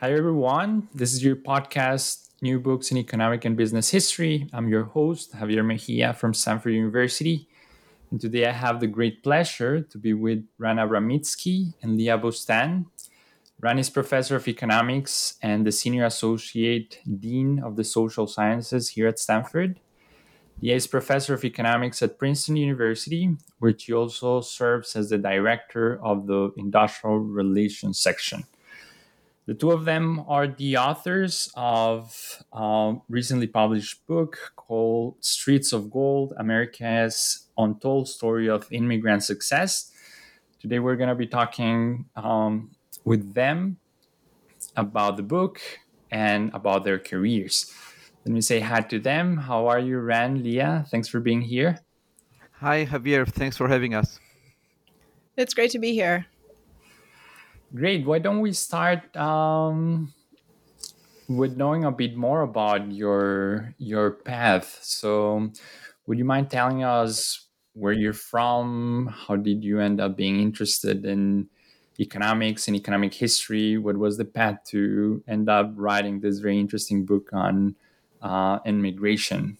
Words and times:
Hi, 0.00 0.12
everyone. 0.12 0.86
This 0.94 1.12
is 1.12 1.24
your 1.24 1.34
podcast, 1.34 2.28
New 2.40 2.60
Books 2.60 2.92
in 2.92 2.96
Economic 2.98 3.44
and 3.44 3.56
Business 3.56 3.90
History. 3.90 4.48
I'm 4.52 4.68
your 4.68 4.84
host, 4.84 5.34
Javier 5.34 5.66
Mejia 5.66 6.14
from 6.14 6.34
Stanford 6.34 6.72
University. 6.74 7.48
And 8.12 8.20
today 8.20 8.46
I 8.46 8.52
have 8.52 8.78
the 8.78 8.86
great 8.86 9.24
pleasure 9.24 9.80
to 9.80 9.98
be 9.98 10.14
with 10.14 10.46
Ran 10.56 10.76
Abramitzky 10.76 11.74
and 11.82 11.96
Leah 11.96 12.16
Boustan. 12.16 12.84
Ran 13.58 13.80
is 13.80 13.90
professor 13.90 14.36
of 14.36 14.46
economics 14.46 15.34
and 15.42 15.66
the 15.66 15.72
senior 15.72 16.04
associate 16.04 17.00
dean 17.18 17.58
of 17.58 17.74
the 17.74 17.82
social 17.82 18.28
sciences 18.28 18.90
here 18.90 19.08
at 19.08 19.18
Stanford. 19.18 19.80
Leah 20.62 20.76
is 20.76 20.86
professor 20.86 21.34
of 21.34 21.44
economics 21.44 22.02
at 22.02 22.20
Princeton 22.20 22.54
University, 22.54 23.34
where 23.58 23.76
she 23.76 23.92
also 23.92 24.42
serves 24.42 24.94
as 24.94 25.10
the 25.10 25.18
director 25.18 26.00
of 26.04 26.28
the 26.28 26.52
industrial 26.56 27.18
relations 27.18 27.98
section. 27.98 28.44
The 29.48 29.54
two 29.54 29.70
of 29.70 29.86
them 29.86 30.26
are 30.28 30.46
the 30.46 30.76
authors 30.76 31.50
of 31.56 32.44
a 32.52 32.96
recently 33.08 33.46
published 33.46 34.06
book 34.06 34.52
called 34.56 35.16
Streets 35.24 35.72
of 35.72 35.90
Gold 35.90 36.34
America's 36.36 37.48
Untold 37.56 38.08
Story 38.08 38.50
of 38.50 38.70
Immigrant 38.70 39.24
Success. 39.24 39.90
Today, 40.60 40.80
we're 40.80 40.96
going 40.96 41.08
to 41.08 41.14
be 41.14 41.26
talking 41.26 42.04
um, 42.14 42.72
with 43.06 43.32
them 43.32 43.78
about 44.76 45.16
the 45.16 45.22
book 45.22 45.62
and 46.10 46.50
about 46.52 46.84
their 46.84 46.98
careers. 46.98 47.72
Let 48.26 48.34
me 48.34 48.42
say 48.42 48.60
hi 48.60 48.82
to 48.82 48.98
them. 48.98 49.38
How 49.38 49.66
are 49.68 49.78
you, 49.78 49.98
Ran, 49.98 50.42
Leah? 50.42 50.84
Thanks 50.90 51.08
for 51.08 51.20
being 51.20 51.40
here. 51.40 51.80
Hi, 52.60 52.84
Javier. 52.84 53.26
Thanks 53.26 53.56
for 53.56 53.66
having 53.66 53.94
us. 53.94 54.20
It's 55.38 55.54
great 55.54 55.70
to 55.70 55.78
be 55.78 55.94
here. 55.94 56.26
Great. 57.74 58.06
Why 58.06 58.18
don't 58.18 58.40
we 58.40 58.52
start 58.52 59.14
um, 59.16 60.12
with 61.28 61.56
knowing 61.56 61.84
a 61.84 61.92
bit 61.92 62.16
more 62.16 62.42
about 62.42 62.90
your 62.90 63.74
your 63.78 64.10
path? 64.10 64.78
So, 64.82 65.52
would 66.06 66.18
you 66.18 66.24
mind 66.24 66.50
telling 66.50 66.82
us 66.82 67.48
where 67.74 67.92
you're 67.92 68.14
from? 68.14 69.14
How 69.14 69.36
did 69.36 69.62
you 69.62 69.80
end 69.80 70.00
up 70.00 70.16
being 70.16 70.40
interested 70.40 71.04
in 71.04 71.48
economics 72.00 72.68
and 72.68 72.76
economic 72.76 73.12
history? 73.12 73.76
What 73.76 73.98
was 73.98 74.16
the 74.16 74.24
path 74.24 74.64
to 74.68 75.22
end 75.28 75.48
up 75.48 75.72
writing 75.76 76.20
this 76.20 76.38
very 76.38 76.58
interesting 76.58 77.04
book 77.04 77.28
on 77.32 77.76
uh, 78.22 78.60
immigration? 78.64 79.58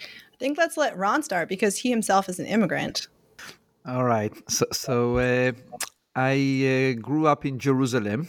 I 0.00 0.36
think 0.38 0.56
let's 0.56 0.78
let 0.78 0.96
Ran 0.96 1.22
start 1.22 1.50
because 1.50 1.76
he 1.76 1.90
himself 1.90 2.30
is 2.30 2.40
an 2.40 2.46
immigrant. 2.46 3.08
All 3.86 4.04
right. 4.04 4.32
So, 4.50 4.66
so 4.72 5.18
uh, 5.18 5.52
I 6.20 6.36
uh, 6.36 7.00
grew 7.00 7.26
up 7.26 7.46
in 7.46 7.58
Jerusalem, 7.58 8.28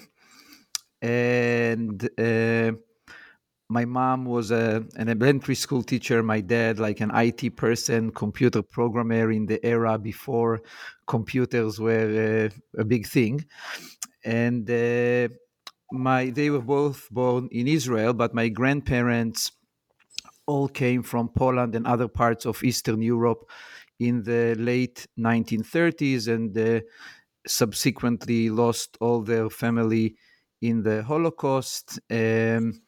and 1.02 1.98
uh, 2.18 2.72
my 3.68 3.84
mom 3.84 4.24
was 4.24 4.50
a, 4.52 4.86
an 4.96 5.10
elementary 5.10 5.56
school 5.56 5.84
teacher. 5.84 6.24
My 6.24 6.40
dad, 6.40 6.80
like 6.80 7.02
an 7.02 7.12
IT 7.14 7.58
person, 7.58 8.12
computer 8.12 8.62
programmer 8.62 9.30
in 9.32 9.46
the 9.46 9.60
era 9.66 9.98
before 9.98 10.62
computers 11.06 11.82
were 11.82 12.50
uh, 12.50 12.82
a 12.82 12.86
big 12.86 13.08
thing, 13.08 13.46
and 14.24 14.70
uh, 14.70 15.28
my 15.92 16.30
they 16.30 16.50
were 16.50 16.66
both 16.78 17.10
born 17.12 17.50
in 17.52 17.68
Israel, 17.68 18.14
but 18.14 18.34
my 18.34 18.48
grandparents 18.48 19.52
all 20.46 20.70
came 20.70 21.04
from 21.04 21.28
Poland 21.28 21.76
and 21.76 21.86
other 21.86 22.08
parts 22.08 22.46
of 22.46 22.64
Eastern 22.64 23.02
Europe 23.02 23.50
in 24.00 24.24
the 24.24 24.56
late 24.56 25.08
1930s, 25.20 26.28
and 26.34 26.58
uh, 26.58 26.80
subsequently 27.48 28.50
lost 28.50 28.98
all 29.00 29.22
their 29.22 29.50
family 29.50 30.16
in 30.62 30.84
the 30.84 31.04
Holocaust, 31.04 32.00
um, 32.10 32.82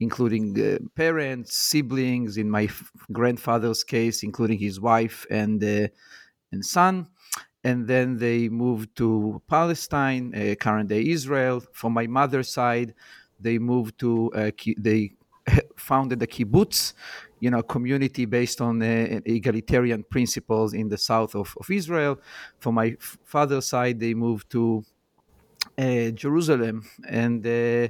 including 0.00 0.60
uh, 0.60 0.78
parents, 0.94 1.56
siblings. 1.56 2.36
In 2.36 2.50
my 2.50 2.64
f- 2.64 2.90
grandfather's 3.12 3.82
case, 3.84 4.22
including 4.22 4.58
his 4.58 4.80
wife 4.80 5.26
and 5.30 5.62
uh, 5.62 5.88
and 6.52 6.64
son. 6.64 7.08
And 7.64 7.88
then 7.88 8.16
they 8.18 8.48
moved 8.48 8.96
to 8.96 9.42
Palestine, 9.48 10.32
uh, 10.34 10.54
current 10.54 10.88
day 10.88 11.04
Israel. 11.08 11.64
From 11.72 11.92
my 11.94 12.06
mother's 12.06 12.48
side, 12.48 12.94
they 13.40 13.58
moved 13.58 13.98
to 13.98 14.30
uh, 14.32 14.50
they 14.78 15.12
founded 15.76 16.20
the 16.20 16.26
kibbutz, 16.26 16.92
you 17.40 17.50
know, 17.50 17.62
community 17.62 18.24
based 18.24 18.60
on 18.60 18.82
uh, 18.82 19.20
egalitarian 19.26 20.04
principles 20.04 20.72
in 20.72 20.88
the 20.88 20.98
south 20.98 21.34
of, 21.34 21.54
of 21.60 21.70
Israel. 21.70 22.18
For 22.58 22.72
my 22.72 22.96
father's 23.24 23.66
side, 23.66 24.00
they 24.00 24.14
moved 24.14 24.50
to 24.50 24.84
uh, 25.78 26.10
Jerusalem, 26.10 26.84
and 27.08 27.46
uh, 27.46 27.88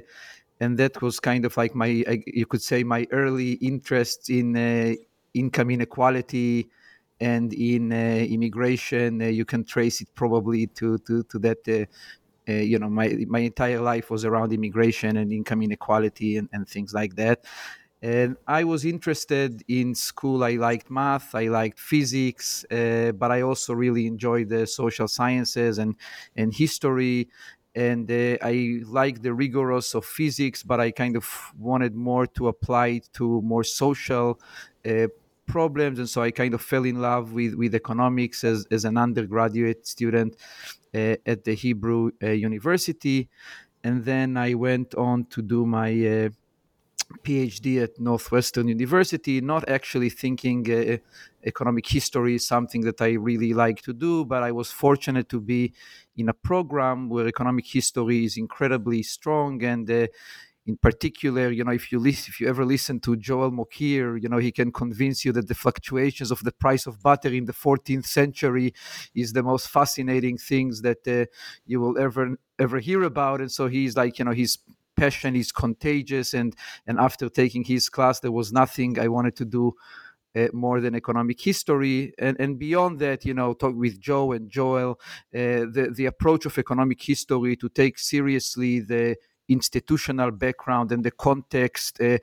and 0.59 0.77
that 0.77 1.01
was 1.01 1.19
kind 1.19 1.45
of 1.45 1.55
like 1.55 1.75
my, 1.75 2.03
you 2.25 2.45
could 2.45 2.61
say, 2.61 2.83
my 2.83 3.07
early 3.11 3.53
interest 3.53 4.29
in 4.29 4.57
uh, 4.57 4.95
income 5.33 5.69
inequality 5.69 6.67
and 7.21 7.53
in 7.53 7.93
uh, 7.93 7.95
immigration. 7.95 9.21
Uh, 9.21 9.25
you 9.25 9.45
can 9.45 9.63
trace 9.63 10.01
it 10.01 10.09
probably 10.15 10.67
to 10.67 10.97
to 10.99 11.23
to 11.23 11.39
that. 11.39 11.87
you 12.47 12.79
know, 12.79 12.89
my 12.89 13.25
my 13.27 13.39
entire 13.39 13.81
life 13.81 14.09
was 14.09 14.25
around 14.25 14.51
immigration 14.51 15.17
and 15.17 15.31
income 15.31 15.61
inequality 15.61 16.37
and, 16.37 16.49
and 16.53 16.67
things 16.67 16.93
like 16.93 17.15
that 17.15 17.45
and 18.01 18.37
I 18.47 18.63
was 18.63 18.85
interested 18.85 19.63
in 19.67 19.95
school. 19.95 20.43
I 20.43 20.51
liked 20.51 20.91
math, 20.91 21.33
I 21.33 21.47
liked 21.47 21.79
physics, 21.79 22.65
uh, 22.71 23.11
but 23.13 23.31
I 23.31 23.41
also 23.41 23.73
really 23.73 24.05
enjoyed 24.05 24.49
the 24.49 24.67
social 24.67 25.07
sciences 25.07 25.77
and 25.77 25.95
and 26.35 26.53
history. 26.53 27.29
And 27.75 28.09
uh, 28.09 28.37
I 28.41 28.81
liked 28.85 29.21
the 29.21 29.33
rigorous 29.33 29.93
of 29.93 30.03
physics, 30.03 30.63
but 30.63 30.79
I 30.79 30.89
kind 30.89 31.15
of 31.15 31.53
wanted 31.59 31.93
more 31.93 32.25
to 32.25 32.47
apply 32.47 32.87
it 32.87 33.09
to 33.13 33.41
more 33.43 33.63
social 33.63 34.39
uh, 34.83 35.07
problems. 35.45 35.99
And 35.99 36.09
so 36.09 36.23
I 36.23 36.31
kind 36.31 36.55
of 36.55 36.61
fell 36.61 36.85
in 36.85 37.01
love 37.01 37.33
with, 37.33 37.53
with 37.53 37.75
economics 37.75 38.43
as, 38.43 38.65
as 38.71 38.83
an 38.83 38.97
undergraduate 38.97 39.85
student 39.85 40.37
uh, 40.93 41.17
at 41.25 41.43
the 41.43 41.53
Hebrew 41.53 42.11
uh, 42.23 42.29
University. 42.29 43.29
And 43.83 44.03
then 44.05 44.37
I 44.37 44.55
went 44.55 44.95
on 44.95 45.25
to 45.25 45.43
do 45.43 45.65
my 45.67 45.91
uh, 45.91 46.29
PhD 47.23 47.81
at 47.81 47.99
Northwestern 47.99 48.67
University, 48.67 49.41
not 49.41 49.67
actually 49.69 50.09
thinking 50.09 50.69
uh, 50.71 50.97
economic 51.45 51.87
history 51.87 52.35
is 52.35 52.47
something 52.47 52.81
that 52.81 53.01
I 53.01 53.13
really 53.13 53.53
like 53.53 53.81
to 53.83 53.93
do, 53.93 54.25
but 54.25 54.43
I 54.43 54.51
was 54.51 54.71
fortunate 54.71 55.29
to 55.29 55.39
be 55.39 55.73
in 56.15 56.29
a 56.29 56.33
program 56.33 57.09
where 57.09 57.27
economic 57.27 57.65
history 57.67 58.25
is 58.25 58.37
incredibly 58.37 59.03
strong 59.03 59.63
and 59.63 59.89
uh, 59.89 60.07
in 60.67 60.75
particular, 60.75 61.49
you 61.49 61.63
know, 61.63 61.71
if 61.71 61.93
you 61.93 61.97
listen, 61.97 62.25
if 62.27 62.41
you 62.41 62.47
ever 62.49 62.65
listen 62.65 62.99
to 62.99 63.15
Joel 63.15 63.51
Mokyr, 63.51 64.21
you 64.21 64.27
know, 64.27 64.37
he 64.37 64.51
can 64.51 64.73
convince 64.73 65.23
you 65.23 65.31
that 65.31 65.47
the 65.47 65.55
fluctuations 65.55 66.29
of 66.29 66.43
the 66.43 66.51
price 66.51 66.85
of 66.85 67.01
butter 67.01 67.29
in 67.29 67.45
the 67.45 67.53
14th 67.53 68.05
century 68.05 68.73
is 69.15 69.31
the 69.31 69.43
most 69.43 69.69
fascinating 69.69 70.37
things 70.37 70.81
that 70.81 71.07
uh, 71.07 71.25
you 71.65 71.79
will 71.79 71.97
ever 71.97 72.35
ever 72.59 72.79
hear 72.79 73.03
about. 73.03 73.39
And 73.39 73.51
so 73.51 73.67
he's 73.67 73.95
like, 73.95 74.19
you 74.19 74.25
know, 74.25 74.31
his 74.31 74.57
passion 74.97 75.35
is 75.35 75.51
contagious. 75.51 76.33
And 76.33 76.55
and 76.87 76.99
after 76.99 77.29
taking 77.29 77.63
his 77.63 77.89
class, 77.89 78.19
there 78.19 78.31
was 78.31 78.51
nothing 78.51 78.99
I 78.99 79.07
wanted 79.07 79.35
to 79.37 79.45
do. 79.45 79.73
Uh, 80.35 80.49
more 80.53 80.79
than 80.81 80.93
economic 80.93 81.41
history, 81.41 82.13
and 82.19 82.39
and 82.39 82.59
beyond 82.59 82.99
that, 82.99 83.25
you 83.25 83.33
know, 83.33 83.53
talk 83.53 83.73
with 83.75 83.99
Joe 83.99 84.33
and 84.33 84.51
Joel, 84.51 84.91
uh, 85.33 85.65
the 85.75 85.91
the 85.95 86.05
approach 86.05 86.45
of 86.45 86.57
economic 86.59 87.01
history 87.01 87.55
to 87.55 87.69
take 87.69 87.97
seriously 87.97 88.81
the 88.81 89.15
institutional 89.47 90.31
background 90.31 90.91
and 90.91 91.03
the 91.03 91.11
context 91.11 91.99
uh, 92.01 92.17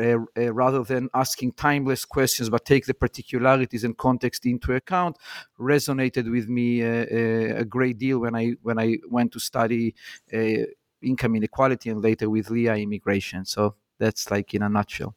uh, 0.00 0.18
uh, 0.36 0.52
rather 0.52 0.84
than 0.84 1.08
asking 1.14 1.52
timeless 1.52 2.04
questions 2.04 2.48
but 2.48 2.64
take 2.64 2.86
the 2.86 2.94
particularities 2.94 3.82
and 3.82 3.96
context 3.96 4.46
into 4.46 4.72
account 4.72 5.16
resonated 5.58 6.30
with 6.30 6.48
me 6.48 6.82
uh, 6.82 6.86
uh, 6.86 7.60
a 7.60 7.64
great 7.64 7.98
deal 7.98 8.20
when 8.20 8.34
i 8.36 8.52
when 8.62 8.78
i 8.78 8.96
went 9.08 9.32
to 9.32 9.40
study 9.40 9.94
uh, 10.32 10.62
income 11.02 11.36
inequality 11.36 11.90
and 11.90 12.02
later 12.02 12.28
with 12.28 12.50
leah 12.50 12.76
immigration 12.76 13.44
so 13.44 13.74
that's 13.98 14.30
like 14.30 14.54
in 14.54 14.62
a 14.62 14.68
nutshell 14.68 15.14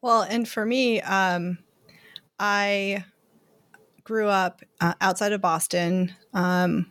well 0.00 0.22
and 0.22 0.48
for 0.48 0.64
me 0.64 1.00
um, 1.02 1.58
i 2.38 3.04
grew 4.04 4.28
up 4.28 4.62
outside 5.00 5.32
of 5.32 5.40
boston 5.40 6.14
um, 6.34 6.90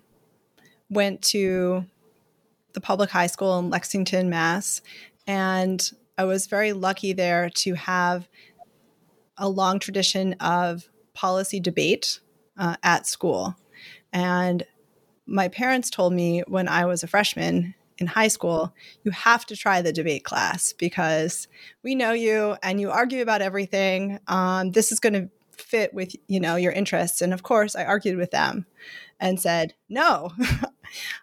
went 0.89 1.21
to 1.21 1.85
the 2.75 2.81
public 2.81 3.09
high 3.09 3.27
school 3.27 3.57
in 3.57 3.71
Lexington, 3.71 4.29
Mass. 4.29 4.81
And 5.25 5.89
I 6.17 6.25
was 6.25 6.45
very 6.45 6.73
lucky 6.73 7.13
there 7.13 7.49
to 7.49 7.73
have 7.73 8.29
a 9.37 9.49
long 9.49 9.79
tradition 9.79 10.33
of 10.33 10.87
policy 11.13 11.59
debate 11.59 12.19
uh, 12.57 12.75
at 12.83 13.07
school. 13.07 13.55
And 14.13 14.63
my 15.25 15.47
parents 15.47 15.89
told 15.89 16.13
me 16.13 16.43
when 16.47 16.67
I 16.67 16.85
was 16.85 17.03
a 17.03 17.07
freshman 17.07 17.75
in 17.97 18.07
high 18.07 18.27
school, 18.27 18.73
you 19.03 19.11
have 19.11 19.45
to 19.45 19.55
try 19.55 19.81
the 19.81 19.93
debate 19.93 20.23
class 20.23 20.73
because 20.73 21.47
we 21.83 21.95
know 21.95 22.11
you 22.11 22.57
and 22.61 22.79
you 22.79 22.91
argue 22.91 23.21
about 23.21 23.41
everything. 23.41 24.19
Um, 24.27 24.71
this 24.71 24.91
is 24.91 24.99
going 24.99 25.13
to 25.13 25.29
fit 25.51 25.93
with 25.93 26.13
you 26.27 26.37
know 26.37 26.57
your 26.57 26.73
interests 26.73 27.21
and 27.21 27.33
of 27.33 27.41
course 27.41 27.77
i 27.77 27.85
argued 27.85 28.17
with 28.17 28.29
them 28.31 28.65
and 29.21 29.39
said 29.39 29.73
no 29.87 30.29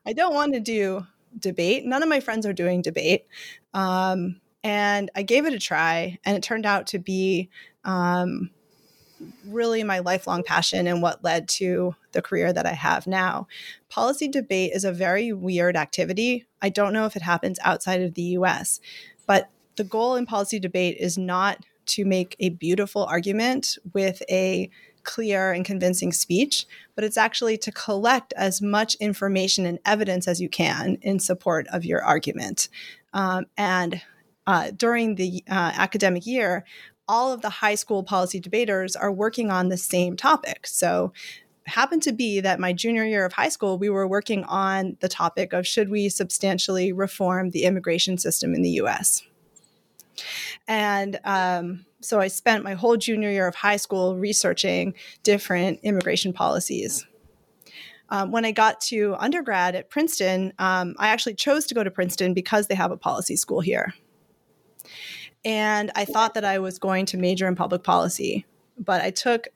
I 0.07 0.13
don't 0.13 0.35
want 0.35 0.55
to 0.55 0.61
do 0.61 1.07
debate. 1.39 1.85
None 1.85 2.03
of 2.03 2.09
my 2.09 2.21
friends 2.21 2.47
are 2.47 2.53
doing 2.53 2.83
debate. 2.83 3.27
Um, 3.75 4.41
and 4.65 5.11
I 5.15 5.23
gave 5.23 5.47
it 5.47 5.55
a 5.55 5.59
try, 5.59 6.19
and 6.25 6.37
it 6.37 6.43
turned 6.43 6.67
out 6.67 6.87
to 6.89 6.99
be 6.99 7.51
um, 7.85 8.51
really 9.47 9.83
my 9.83 9.99
lifelong 10.01 10.43
passion 10.43 10.87
and 10.87 11.03
what 11.03 11.25
led 11.25 11.49
to 11.49 11.95
the 12.13 12.23
career 12.23 12.53
that 12.53 12.67
I 12.67 12.73
have 12.73 13.07
now. 13.07 13.47
Policy 13.89 14.29
debate 14.29 14.73
is 14.75 14.85
a 14.85 14.93
very 14.93 15.33
weird 15.33 15.77
activity. 15.77 16.47
I 16.61 16.69
don't 16.69 16.93
know 16.93 17.07
if 17.07 17.17
it 17.17 17.23
happens 17.23 17.59
outside 17.63 18.03
of 18.03 18.15
the 18.15 18.23
US, 18.23 18.81
but 19.27 19.51
the 19.77 19.85
goal 19.85 20.17
in 20.17 20.27
policy 20.27 20.59
debate 20.59 20.97
is 20.99 21.17
not 21.17 21.65
to 21.87 22.05
make 22.05 22.37
a 22.39 22.51
beautiful 22.51 23.05
argument 23.05 23.79
with 23.93 24.23
a 24.31 24.71
clear 25.05 25.53
and 25.53 25.65
convincing 25.65 26.13
speech, 26.13 26.67
but 26.95 27.05
it's 27.05 27.17
actually 27.17 27.59
to 27.59 27.73
collect 27.73 28.33
as 28.37 28.63
much 28.63 28.95
information 28.97 29.67
and 29.67 29.79
evidence 29.85 30.29
as 30.29 30.41
you 30.41 30.49
can 30.49 30.97
in 31.03 31.19
support 31.19 31.67
of 31.69 31.85
your 31.85 32.03
argument. 32.03 32.69
Um, 33.13 33.47
and 33.57 34.01
uh, 34.47 34.71
during 34.77 35.17
the 35.17 35.45
uh, 35.49 35.73
academic 35.75 36.27
year, 36.27 36.65
all 37.09 37.33
of 37.33 37.43
the 37.43 37.51
high 37.51 37.75
school 37.75 38.03
policy 38.03 38.41
debaters 38.41 38.97
are 38.97 39.13
working 39.13 39.51
on 39.51 39.69
the 39.69 39.77
same 39.77 40.17
topic. 40.17 40.67
So, 40.67 41.13
happened 41.65 42.03
to 42.03 42.13
be 42.13 42.41
that 42.41 42.59
my 42.59 42.73
junior 42.73 43.05
year 43.05 43.25
of 43.25 43.33
high 43.33 43.49
school, 43.49 43.79
we 43.79 43.89
were 43.89 44.07
working 44.09 44.45
on 44.45 44.97
the 45.01 45.09
topic 45.09 45.53
of 45.53 45.67
should 45.67 45.91
we 45.91 46.09
substantially 46.09 46.93
reform 46.93 47.51
the 47.51 47.65
immigration 47.65 48.19
system 48.19 48.55
in 48.55 48.63
the 48.63 48.71
US. 48.71 49.23
And 50.69 51.19
um, 51.25 51.87
so 52.01 52.21
I 52.21 52.29
spent 52.29 52.65
my 52.65 52.75
whole 52.75 52.97
junior 52.97 53.31
year 53.31 53.47
of 53.47 53.55
high 53.55 53.77
school 53.77 54.17
researching 54.17 54.95
different 55.23 55.81
immigration 55.83 56.33
policies. 56.33 57.07
Um, 58.09 58.31
when 58.31 58.45
I 58.45 58.53
got 58.53 58.81
to 58.83 59.17
undergrad 59.19 59.75
at 59.75 59.89
Princeton, 59.89 60.53
um, 60.59 60.95
I 60.99 61.09
actually 61.09 61.35
chose 61.35 61.65
to 61.67 61.75
go 61.75 61.83
to 61.83 61.91
Princeton 61.91 62.35
because 62.35 62.67
they 62.67 62.75
have 62.75 62.91
a 62.91 62.97
policy 62.97 63.37
school 63.37 63.61
here. 63.61 63.95
And 65.45 65.91
I 65.95 66.05
thought 66.05 66.35
that 66.35 66.45
I 66.45 66.59
was 66.59 66.79
going 66.79 67.07
to 67.07 67.17
major 67.17 67.49
in 67.49 67.57
public 67.57 67.83
policy, 67.83 68.47
but 68.79 69.03
I 69.03 69.11
took 69.11 69.49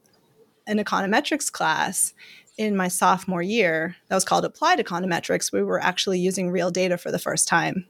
an 0.67 0.79
econometrics 0.79 1.50
class 1.50 2.12
in 2.59 2.77
my 2.77 2.88
sophomore 2.88 3.43
year 3.43 3.97
that 4.09 4.15
was 4.15 4.25
called 4.25 4.44
applied 4.44 4.79
econometrics. 4.79 5.53
We 5.53 5.62
were 5.62 5.83
actually 5.83 6.19
using 6.19 6.50
real 6.50 6.71
data 6.71 6.99
for 6.99 7.11
the 7.11 7.19
first 7.19 7.47
time. 7.47 7.87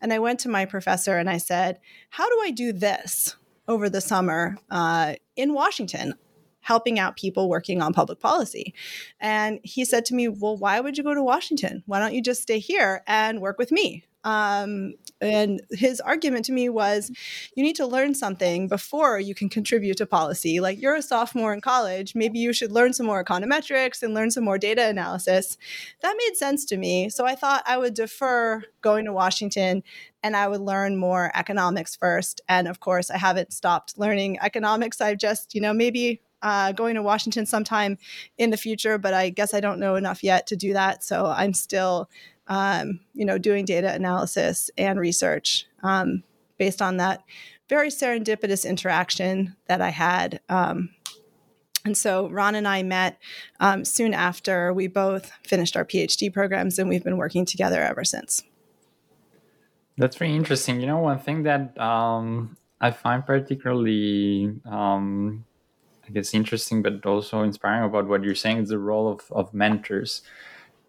And 0.00 0.12
I 0.12 0.18
went 0.18 0.40
to 0.40 0.48
my 0.48 0.64
professor 0.64 1.16
and 1.16 1.30
I 1.30 1.38
said, 1.38 1.78
How 2.10 2.28
do 2.28 2.40
I 2.42 2.50
do 2.50 2.72
this? 2.72 3.36
over 3.70 3.88
the 3.88 4.00
summer 4.00 4.58
uh, 4.68 5.14
in 5.36 5.54
Washington 5.54 6.14
helping 6.70 7.00
out 7.00 7.16
people 7.16 7.48
working 7.48 7.82
on 7.82 7.92
public 7.92 8.20
policy. 8.20 8.72
And 9.18 9.58
he 9.64 9.84
said 9.84 10.04
to 10.04 10.14
me, 10.14 10.28
Well, 10.28 10.56
why 10.56 10.78
would 10.78 10.96
you 10.96 11.02
go 11.02 11.14
to 11.14 11.22
Washington? 11.32 11.82
Why 11.86 11.98
don't 11.98 12.14
you 12.14 12.22
just 12.22 12.42
stay 12.42 12.60
here 12.60 13.02
and 13.08 13.40
work 13.40 13.58
with 13.58 13.72
me? 13.72 14.04
Um, 14.22 14.94
and 15.20 15.62
his 15.70 16.00
argument 16.00 16.44
to 16.44 16.52
me 16.52 16.68
was 16.68 17.10
you 17.56 17.64
need 17.64 17.76
to 17.76 17.86
learn 17.86 18.14
something 18.14 18.68
before 18.68 19.18
you 19.18 19.34
can 19.34 19.48
contribute 19.48 19.96
to 19.96 20.06
policy. 20.06 20.60
Like 20.60 20.80
you're 20.80 20.94
a 20.94 21.02
sophomore 21.02 21.52
in 21.52 21.60
college, 21.60 22.14
maybe 22.14 22.38
you 22.38 22.52
should 22.52 22.70
learn 22.70 22.92
some 22.92 23.06
more 23.06 23.24
econometrics 23.24 24.02
and 24.02 24.14
learn 24.14 24.30
some 24.30 24.44
more 24.44 24.58
data 24.58 24.86
analysis. 24.86 25.58
That 26.02 26.16
made 26.16 26.36
sense 26.36 26.64
to 26.66 26.76
me. 26.76 27.08
So 27.08 27.26
I 27.26 27.34
thought 27.34 27.64
I 27.66 27.78
would 27.78 27.94
defer 27.94 28.62
going 28.80 29.06
to 29.06 29.12
Washington 29.12 29.82
and 30.22 30.36
I 30.36 30.48
would 30.48 30.60
learn 30.60 30.96
more 30.96 31.32
economics 31.34 31.96
first. 31.96 32.40
And 32.48 32.68
of 32.68 32.80
course, 32.80 33.10
I 33.10 33.18
haven't 33.18 33.52
stopped 33.52 33.98
learning 33.98 34.38
economics. 34.40 35.00
I've 35.00 35.18
just, 35.18 35.54
you 35.54 35.60
know, 35.60 35.72
maybe 35.72 36.20
uh, 36.42 36.72
going 36.72 36.94
to 36.94 37.02
Washington 37.02 37.46
sometime 37.46 37.98
in 38.38 38.50
the 38.50 38.56
future, 38.56 38.98
but 38.98 39.14
I 39.14 39.30
guess 39.30 39.54
I 39.54 39.60
don't 39.60 39.80
know 39.80 39.96
enough 39.96 40.22
yet 40.22 40.46
to 40.48 40.56
do 40.56 40.72
that. 40.72 41.04
So 41.04 41.26
I'm 41.26 41.54
still 41.54 42.08
um, 42.50 42.98
you 43.14 43.24
know, 43.24 43.38
doing 43.38 43.64
data 43.64 43.94
analysis 43.94 44.70
and 44.76 44.98
research 44.98 45.66
um, 45.82 46.24
based 46.58 46.82
on 46.82 46.98
that 46.98 47.22
very 47.68 47.88
serendipitous 47.88 48.68
interaction 48.68 49.56
that 49.68 49.80
I 49.80 49.90
had. 49.90 50.40
Um, 50.48 50.90
and 51.84 51.96
so 51.96 52.28
Ran 52.28 52.56
and 52.56 52.66
I 52.66 52.82
met 52.82 53.18
um, 53.60 53.84
soon 53.84 54.12
after 54.12 54.74
we 54.74 54.88
both 54.88 55.30
finished 55.46 55.76
our 55.76 55.84
PhD 55.84 56.30
programs, 56.30 56.78
and 56.78 56.88
we've 56.88 57.04
been 57.04 57.16
working 57.16 57.46
together 57.46 57.80
ever 57.80 58.04
since. 58.04 58.42
That's 59.96 60.16
very 60.16 60.34
interesting. 60.34 60.80
You 60.80 60.88
know, 60.88 60.98
one 60.98 61.20
thing 61.20 61.44
that 61.44 61.78
um, 61.80 62.56
I 62.80 62.90
find 62.90 63.24
particularly, 63.24 64.60
um, 64.66 65.44
I 66.10 66.12
guess, 66.12 66.34
interesting, 66.34 66.82
but 66.82 67.06
also 67.06 67.42
inspiring 67.42 67.84
about 67.84 68.08
what 68.08 68.24
you're 68.24 68.34
saying 68.34 68.58
is 68.58 68.70
the 68.70 68.80
role 68.80 69.12
of, 69.12 69.20
of 69.30 69.54
mentors. 69.54 70.22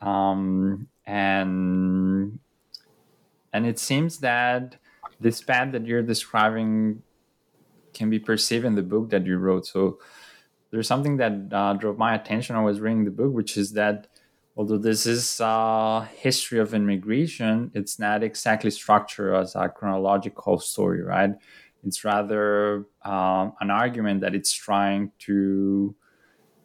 Um, 0.01 0.87
and 1.05 2.39
and 3.53 3.67
it 3.67 3.77
seems 3.77 4.19
that 4.19 4.77
this 5.19 5.43
path 5.43 5.73
that 5.73 5.85
you're 5.85 6.01
describing 6.01 7.03
can 7.93 8.09
be 8.09 8.17
perceived 8.17 8.65
in 8.65 8.73
the 8.73 8.81
book 8.81 9.11
that 9.11 9.25
you 9.25 9.37
wrote 9.37 9.65
so 9.65 9.99
there's 10.71 10.87
something 10.87 11.17
that 11.17 11.33
uh, 11.51 11.73
drove 11.73 11.97
my 11.97 12.15
attention 12.15 12.55
i 12.55 12.61
was 12.61 12.79
reading 12.79 13.03
the 13.03 13.11
book 13.11 13.33
which 13.33 13.57
is 13.57 13.73
that 13.73 14.07
although 14.55 14.77
this 14.77 15.05
is 15.05 15.39
a 15.41 16.07
history 16.15 16.59
of 16.59 16.73
immigration 16.73 17.71
it's 17.73 17.99
not 17.99 18.23
exactly 18.23 18.71
structured 18.71 19.35
as 19.35 19.55
a 19.55 19.67
chronological 19.67 20.57
story 20.59 21.01
right 21.01 21.31
it's 21.83 22.03
rather 22.03 22.85
um, 23.03 23.53
an 23.59 23.71
argument 23.71 24.21
that 24.21 24.35
it's 24.35 24.53
trying 24.53 25.11
to 25.19 25.95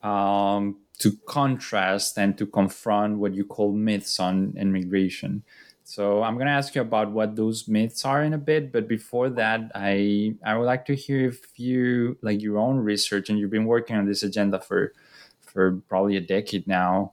um, 0.02 0.78
to 0.98 1.12
contrast 1.26 2.18
and 2.18 2.38
to 2.38 2.46
confront 2.46 3.18
what 3.18 3.34
you 3.34 3.44
call 3.44 3.72
myths 3.72 4.18
on 4.20 4.54
immigration. 4.56 5.42
So 5.84 6.22
I'm 6.22 6.34
going 6.34 6.46
to 6.46 6.52
ask 6.52 6.74
you 6.74 6.80
about 6.80 7.12
what 7.12 7.36
those 7.36 7.68
myths 7.68 8.04
are 8.04 8.22
in 8.22 8.32
a 8.34 8.38
bit, 8.38 8.72
but 8.72 8.88
before 8.88 9.30
that, 9.30 9.70
I 9.74 10.34
I 10.44 10.56
would 10.56 10.64
like 10.66 10.84
to 10.86 10.94
hear 10.94 11.28
if 11.28 11.58
you 11.58 12.18
like 12.22 12.42
your 12.42 12.58
own 12.58 12.78
research 12.78 13.30
and 13.30 13.38
you've 13.38 13.50
been 13.50 13.66
working 13.66 13.96
on 13.96 14.06
this 14.06 14.22
agenda 14.22 14.60
for 14.60 14.92
for 15.40 15.82
probably 15.88 16.16
a 16.16 16.20
decade 16.20 16.66
now. 16.66 17.12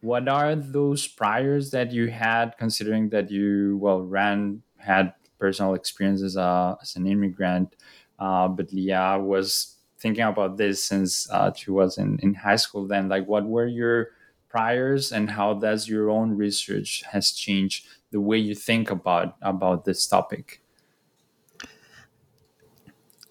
what 0.00 0.28
are 0.28 0.54
those 0.54 1.06
priors 1.08 1.70
that 1.70 1.92
you 1.92 2.08
had, 2.08 2.56
considering 2.58 3.08
that 3.10 3.30
you 3.30 3.78
well 3.80 4.02
ran 4.02 4.62
had 4.78 5.14
personal 5.38 5.74
experiences 5.74 6.36
uh, 6.36 6.76
as 6.80 6.96
an 6.96 7.06
immigrant, 7.06 7.76
uh, 8.18 8.48
but 8.48 8.72
Leah 8.72 9.18
was 9.20 9.76
thinking 9.98 10.24
about 10.24 10.56
this 10.56 10.84
since 10.84 11.30
uh, 11.30 11.52
she 11.52 11.70
was 11.70 11.98
in, 11.98 12.18
in 12.20 12.34
high 12.34 12.56
school. 12.56 12.86
Then, 12.86 13.08
like, 13.08 13.26
what 13.26 13.44
were 13.46 13.66
your 13.66 14.10
priors, 14.48 15.12
and 15.12 15.30
how 15.30 15.54
does 15.54 15.88
your 15.88 16.10
own 16.10 16.36
research 16.36 17.02
has 17.10 17.32
changed 17.32 17.86
the 18.10 18.20
way 18.20 18.38
you 18.38 18.54
think 18.54 18.90
about 18.90 19.36
about 19.42 19.84
this 19.84 20.06
topic? 20.06 20.60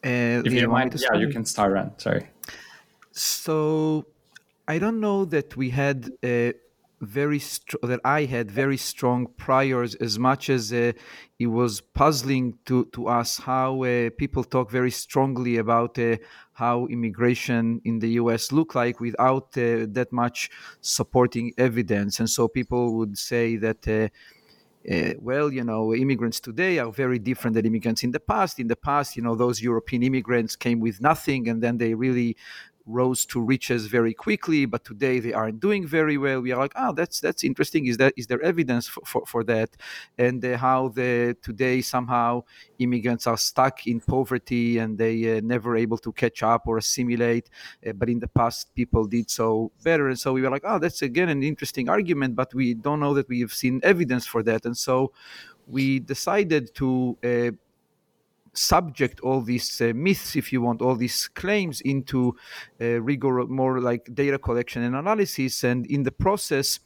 Uh, 0.04 0.44
if 0.44 0.52
you 0.52 0.68
mind, 0.68 0.94
yeah, 1.00 1.18
you 1.18 1.30
can 1.30 1.46
start. 1.46 2.02
Sorry. 2.02 2.28
So, 3.12 4.06
I 4.68 4.80
don't 4.80 5.00
know 5.00 5.24
that 5.26 5.56
we 5.56 5.70
had 5.70 6.12
a 6.24 6.54
very 7.06 7.40
str- 7.40 7.78
that 7.84 8.00
I 8.04 8.26
had 8.26 8.52
very 8.52 8.78
strong 8.78 9.28
priors 9.38 9.96
as 9.96 10.18
much 10.20 10.50
as 10.50 10.72
uh, 10.74 10.94
it 11.40 11.48
was 11.48 11.82
puzzling 11.82 12.58
to 12.66 12.86
to 12.94 13.08
us 13.08 13.38
how 13.38 13.84
uh, 13.84 14.10
people 14.18 14.44
talk 14.44 14.72
very 14.72 14.92
strongly 14.92 15.58
about 15.58 16.00
uh, 16.00 16.18
how 16.54 16.88
immigration 16.88 17.82
in 17.84 18.00
the 18.00 18.12
U.S. 18.22 18.52
look 18.52 18.76
like 18.76 19.00
without 19.00 19.58
uh, 19.58 19.86
that 19.90 20.10
much 20.12 20.50
supporting 20.82 21.54
evidence, 21.58 22.20
and 22.20 22.30
so 22.30 22.48
people 22.48 22.96
would 22.98 23.18
say 23.18 23.58
that. 23.58 23.88
Uh, 23.88 24.10
uh, 24.92 25.14
well, 25.20 25.52
you 25.52 25.64
know, 25.64 25.94
immigrants 25.94 26.42
today 26.42 26.78
are 26.78 26.92
very 26.92 27.18
different 27.18 27.54
than 27.56 27.66
immigrants 27.66 28.04
in 28.04 28.12
the 28.12 28.20
past. 28.20 28.60
In 28.60 28.68
the 28.68 28.76
past, 28.76 29.16
you 29.16 29.22
know, 29.22 29.34
those 29.34 29.62
European 29.62 30.04
immigrants 30.04 30.58
came 30.58 30.82
with 30.82 31.00
nothing 31.00 31.48
and 31.48 31.64
then 31.64 31.78
they 31.78 31.94
really 31.94 32.36
rose 32.86 33.26
to 33.26 33.42
riches 33.42 33.88
very 33.88 34.14
quickly, 34.14 34.66
but 34.66 34.84
today 34.84 35.20
they 35.20 35.34
aren't 35.34 35.60
doing 35.60 35.88
very 35.88 36.18
well. 36.18 36.42
We 36.42 36.52
are 36.52 36.60
like, 36.60 36.74
oh, 36.76 36.94
that's 36.94 37.20
that's 37.20 37.44
interesting. 37.44 37.86
Is 37.86 37.98
that 37.98 38.14
is 38.18 38.28
there 38.28 38.42
evidence 38.42 38.88
for, 38.88 39.02
for, 39.06 39.26
for 39.26 39.44
that? 39.46 39.70
And 40.18 40.44
uh, 40.44 40.58
how 40.58 40.90
the 40.90 41.38
today 41.42 41.82
somehow 41.82 42.44
immigrants 42.80 43.28
are 43.28 43.38
stuck 43.38 43.88
in 43.88 44.02
poverty 44.02 44.80
and 44.80 44.98
they 44.98 45.38
uh, 45.38 45.42
never 45.44 45.78
able 45.78 45.98
to 46.00 46.12
catch 46.12 46.44
up 46.44 46.64
or 46.68 46.78
assimilate, 46.78 47.50
uh, 47.88 47.94
but 47.94 48.10
in 48.10 48.20
the 48.20 48.28
past 48.28 48.74
people 48.76 49.06
did 49.06 49.30
so 49.30 49.72
better. 49.84 50.10
And 50.10 50.20
so 50.20 50.34
we 50.34 50.42
were 50.42 50.50
like, 50.50 50.64
oh, 50.66 50.80
that's 50.80 51.02
again 51.02 51.30
an 51.30 51.44
interesting 51.44 51.90
argument, 51.90 52.36
but 52.36 52.54
we 52.54 52.74
don't 52.74 53.00
know 53.00 53.14
that 53.14 53.30
we 53.30 53.40
have 53.42 53.54
seen 53.54 53.80
evidence 53.84 54.26
for 54.26 54.44
that. 54.44 54.66
And 54.66 54.78
so 54.78 55.14
we 55.68 56.00
decided 56.00 56.76
to 56.76 57.18
uh, 57.24 57.52
subject 58.54 59.20
all 59.22 59.42
these 59.42 59.82
uh, 59.82 59.92
myths, 59.96 60.36
if 60.36 60.54
you 60.54 60.62
want, 60.62 60.82
all 60.82 60.96
these 60.96 61.28
claims 61.28 61.82
into 61.82 62.36
uh, 62.80 63.02
rigor, 63.02 63.46
more 63.46 63.80
like 63.80 64.10
data 64.14 64.38
collection 64.38 64.84
and 64.84 64.96
analysis. 64.96 65.64
And 65.64 65.86
in 65.88 66.04
the 66.04 66.12
process, 66.12 66.80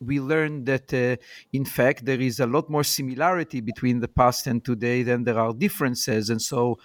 we 0.00 0.20
learned 0.20 0.66
that 0.66 0.92
uh, 0.92 1.16
in 1.52 1.64
fact 1.64 2.04
there 2.04 2.20
is 2.20 2.40
a 2.40 2.46
lot 2.46 2.70
more 2.70 2.84
similarity 2.84 3.60
between 3.60 4.00
the 4.00 4.08
past 4.08 4.46
and 4.46 4.64
today 4.64 5.02
than 5.02 5.24
there 5.24 5.38
are 5.38 5.52
differences 5.52 6.30
and 6.30 6.40
so 6.40 6.78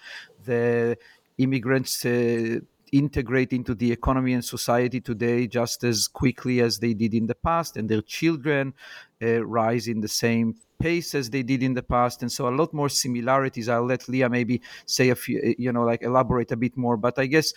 the 0.44 0.96
immigrants 1.38 2.04
uh, 2.04 2.58
integrate 2.92 3.52
into 3.54 3.74
the 3.74 3.90
economy 3.90 4.34
and 4.34 4.44
society 4.44 5.00
today 5.00 5.46
just 5.46 5.82
as 5.82 6.06
quickly 6.06 6.60
as 6.60 6.78
they 6.78 6.92
did 6.92 7.14
in 7.14 7.26
the 7.26 7.34
past 7.34 7.76
and 7.76 7.88
their 7.88 8.02
children 8.02 8.74
uh, 9.22 9.42
rise 9.44 9.88
in 9.88 10.00
the 10.00 10.08
same 10.08 10.54
pace 10.82 11.14
as 11.14 11.30
they 11.30 11.42
did 11.42 11.62
in 11.62 11.74
the 11.74 11.82
past, 11.82 12.22
and 12.22 12.30
so 12.36 12.48
a 12.48 12.54
lot 12.60 12.70
more 12.80 12.88
similarities. 12.88 13.68
I'll 13.68 13.86
let 13.94 14.08
Leah 14.08 14.28
maybe 14.28 14.60
say 14.86 15.10
a 15.10 15.14
few, 15.14 15.54
you 15.58 15.72
know, 15.72 15.84
like 15.84 16.02
elaborate 16.02 16.50
a 16.52 16.56
bit 16.56 16.76
more. 16.76 16.96
But 16.96 17.18
I 17.18 17.26
guess 17.26 17.48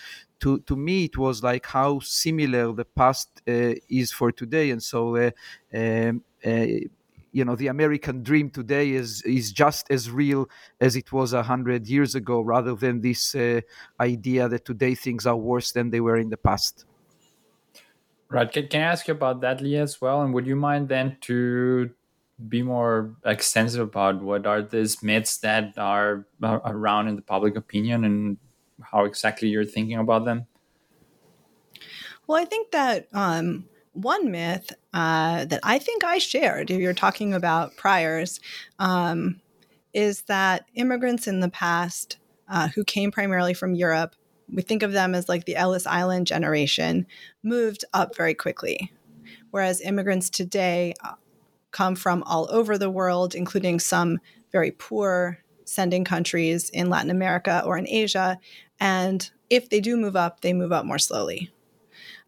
to 0.41 0.60
to 0.70 0.75
me 0.75 1.05
it 1.10 1.17
was 1.17 1.44
like 1.51 1.65
how 1.65 2.00
similar 2.00 2.74
the 2.82 2.86
past 2.86 3.29
uh, 3.48 3.74
is 4.01 4.12
for 4.12 4.32
today, 4.32 4.67
and 4.74 4.82
so. 4.82 5.00
Uh, 5.15 5.32
um, 5.74 6.24
you 7.38 7.44
know 7.44 7.55
the 7.58 7.67
American 7.67 8.24
dream 8.24 8.50
today 8.50 8.91
is 9.01 9.22
is 9.24 9.51
just 9.51 9.91
as 9.91 10.10
real 10.10 10.48
as 10.79 10.96
it 10.96 11.12
was 11.12 11.34
a 11.34 11.44
hundred 11.44 11.86
years 11.86 12.15
ago, 12.15 12.39
rather 12.39 12.75
than 12.75 13.01
this 13.01 13.36
uh, 13.36 13.60
idea 14.00 14.48
that 14.48 14.63
today 14.63 14.96
things 14.96 15.25
are 15.25 15.36
worse 15.36 15.74
than 15.74 15.89
they 15.89 16.00
were 16.00 16.17
in 16.25 16.29
the 16.29 16.38
past. 16.38 16.86
Right. 18.29 18.50
Can, 18.51 18.67
can 18.67 18.82
I 18.82 18.86
ask 18.94 19.08
you 19.08 19.13
about 19.13 19.41
that, 19.41 19.62
Leah, 19.62 19.84
as 19.84 20.00
well? 20.01 20.22
And 20.22 20.34
would 20.34 20.48
you 20.48 20.55
mind 20.55 20.88
then 20.88 21.17
to 21.27 21.89
be 22.48 22.62
more 22.62 23.15
extensive 23.25 23.82
about 23.82 24.22
what 24.22 24.46
are 24.46 24.62
these 24.62 25.01
myths 25.01 25.38
that 25.38 25.77
are 25.77 26.25
around 26.42 27.08
in 27.08 27.15
the 27.15 27.22
public 27.22 27.56
opinion 27.56 28.04
and 28.04 28.38
how 28.82 29.06
exactly 29.06 29.48
you're 29.48 29.65
thinking 29.65 29.98
about 29.98 30.25
them? 30.25 30.46
Well, 32.27 32.42
I 32.42 32.46
think 32.46 32.72
that 32.72 33.08
um, 33.13 33.65
one 33.94 34.32
myth 34.32 34.72
uh, 34.94 35.46
that 35.46 35.60
I 35.63 35.80
think 35.80 36.04
I 36.04 36.18
shared, 36.18 36.72
if 36.72 36.80
you're 36.80 36.94
talking 36.94 37.34
about 37.34 37.77
priors, 37.77 38.39
um, 38.80 39.39
is 39.94 40.24
that 40.24 40.65
immigrants 40.75 41.27
in 41.27 41.39
the 41.39 41.50
past 41.50 42.18
uh, 42.50 42.68
who 42.68 42.84
came 42.84 43.12
primarily 43.12 43.54
from 43.54 43.75
Europe, 43.75 44.15
we 44.51 44.62
think 44.62 44.84
of 44.84 44.92
them 44.92 45.15
as 45.15 45.30
like 45.30 45.46
the 45.46 45.56
Ellis 45.56 45.88
Island 45.88 46.27
generation, 46.27 47.08
moved 47.44 47.86
up 47.94 48.15
very 48.15 48.34
quickly. 48.34 48.92
Whereas 49.51 49.82
immigrants 49.82 50.30
today 50.30 50.94
uh, 51.04 51.13
come 51.75 51.94
from 51.94 52.24
all 52.24 52.48
over 52.50 52.77
the 52.77 52.89
world, 52.89 53.36
including 53.36 53.82
some 53.82 54.17
very 54.53 54.72
poor 54.72 55.39
sending 55.65 56.05
countries 56.05 56.70
in 56.70 56.89
Latin 56.89 57.12
America 57.12 57.62
or 57.65 57.77
in 57.77 57.86
Asia. 57.86 58.39
And 58.79 59.29
if 59.50 59.70
they 59.70 59.82
do 59.82 59.98
move 59.98 60.15
up, 60.15 60.39
they 60.39 60.53
move 60.53 60.72
up 60.72 60.86
more 60.86 60.98
slowly. 60.98 61.51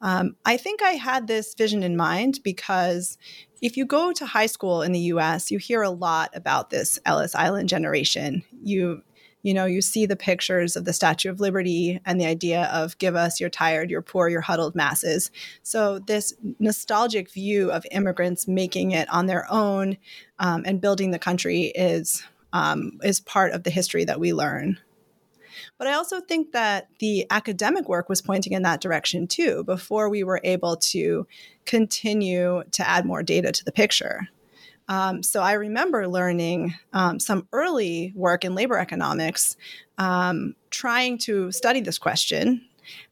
Um, 0.01 0.35
I 0.45 0.57
think 0.57 0.83
I 0.83 0.91
had 0.91 1.27
this 1.27 1.55
vision 1.55 1.81
in 1.81 1.95
mind 1.95 2.41
because 2.43 3.17
if 3.61 3.77
you 3.77 3.85
go 3.85 4.11
to 4.11 4.25
high 4.25 4.47
school 4.47 4.81
in 4.81 4.91
the 4.91 5.07
US, 5.13 5.49
you 5.49 5.59
hear 5.59 5.81
a 5.81 5.89
lot 5.89 6.29
about 6.35 6.69
this 6.69 6.99
Ellis 7.05 7.33
Island 7.33 7.69
generation. 7.69 8.43
You 8.61 9.01
you 9.47 9.53
know, 9.53 9.63
you 9.63 9.81
see 9.81 10.05
the 10.05 10.17
pictures 10.17 10.75
of 10.75 10.83
the 10.83 10.91
Statue 10.91 11.29
of 11.29 11.39
Liberty 11.39 12.01
and 12.05 12.19
the 12.19 12.25
idea 12.25 12.65
of 12.65 12.97
give 12.97 13.15
us 13.15 13.39
your 13.39 13.49
tired, 13.49 13.89
your 13.89 14.01
poor, 14.01 14.27
your 14.27 14.41
huddled 14.41 14.75
masses. 14.75 15.31
So, 15.63 15.99
this 15.99 16.33
nostalgic 16.59 17.31
view 17.31 17.71
of 17.71 17.85
immigrants 17.91 18.45
making 18.45 18.91
it 18.91 19.09
on 19.09 19.27
their 19.27 19.49
own 19.49 19.95
um, 20.37 20.63
and 20.65 20.81
building 20.81 21.11
the 21.11 21.17
country 21.17 21.71
is, 21.75 22.25
um, 22.51 22.99
is 23.03 23.21
part 23.21 23.53
of 23.53 23.63
the 23.63 23.69
history 23.69 24.03
that 24.03 24.19
we 24.19 24.33
learn. 24.33 24.79
But 25.77 25.87
I 25.87 25.93
also 25.93 26.19
think 26.19 26.51
that 26.51 26.89
the 26.99 27.25
academic 27.29 27.87
work 27.87 28.09
was 28.09 28.21
pointing 28.21 28.51
in 28.51 28.63
that 28.63 28.81
direction 28.81 29.27
too, 29.27 29.63
before 29.63 30.09
we 30.09 30.25
were 30.25 30.41
able 30.43 30.75
to 30.75 31.25
continue 31.65 32.63
to 32.71 32.85
add 32.85 33.05
more 33.05 33.23
data 33.23 33.53
to 33.53 33.63
the 33.63 33.71
picture. 33.71 34.27
Um, 34.87 35.23
so 35.23 35.41
I 35.41 35.53
remember 35.53 36.07
learning 36.07 36.75
um, 36.93 37.19
some 37.19 37.47
early 37.51 38.13
work 38.15 38.45
in 38.45 38.55
labor 38.55 38.77
economics, 38.77 39.57
um, 39.97 40.55
trying 40.69 41.17
to 41.19 41.51
study 41.51 41.81
this 41.81 41.97
question. 41.97 42.61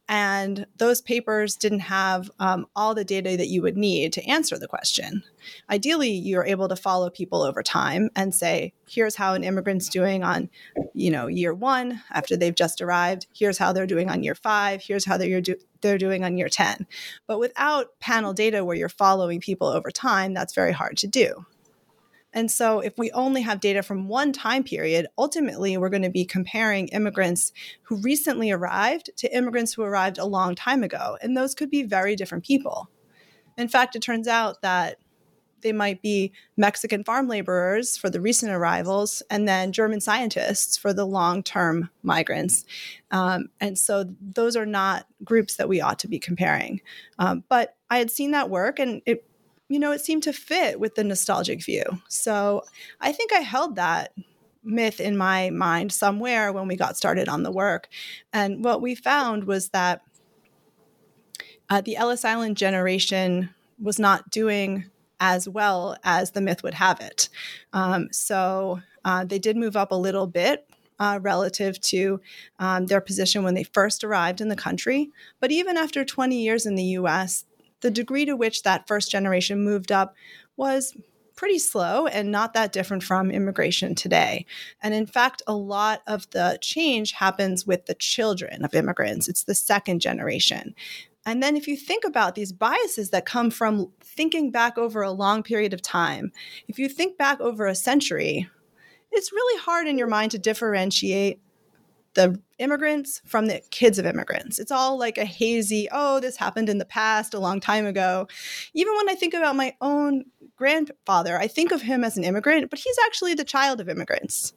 And 0.08 0.66
those 0.78 1.02
papers 1.02 1.56
didn't 1.56 1.80
have 1.80 2.30
um, 2.38 2.66
all 2.76 2.94
the 2.94 3.04
data 3.04 3.36
that 3.36 3.48
you 3.48 3.60
would 3.62 3.76
need 3.76 4.12
to 4.14 4.24
answer 4.24 4.56
the 4.58 4.68
question. 4.68 5.22
Ideally, 5.68 6.10
you're 6.10 6.46
able 6.46 6.68
to 6.68 6.76
follow 6.76 7.10
people 7.10 7.42
over 7.42 7.62
time 7.62 8.10
and 8.14 8.34
say, 8.34 8.72
here's 8.88 9.16
how 9.16 9.34
an 9.34 9.42
immigrant's 9.42 9.88
doing 9.88 10.22
on, 10.22 10.48
you 10.94 11.10
know, 11.10 11.26
year 11.26 11.52
one 11.52 12.02
after 12.12 12.36
they've 12.36 12.54
just 12.54 12.80
arrived. 12.80 13.26
Here's 13.34 13.58
how 13.58 13.72
they're 13.72 13.86
doing 13.86 14.08
on 14.08 14.22
year 14.22 14.36
five. 14.36 14.80
Here's 14.80 15.04
how 15.04 15.16
they're, 15.18 15.40
do- 15.40 15.56
they're 15.80 15.98
doing 15.98 16.24
on 16.24 16.38
year 16.38 16.48
10. 16.48 16.86
But 17.26 17.40
without 17.40 17.98
panel 17.98 18.32
data 18.32 18.64
where 18.64 18.76
you're 18.76 18.88
following 18.88 19.40
people 19.40 19.66
over 19.66 19.90
time, 19.90 20.34
that's 20.34 20.54
very 20.54 20.72
hard 20.72 20.96
to 20.98 21.08
do. 21.08 21.44
And 22.36 22.50
so, 22.50 22.80
if 22.80 22.98
we 22.98 23.10
only 23.12 23.40
have 23.40 23.60
data 23.60 23.82
from 23.82 24.08
one 24.08 24.30
time 24.30 24.62
period, 24.62 25.06
ultimately 25.16 25.78
we're 25.78 25.88
going 25.88 26.02
to 26.02 26.10
be 26.10 26.26
comparing 26.26 26.88
immigrants 26.88 27.50
who 27.84 27.96
recently 27.96 28.50
arrived 28.50 29.10
to 29.16 29.34
immigrants 29.34 29.72
who 29.72 29.82
arrived 29.82 30.18
a 30.18 30.26
long 30.26 30.54
time 30.54 30.82
ago. 30.82 31.16
And 31.22 31.34
those 31.34 31.54
could 31.54 31.70
be 31.70 31.82
very 31.82 32.14
different 32.14 32.44
people. 32.44 32.90
In 33.56 33.68
fact, 33.68 33.96
it 33.96 34.02
turns 34.02 34.28
out 34.28 34.60
that 34.60 34.98
they 35.62 35.72
might 35.72 36.02
be 36.02 36.30
Mexican 36.58 37.04
farm 37.04 37.26
laborers 37.26 37.96
for 37.96 38.10
the 38.10 38.20
recent 38.20 38.52
arrivals, 38.52 39.22
and 39.30 39.48
then 39.48 39.72
German 39.72 40.02
scientists 40.02 40.76
for 40.76 40.92
the 40.92 41.06
long 41.06 41.42
term 41.42 41.88
migrants. 42.02 42.66
Um, 43.12 43.48
and 43.62 43.78
so 43.78 44.04
those 44.20 44.56
are 44.56 44.66
not 44.66 45.06
groups 45.24 45.56
that 45.56 45.70
we 45.70 45.80
ought 45.80 45.98
to 46.00 46.08
be 46.08 46.18
comparing. 46.18 46.82
Um, 47.18 47.44
but 47.48 47.76
I 47.88 47.96
had 47.96 48.10
seen 48.10 48.32
that 48.32 48.50
work, 48.50 48.78
and 48.78 49.00
it 49.06 49.24
you 49.68 49.78
know, 49.78 49.92
it 49.92 50.00
seemed 50.00 50.22
to 50.24 50.32
fit 50.32 50.78
with 50.78 50.94
the 50.94 51.04
nostalgic 51.04 51.64
view. 51.64 51.84
So 52.08 52.62
I 53.00 53.12
think 53.12 53.32
I 53.32 53.40
held 53.40 53.76
that 53.76 54.12
myth 54.62 55.00
in 55.00 55.16
my 55.16 55.50
mind 55.50 55.92
somewhere 55.92 56.52
when 56.52 56.68
we 56.68 56.76
got 56.76 56.96
started 56.96 57.28
on 57.28 57.42
the 57.42 57.52
work. 57.52 57.88
And 58.32 58.64
what 58.64 58.82
we 58.82 58.94
found 58.94 59.44
was 59.44 59.70
that 59.70 60.02
uh, 61.70 61.80
the 61.80 61.96
Ellis 61.96 62.24
Island 62.24 62.56
generation 62.56 63.50
was 63.80 63.98
not 63.98 64.30
doing 64.30 64.86
as 65.18 65.48
well 65.48 65.96
as 66.04 66.32
the 66.32 66.40
myth 66.40 66.62
would 66.62 66.74
have 66.74 67.00
it. 67.00 67.28
Um, 67.72 68.08
so 68.12 68.80
uh, 69.04 69.24
they 69.24 69.38
did 69.38 69.56
move 69.56 69.76
up 69.76 69.90
a 69.90 69.96
little 69.96 70.26
bit. 70.26 70.66
Uh, 70.98 71.18
relative 71.20 71.78
to 71.82 72.18
um, 72.58 72.86
their 72.86 73.02
position 73.02 73.44
when 73.44 73.52
they 73.52 73.62
first 73.62 74.02
arrived 74.02 74.40
in 74.40 74.48
the 74.48 74.56
country. 74.56 75.10
But 75.40 75.50
even 75.50 75.76
after 75.76 76.06
20 76.06 76.40
years 76.40 76.64
in 76.64 76.74
the 76.74 76.84
US, 76.84 77.44
the 77.80 77.90
degree 77.90 78.24
to 78.24 78.36
which 78.36 78.62
that 78.62 78.86
first 78.86 79.10
generation 79.10 79.64
moved 79.64 79.92
up 79.92 80.14
was 80.56 80.96
pretty 81.36 81.58
slow 81.58 82.06
and 82.06 82.32
not 82.32 82.54
that 82.54 82.72
different 82.72 83.02
from 83.02 83.30
immigration 83.30 83.94
today. 83.94 84.46
And 84.82 84.94
in 84.94 85.06
fact, 85.06 85.42
a 85.46 85.54
lot 85.54 86.02
of 86.06 86.28
the 86.30 86.58
change 86.62 87.12
happens 87.12 87.66
with 87.66 87.86
the 87.86 87.94
children 87.94 88.64
of 88.64 88.74
immigrants. 88.74 89.28
It's 89.28 89.44
the 89.44 89.54
second 89.54 90.00
generation. 90.00 90.74
And 91.26 91.42
then 91.42 91.56
if 91.56 91.68
you 91.68 91.76
think 91.76 92.04
about 92.04 92.36
these 92.36 92.52
biases 92.52 93.10
that 93.10 93.26
come 93.26 93.50
from 93.50 93.92
thinking 94.00 94.50
back 94.50 94.78
over 94.78 95.02
a 95.02 95.10
long 95.10 95.42
period 95.42 95.74
of 95.74 95.82
time, 95.82 96.32
if 96.68 96.78
you 96.78 96.88
think 96.88 97.18
back 97.18 97.40
over 97.40 97.66
a 97.66 97.74
century, 97.74 98.48
it's 99.10 99.32
really 99.32 99.60
hard 99.60 99.88
in 99.88 99.98
your 99.98 100.06
mind 100.06 100.30
to 100.30 100.38
differentiate 100.38 101.40
the 102.16 102.40
immigrants 102.58 103.20
from 103.26 103.46
the 103.46 103.60
kids 103.70 103.98
of 103.98 104.06
immigrants. 104.06 104.58
It's 104.58 104.72
all 104.72 104.98
like 104.98 105.18
a 105.18 105.26
hazy, 105.26 105.86
oh, 105.92 106.18
this 106.18 106.36
happened 106.36 106.70
in 106.70 106.78
the 106.78 106.86
past 106.86 107.34
a 107.34 107.38
long 107.38 107.60
time 107.60 107.84
ago. 107.84 108.26
Even 108.72 108.96
when 108.96 109.10
I 109.10 109.14
think 109.14 109.34
about 109.34 109.54
my 109.54 109.76
own 109.82 110.24
grandfather, 110.56 111.38
I 111.38 111.46
think 111.46 111.72
of 111.72 111.82
him 111.82 112.02
as 112.02 112.16
an 112.16 112.24
immigrant, 112.24 112.70
but 112.70 112.78
he's 112.78 112.96
actually 113.04 113.34
the 113.34 113.44
child 113.44 113.80
of 113.80 113.88
immigrants. 113.90 114.54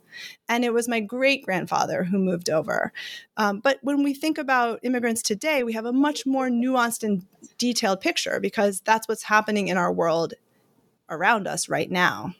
And 0.47 0.63
it 0.63 0.73
was 0.73 0.87
my 0.87 1.01
great 1.01 1.43
grandfather 1.43 2.05
who 2.05 2.17
moved 2.17 2.49
over. 2.49 2.93
Um, 3.35 3.59
but 3.59 3.79
when 3.81 4.03
we 4.03 4.13
think 4.13 4.37
about 4.37 4.79
immigrants 4.81 5.21
today, 5.21 5.61
we 5.61 5.73
have 5.73 5.85
a 5.85 5.93
much 5.93 6.25
more 6.25 6.49
nuanced 6.49 7.03
and 7.03 7.25
detailed 7.57 7.99
picture 7.99 8.39
because 8.39 8.79
that's 8.81 9.07
what's 9.07 9.23
happening 9.23 9.67
in 9.67 9.77
our 9.77 9.91
world 9.91 10.33
around 11.09 11.45
us 11.45 11.67
right 11.67 11.91
now. 11.91 12.33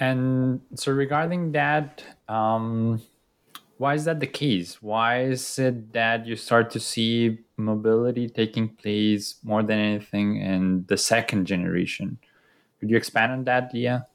And 0.00 0.62
so, 0.76 0.92
regarding 0.92 1.52
that, 1.52 2.02
um, 2.30 3.02
why 3.76 3.94
is 3.94 4.04
that 4.04 4.20
the 4.20 4.26
case? 4.26 4.80
Why 4.80 5.22
is 5.22 5.58
it 5.58 5.92
that 5.92 6.26
you 6.26 6.36
start 6.36 6.70
to 6.70 6.80
see 6.80 7.38
mobility 7.56 8.28
taking 8.28 8.68
place 8.68 9.36
more 9.42 9.62
than 9.62 9.78
anything 9.78 10.36
in 10.36 10.84
the 10.86 10.96
second 10.96 11.46
generation? 11.46 12.18
Could 12.78 12.90
you 12.90 12.96
expand 12.96 13.32
on 13.32 13.44
that, 13.44 13.74
Leah? 13.74 14.06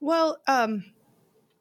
Well, 0.00 0.38
um, 0.46 0.84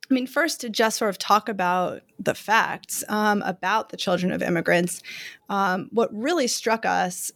I 0.09 0.13
mean, 0.13 0.25
first 0.25 0.61
to 0.61 0.69
just 0.69 0.97
sort 0.97 1.09
of 1.09 1.17
talk 1.17 1.49
about 1.49 2.03
the 2.17 2.33
facts 2.33 3.03
um, 3.09 3.41
about 3.41 3.89
the 3.89 3.97
children 3.97 4.31
of 4.31 4.41
immigrants. 4.41 5.01
Um, 5.49 5.89
what 5.91 6.09
really 6.13 6.47
struck 6.47 6.85
us 6.85 7.31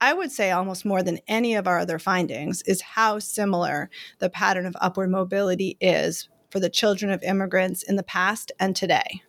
I 0.00 0.12
would 0.12 0.30
say 0.30 0.52
almost 0.52 0.84
more 0.84 1.02
than 1.02 1.18
any 1.26 1.56
of 1.56 1.66
our 1.66 1.80
other 1.80 1.98
findings 1.98 2.62
is 2.62 2.80
how 2.80 3.18
similar 3.18 3.90
the 4.20 4.30
pattern 4.30 4.64
of 4.64 4.76
upward 4.80 5.10
mobility 5.10 5.76
is 5.80 6.28
for 6.50 6.60
the 6.60 6.70
children 6.70 7.10
of 7.10 7.22
immigrants 7.22 7.82
in 7.82 7.96
the 7.96 8.02
past 8.02 8.52
and 8.58 8.74
today. 8.74 9.22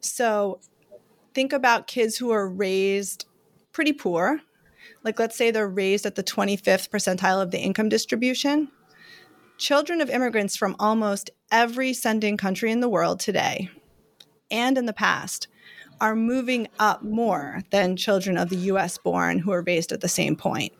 So 0.00 0.60
think 1.34 1.52
about 1.52 1.86
kids 1.86 2.16
who 2.16 2.30
are 2.30 2.48
raised 2.48 3.26
pretty 3.72 3.92
poor. 3.92 4.40
Like, 5.04 5.18
let's 5.18 5.36
say 5.36 5.50
they're 5.50 5.68
raised 5.68 6.06
at 6.06 6.14
the 6.14 6.22
25th 6.22 6.90
percentile 6.90 7.42
of 7.42 7.50
the 7.50 7.58
income 7.58 7.88
distribution. 7.88 8.68
Children 9.58 10.00
of 10.00 10.10
immigrants 10.10 10.56
from 10.56 10.76
almost 10.78 11.30
every 11.50 11.92
sending 11.92 12.36
country 12.36 12.70
in 12.70 12.80
the 12.80 12.88
world 12.88 13.20
today 13.20 13.70
and 14.50 14.76
in 14.76 14.86
the 14.86 14.92
past 14.92 15.48
are 16.00 16.16
moving 16.16 16.66
up 16.78 17.02
more 17.02 17.62
than 17.70 17.96
children 17.96 18.36
of 18.36 18.48
the 18.48 18.56
US 18.56 18.98
born 18.98 19.38
who 19.38 19.52
are 19.52 19.62
raised 19.62 19.92
at 19.92 20.00
the 20.00 20.08
same 20.08 20.34
point. 20.34 20.72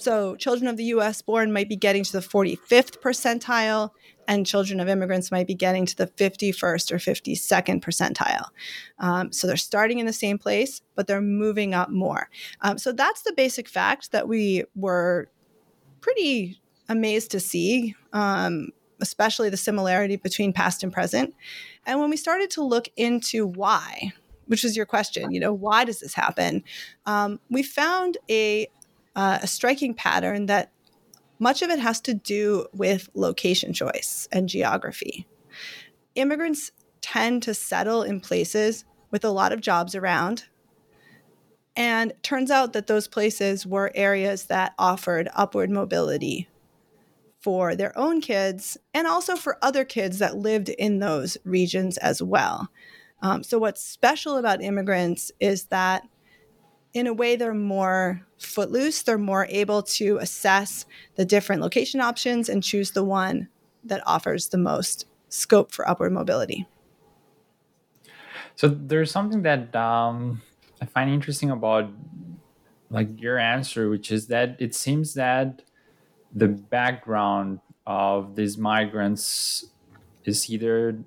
So, 0.00 0.34
children 0.36 0.66
of 0.66 0.78
the 0.78 0.84
US 0.84 1.20
born 1.20 1.52
might 1.52 1.68
be 1.68 1.76
getting 1.76 2.04
to 2.04 2.12
the 2.12 2.20
45th 2.20 3.02
percentile, 3.02 3.90
and 4.26 4.46
children 4.46 4.80
of 4.80 4.88
immigrants 4.88 5.30
might 5.30 5.46
be 5.46 5.54
getting 5.54 5.84
to 5.84 5.94
the 5.94 6.06
51st 6.06 6.92
or 6.92 6.96
52nd 6.96 7.82
percentile. 7.82 8.46
Um, 8.98 9.30
so, 9.30 9.46
they're 9.46 9.58
starting 9.58 9.98
in 9.98 10.06
the 10.06 10.12
same 10.14 10.38
place, 10.38 10.80
but 10.94 11.06
they're 11.06 11.20
moving 11.20 11.74
up 11.74 11.90
more. 11.90 12.30
Um, 12.62 12.78
so, 12.78 12.92
that's 12.92 13.22
the 13.22 13.34
basic 13.34 13.68
fact 13.68 14.12
that 14.12 14.26
we 14.26 14.64
were 14.74 15.28
pretty 16.00 16.58
amazed 16.88 17.30
to 17.32 17.40
see. 17.40 17.94
Um, 18.14 18.68
especially 19.02 19.48
the 19.48 19.56
similarity 19.56 20.16
between 20.16 20.52
past 20.52 20.82
and 20.82 20.92
present. 20.92 21.34
And 21.86 22.00
when 22.00 22.10
we 22.10 22.18
started 22.18 22.50
to 22.50 22.62
look 22.62 22.86
into 22.98 23.46
why, 23.46 24.12
which 24.46 24.62
is 24.62 24.76
your 24.76 24.84
question, 24.84 25.32
you 25.32 25.40
know, 25.40 25.54
why 25.54 25.84
does 25.84 26.00
this 26.00 26.12
happen? 26.12 26.62
Um, 27.06 27.40
we 27.48 27.62
found 27.62 28.18
a, 28.28 28.68
uh, 29.16 29.38
a 29.42 29.46
striking 29.46 29.94
pattern 29.94 30.46
that 30.46 30.72
much 31.38 31.62
of 31.62 31.70
it 31.70 31.78
has 31.78 32.00
to 32.02 32.14
do 32.14 32.66
with 32.72 33.08
location 33.14 33.72
choice 33.72 34.28
and 34.30 34.48
geography. 34.48 35.26
Immigrants 36.14 36.70
tend 37.00 37.42
to 37.44 37.54
settle 37.54 38.02
in 38.02 38.20
places 38.20 38.84
with 39.10 39.24
a 39.24 39.30
lot 39.30 39.52
of 39.52 39.60
jobs 39.60 39.94
around. 39.94 40.44
And 41.76 42.12
turns 42.22 42.50
out 42.50 42.72
that 42.72 42.88
those 42.88 43.08
places 43.08 43.66
were 43.66 43.92
areas 43.94 44.44
that 44.46 44.74
offered 44.78 45.28
upward 45.34 45.70
mobility 45.70 46.48
for 47.40 47.74
their 47.74 47.96
own 47.98 48.20
kids 48.20 48.76
and 48.92 49.06
also 49.06 49.34
for 49.34 49.56
other 49.62 49.84
kids 49.84 50.18
that 50.18 50.36
lived 50.36 50.68
in 50.68 50.98
those 50.98 51.38
regions 51.44 51.96
as 51.98 52.22
well. 52.22 52.68
Um, 53.22 53.42
so, 53.42 53.58
what's 53.58 53.82
special 53.82 54.36
about 54.36 54.62
immigrants 54.62 55.30
is 55.40 55.64
that, 55.64 56.02
in 56.92 57.06
a 57.06 57.12
way, 57.12 57.36
they're 57.36 57.54
more 57.54 58.22
footloose. 58.38 59.02
They're 59.02 59.18
more 59.18 59.46
able 59.48 59.82
to 59.82 60.18
assess 60.18 60.86
the 61.14 61.24
different 61.24 61.62
location 61.62 62.00
options 62.00 62.48
and 62.48 62.62
choose 62.62 62.92
the 62.92 63.04
one 63.04 63.48
that 63.84 64.02
offers 64.06 64.48
the 64.48 64.58
most 64.58 65.06
scope 65.28 65.72
for 65.72 65.88
upward 65.88 66.12
mobility. 66.12 66.66
So, 68.56 68.68
there's 68.68 69.10
something 69.10 69.42
that 69.42 69.74
um, 69.74 70.42
I 70.82 70.86
find 70.86 71.10
interesting 71.10 71.50
about 71.50 71.90
like 72.90 73.20
your 73.20 73.38
answer, 73.38 73.88
which 73.88 74.10
is 74.10 74.26
that 74.26 74.56
it 74.58 74.74
seems 74.74 75.14
that 75.14 75.62
the 76.34 76.48
background 76.48 77.60
of 77.86 78.36
these 78.36 78.58
migrants 78.58 79.66
is 80.24 80.50
either 80.50 80.98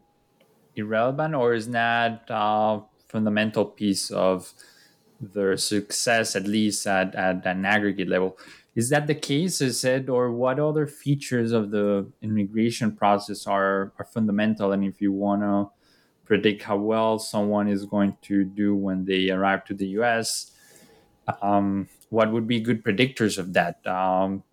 irrelevant 0.76 1.36
or 1.36 1.54
is 1.54 1.68
not 1.68 2.24
a 2.30 2.82
fundamental 3.08 3.66
piece 3.66 4.10
of 4.12 4.54
their 5.34 5.58
success, 5.58 6.36
at 6.36 6.48
least 6.48 6.86
at, 6.88 7.16
at 7.16 7.46
an 7.46 7.66
aggregate 7.66 8.10
level. 8.10 8.38
Is 8.76 8.90
that 8.90 9.08
the 9.08 9.16
case? 9.16 9.62
Is 9.62 9.84
it, 9.84 10.10
or 10.10 10.32
what 10.32 10.60
other 10.60 10.88
features 10.88 11.52
of 11.52 11.70
the 11.72 12.12
immigration 12.22 12.96
process 12.96 13.46
are, 13.46 13.94
are 14.00 14.06
fundamental? 14.06 14.72
And 14.72 14.84
if 14.84 15.00
you 15.02 15.12
want 15.12 15.42
to 15.44 15.70
predict 16.26 16.64
how 16.64 16.78
well 16.78 17.20
someone 17.20 17.68
is 17.68 17.86
going 17.86 18.18
to 18.24 18.44
do 18.44 18.76
when 18.76 19.06
they 19.06 19.30
arrive 19.30 19.66
to 19.66 19.74
the 19.74 19.88
US, 20.00 20.52
um, 21.42 21.88
what 22.10 22.32
would 22.32 22.48
be 22.48 22.60
good 22.60 22.84
predictors 22.84 23.38
of 23.38 23.54
that? 23.54 23.86
Um, 23.86 24.44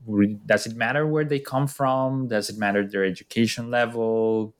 does 0.47 0.67
it 0.67 0.77
matter 0.77 1.07
where 1.07 1.25
they 1.25 1.39
come 1.39 1.67
from? 1.67 2.29
Does 2.29 2.51
it 2.51 2.59
matter 2.59 2.87
their 2.87 3.05
education 3.05 3.71
level? 3.71 4.55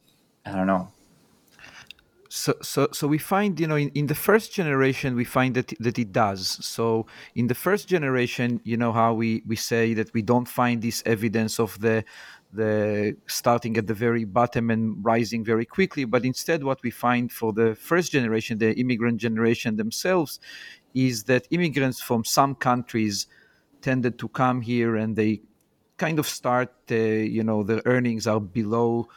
I 0.45 0.53
don't 0.53 0.67
know. 0.67 0.89
So, 2.33 2.55
so, 2.63 2.87
so 2.93 3.09
we 3.09 3.19
find, 3.19 3.59
you 3.59 3.67
know, 3.67 3.75
in, 3.75 3.89
in 3.89 4.07
the 4.07 4.15
first 4.15 4.55
generation, 4.55 5.17
we 5.17 5.25
find 5.25 5.53
that 5.57 5.75
that 5.81 5.99
it 5.99 6.13
does. 6.13 6.65
So, 6.65 7.07
in 7.35 7.49
the 7.49 7.57
first 7.57 7.89
generation, 7.89 8.61
you 8.63 8.77
know 8.77 8.93
how 8.93 9.15
we 9.15 9.43
we 9.49 9.57
say 9.57 9.95
that 9.95 10.15
we 10.15 10.23
don't 10.23 10.47
find 10.47 10.81
this 10.81 11.03
evidence 11.05 11.59
of 11.59 11.81
the 11.81 12.05
the 12.53 13.17
starting 13.27 13.77
at 13.77 13.89
the 13.89 13.95
very 13.95 14.25
bottom 14.25 14.71
and 14.71 15.05
rising 15.05 15.45
very 15.45 15.67
quickly, 15.67 16.05
but 16.05 16.25
instead, 16.25 16.63
what 16.63 16.81
we 16.85 16.91
find 16.93 17.33
for 17.33 17.53
the 17.53 17.75
first 17.75 18.13
generation, 18.13 18.59
the 18.59 18.79
immigrant 18.79 19.19
generation 19.21 19.75
themselves, 19.75 20.39
is 20.95 21.25
that 21.25 21.49
immigrants 21.51 22.01
from 22.01 22.25
some 22.25 22.55
countries 22.55 23.27
tended 23.83 24.21
to 24.21 24.29
come 24.29 24.61
here 24.61 24.95
and 24.95 25.17
they 25.17 25.41
kind 25.97 26.21
of 26.21 26.29
start, 26.29 26.73
uh, 26.93 26.95
you 26.95 27.43
know, 27.43 27.65
their 27.65 27.83
earnings 27.87 28.27
are 28.29 28.41
below 28.41 29.09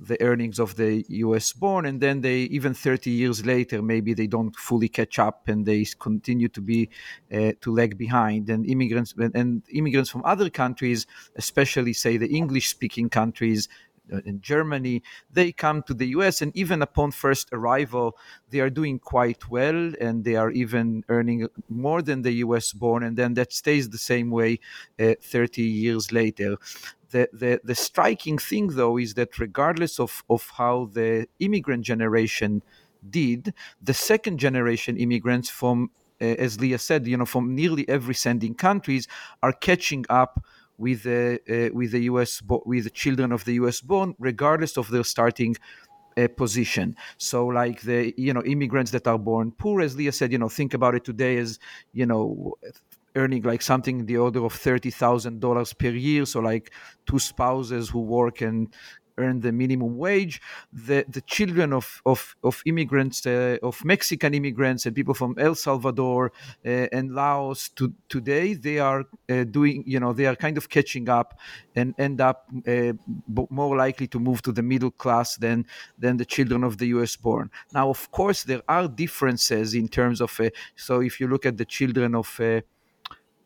the 0.00 0.20
earnings 0.22 0.58
of 0.58 0.76
the 0.76 1.04
US 1.08 1.52
born 1.52 1.84
and 1.84 2.00
then 2.00 2.22
they 2.22 2.38
even 2.58 2.72
30 2.72 3.10
years 3.10 3.44
later 3.44 3.82
maybe 3.82 4.14
they 4.14 4.26
don't 4.26 4.56
fully 4.56 4.88
catch 4.88 5.18
up 5.18 5.48
and 5.48 5.66
they 5.66 5.84
continue 5.98 6.48
to 6.48 6.60
be 6.60 6.88
uh, 7.32 7.52
to 7.60 7.74
lag 7.74 7.98
behind 7.98 8.48
and 8.48 8.66
immigrants 8.66 9.14
and 9.34 9.62
immigrants 9.70 10.10
from 10.10 10.22
other 10.24 10.48
countries 10.48 11.06
especially 11.36 11.92
say 11.92 12.16
the 12.16 12.28
English 12.28 12.68
speaking 12.68 13.10
countries 13.10 13.68
uh, 14.12 14.20
in 14.24 14.40
Germany, 14.40 15.02
they 15.32 15.52
come 15.52 15.82
to 15.84 15.94
the 15.94 16.08
US, 16.08 16.42
and 16.42 16.56
even 16.56 16.82
upon 16.82 17.10
first 17.12 17.48
arrival, 17.52 18.16
they 18.50 18.60
are 18.60 18.70
doing 18.70 18.98
quite 18.98 19.48
well, 19.50 19.92
and 20.00 20.24
they 20.24 20.36
are 20.36 20.50
even 20.50 21.04
earning 21.08 21.46
more 21.68 22.02
than 22.02 22.22
the 22.22 22.32
US 22.44 22.72
born, 22.72 23.02
and 23.02 23.16
then 23.16 23.34
that 23.34 23.52
stays 23.52 23.88
the 23.88 23.98
same 23.98 24.30
way 24.30 24.58
uh, 24.98 25.14
30 25.22 25.62
years 25.62 26.12
later. 26.12 26.56
The, 27.10 27.28
the, 27.32 27.60
the 27.64 27.74
striking 27.74 28.38
thing, 28.38 28.68
though, 28.68 28.96
is 28.98 29.14
that 29.14 29.38
regardless 29.38 29.98
of, 29.98 30.22
of 30.30 30.50
how 30.56 30.90
the 30.92 31.26
immigrant 31.40 31.84
generation 31.84 32.62
did, 33.08 33.54
the 33.82 33.94
second 33.94 34.38
generation 34.38 34.96
immigrants 34.96 35.48
from, 35.48 35.90
uh, 36.20 36.24
as 36.24 36.60
Leah 36.60 36.78
said, 36.78 37.06
you 37.06 37.16
know, 37.16 37.24
from 37.24 37.54
nearly 37.54 37.88
every 37.88 38.14
sending 38.14 38.54
countries 38.54 39.08
are 39.42 39.52
catching 39.52 40.04
up 40.08 40.44
with 40.78 41.02
the 41.02 41.38
uh, 41.48 41.74
with 41.74 41.92
the 41.92 42.00
U.S. 42.04 42.40
Bo- 42.40 42.62
with 42.64 42.84
the 42.84 42.90
children 42.90 43.32
of 43.32 43.44
the 43.44 43.54
U.S. 43.54 43.80
born, 43.80 44.14
regardless 44.18 44.78
of 44.78 44.90
their 44.90 45.04
starting 45.04 45.56
uh, 46.16 46.28
position. 46.36 46.96
So, 47.18 47.46
like 47.46 47.82
the 47.82 48.14
you 48.16 48.32
know 48.32 48.42
immigrants 48.42 48.90
that 48.92 49.06
are 49.06 49.18
born 49.18 49.52
poor, 49.52 49.80
as 49.80 49.96
Leah 49.96 50.12
said, 50.12 50.32
you 50.32 50.38
know, 50.38 50.48
think 50.48 50.74
about 50.74 50.94
it 50.94 51.04
today 51.04 51.36
as 51.38 51.58
you 51.92 52.06
know 52.06 52.54
earning 53.16 53.42
like 53.42 53.62
something 53.62 54.00
in 54.00 54.06
the 54.06 54.16
order 54.16 54.44
of 54.44 54.52
thirty 54.52 54.90
thousand 54.90 55.40
dollars 55.40 55.72
per 55.72 55.90
year. 55.90 56.24
So, 56.26 56.40
like 56.40 56.72
two 57.06 57.18
spouses 57.18 57.90
who 57.90 58.00
work 58.00 58.40
and 58.40 58.72
earn 59.20 59.40
the 59.40 59.52
minimum 59.52 59.96
wage. 59.96 60.40
The 60.72 61.04
the 61.08 61.20
children 61.20 61.72
of 61.72 62.02
of, 62.04 62.36
of 62.42 62.62
immigrants, 62.66 63.26
uh, 63.26 63.58
of 63.62 63.84
Mexican 63.84 64.34
immigrants 64.34 64.86
and 64.86 64.94
people 64.94 65.14
from 65.14 65.34
El 65.38 65.54
Salvador 65.54 66.32
uh, 66.64 66.96
and 66.96 67.14
Laos 67.14 67.68
to 67.76 67.92
today, 68.08 68.54
they 68.54 68.78
are 68.78 69.04
uh, 69.28 69.44
doing, 69.44 69.84
you 69.86 70.00
know, 70.00 70.12
they 70.12 70.26
are 70.26 70.36
kind 70.36 70.56
of 70.56 70.68
catching 70.68 71.08
up 71.08 71.38
and 71.76 71.94
end 71.98 72.20
up 72.20 72.46
uh, 72.66 72.92
more 73.50 73.76
likely 73.76 74.06
to 74.08 74.18
move 74.18 74.42
to 74.42 74.52
the 74.52 74.62
middle 74.62 74.90
class 74.90 75.36
than 75.36 75.66
than 75.98 76.16
the 76.16 76.24
children 76.24 76.64
of 76.64 76.78
the 76.78 76.86
U.S. 76.96 77.16
born. 77.16 77.50
Now, 77.72 77.90
of 77.90 78.10
course, 78.10 78.44
there 78.44 78.62
are 78.68 78.88
differences 78.88 79.74
in 79.74 79.88
terms 79.88 80.20
of. 80.20 80.40
Uh, 80.40 80.50
so, 80.76 81.00
if 81.00 81.20
you 81.20 81.28
look 81.28 81.46
at 81.46 81.56
the 81.56 81.64
children 81.64 82.14
of 82.14 82.40
uh, 82.40 82.60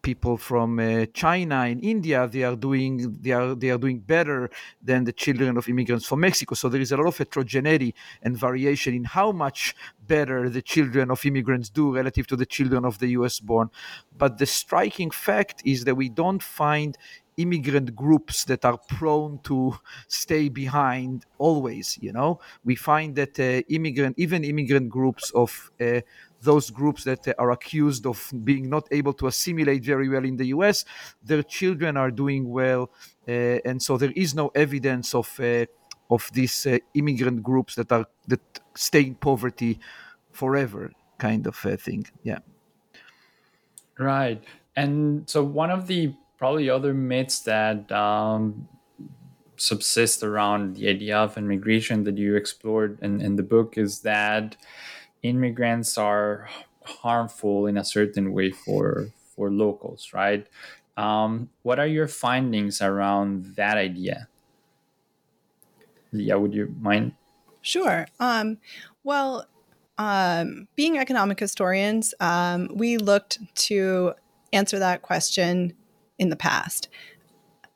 people 0.04 0.36
from 0.36 0.78
uh, 0.78 1.06
China 1.14 1.62
and 1.70 1.82
India, 1.82 2.28
they 2.28 2.44
are 2.44 2.54
doing 2.54 3.16
they 3.20 3.32
are 3.32 3.54
they 3.56 3.70
are 3.70 3.78
doing 3.78 3.98
better 3.98 4.50
than 4.80 5.02
the 5.04 5.12
children 5.12 5.56
of 5.56 5.68
immigrants 5.68 6.06
from 6.06 6.20
Mexico. 6.20 6.54
So 6.54 6.68
there 6.68 6.80
is 6.80 6.92
a 6.92 6.96
lot 6.96 7.06
of 7.06 7.18
heterogeneity 7.18 7.94
and 8.22 8.36
variation 8.36 8.94
in 8.94 9.04
how 9.04 9.32
much 9.32 9.74
better 10.06 10.48
the 10.48 10.62
children 10.62 11.10
of 11.10 11.24
immigrants 11.24 11.70
do 11.70 11.92
relative 11.92 12.26
to 12.28 12.36
the 12.36 12.46
children 12.46 12.84
of 12.84 12.98
the 12.98 13.08
U.S. 13.18 13.40
born. 13.40 13.70
But 14.16 14.38
the 14.38 14.46
striking 14.46 15.10
fact 15.10 15.62
is 15.64 15.84
that 15.84 15.96
we 15.96 16.08
don't 16.10 16.42
find 16.42 16.96
immigrant 17.36 17.96
groups 17.96 18.44
that 18.44 18.64
are 18.64 18.78
prone 18.88 19.40
to 19.42 19.76
stay 20.06 20.48
behind 20.48 21.26
always 21.38 21.98
you 22.00 22.12
know 22.12 22.38
we 22.64 22.76
find 22.76 23.16
that 23.16 23.34
uh, 23.40 23.60
immigrant 23.68 24.14
even 24.16 24.44
immigrant 24.44 24.88
groups 24.88 25.32
of 25.32 25.72
uh, 25.80 26.00
those 26.44 26.70
groups 26.70 27.04
that 27.04 27.26
are 27.38 27.50
accused 27.50 28.06
of 28.06 28.32
being 28.44 28.68
not 28.68 28.86
able 28.90 29.12
to 29.14 29.26
assimilate 29.26 29.82
very 29.84 30.08
well 30.08 30.24
in 30.24 30.36
the 30.36 30.46
US, 30.46 30.84
their 31.22 31.42
children 31.42 31.96
are 31.96 32.10
doing 32.10 32.50
well, 32.50 32.90
uh, 33.28 33.58
and 33.64 33.82
so 33.82 33.96
there 33.96 34.12
is 34.14 34.34
no 34.34 34.48
evidence 34.54 35.14
of 35.14 35.28
uh, 35.40 35.66
of 36.10 36.30
these 36.32 36.66
uh, 36.66 36.78
immigrant 36.94 37.42
groups 37.42 37.74
that 37.74 37.90
are 37.90 38.06
that 38.28 38.42
stay 38.74 39.02
in 39.02 39.14
poverty 39.14 39.78
forever, 40.32 40.92
kind 41.18 41.46
of 41.46 41.56
thing. 41.56 42.06
Yeah. 42.22 42.38
Right, 43.98 44.42
and 44.76 45.28
so 45.28 45.42
one 45.42 45.70
of 45.70 45.86
the 45.86 46.14
probably 46.36 46.68
other 46.68 46.92
myths 46.92 47.40
that 47.40 47.90
um, 47.92 48.68
subsist 49.56 50.22
around 50.22 50.76
the 50.76 50.88
idea 50.88 51.16
of 51.16 51.38
immigration 51.38 52.04
that 52.04 52.18
you 52.18 52.36
explored 52.36 52.98
in, 53.02 53.20
in 53.20 53.36
the 53.36 53.42
book 53.42 53.78
is 53.78 54.00
that 54.00 54.56
immigrants 55.24 55.98
are 55.98 56.48
harmful 56.84 57.66
in 57.66 57.76
a 57.76 57.84
certain 57.84 58.32
way 58.32 58.50
for 58.50 59.08
for 59.34 59.50
locals, 59.50 60.10
right? 60.12 60.46
Um, 60.96 61.50
what 61.62 61.80
are 61.80 61.88
your 61.88 62.06
findings 62.06 62.80
around 62.80 63.56
that 63.56 63.76
idea? 63.76 64.28
Yeah, 66.12 66.36
would 66.36 66.54
you 66.54 66.72
mind? 66.80 67.14
Sure. 67.62 68.06
Um, 68.20 68.58
well, 69.02 69.46
um, 69.98 70.68
being 70.76 70.98
economic 70.98 71.40
historians, 71.40 72.14
um, 72.20 72.68
we 72.72 72.98
looked 72.98 73.38
to 73.66 74.12
answer 74.52 74.78
that 74.78 75.02
question 75.02 75.72
in 76.18 76.28
the 76.28 76.36
past. 76.36 76.88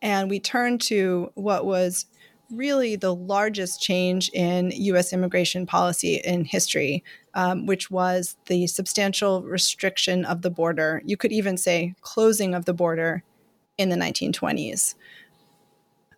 And 0.00 0.30
we 0.30 0.38
turned 0.38 0.80
to 0.82 1.32
what 1.34 1.66
was 1.66 2.06
really 2.50 2.96
the 2.96 3.14
largest 3.14 3.80
change 3.80 4.30
in 4.30 4.70
US 4.74 5.12
immigration 5.12 5.66
policy 5.66 6.16
in 6.16 6.44
history, 6.44 7.04
um, 7.34 7.66
which 7.66 7.90
was 7.90 8.37
the 8.46 8.66
substantial 8.66 9.42
restriction 9.42 10.24
of 10.24 10.42
the 10.42 10.50
border. 10.50 11.02
You 11.04 11.16
could 11.16 11.32
even 11.32 11.56
say 11.56 11.94
closing 12.00 12.54
of 12.54 12.64
the 12.64 12.74
border 12.74 13.22
in 13.76 13.90
the 13.90 13.96
1920s. 13.96 14.94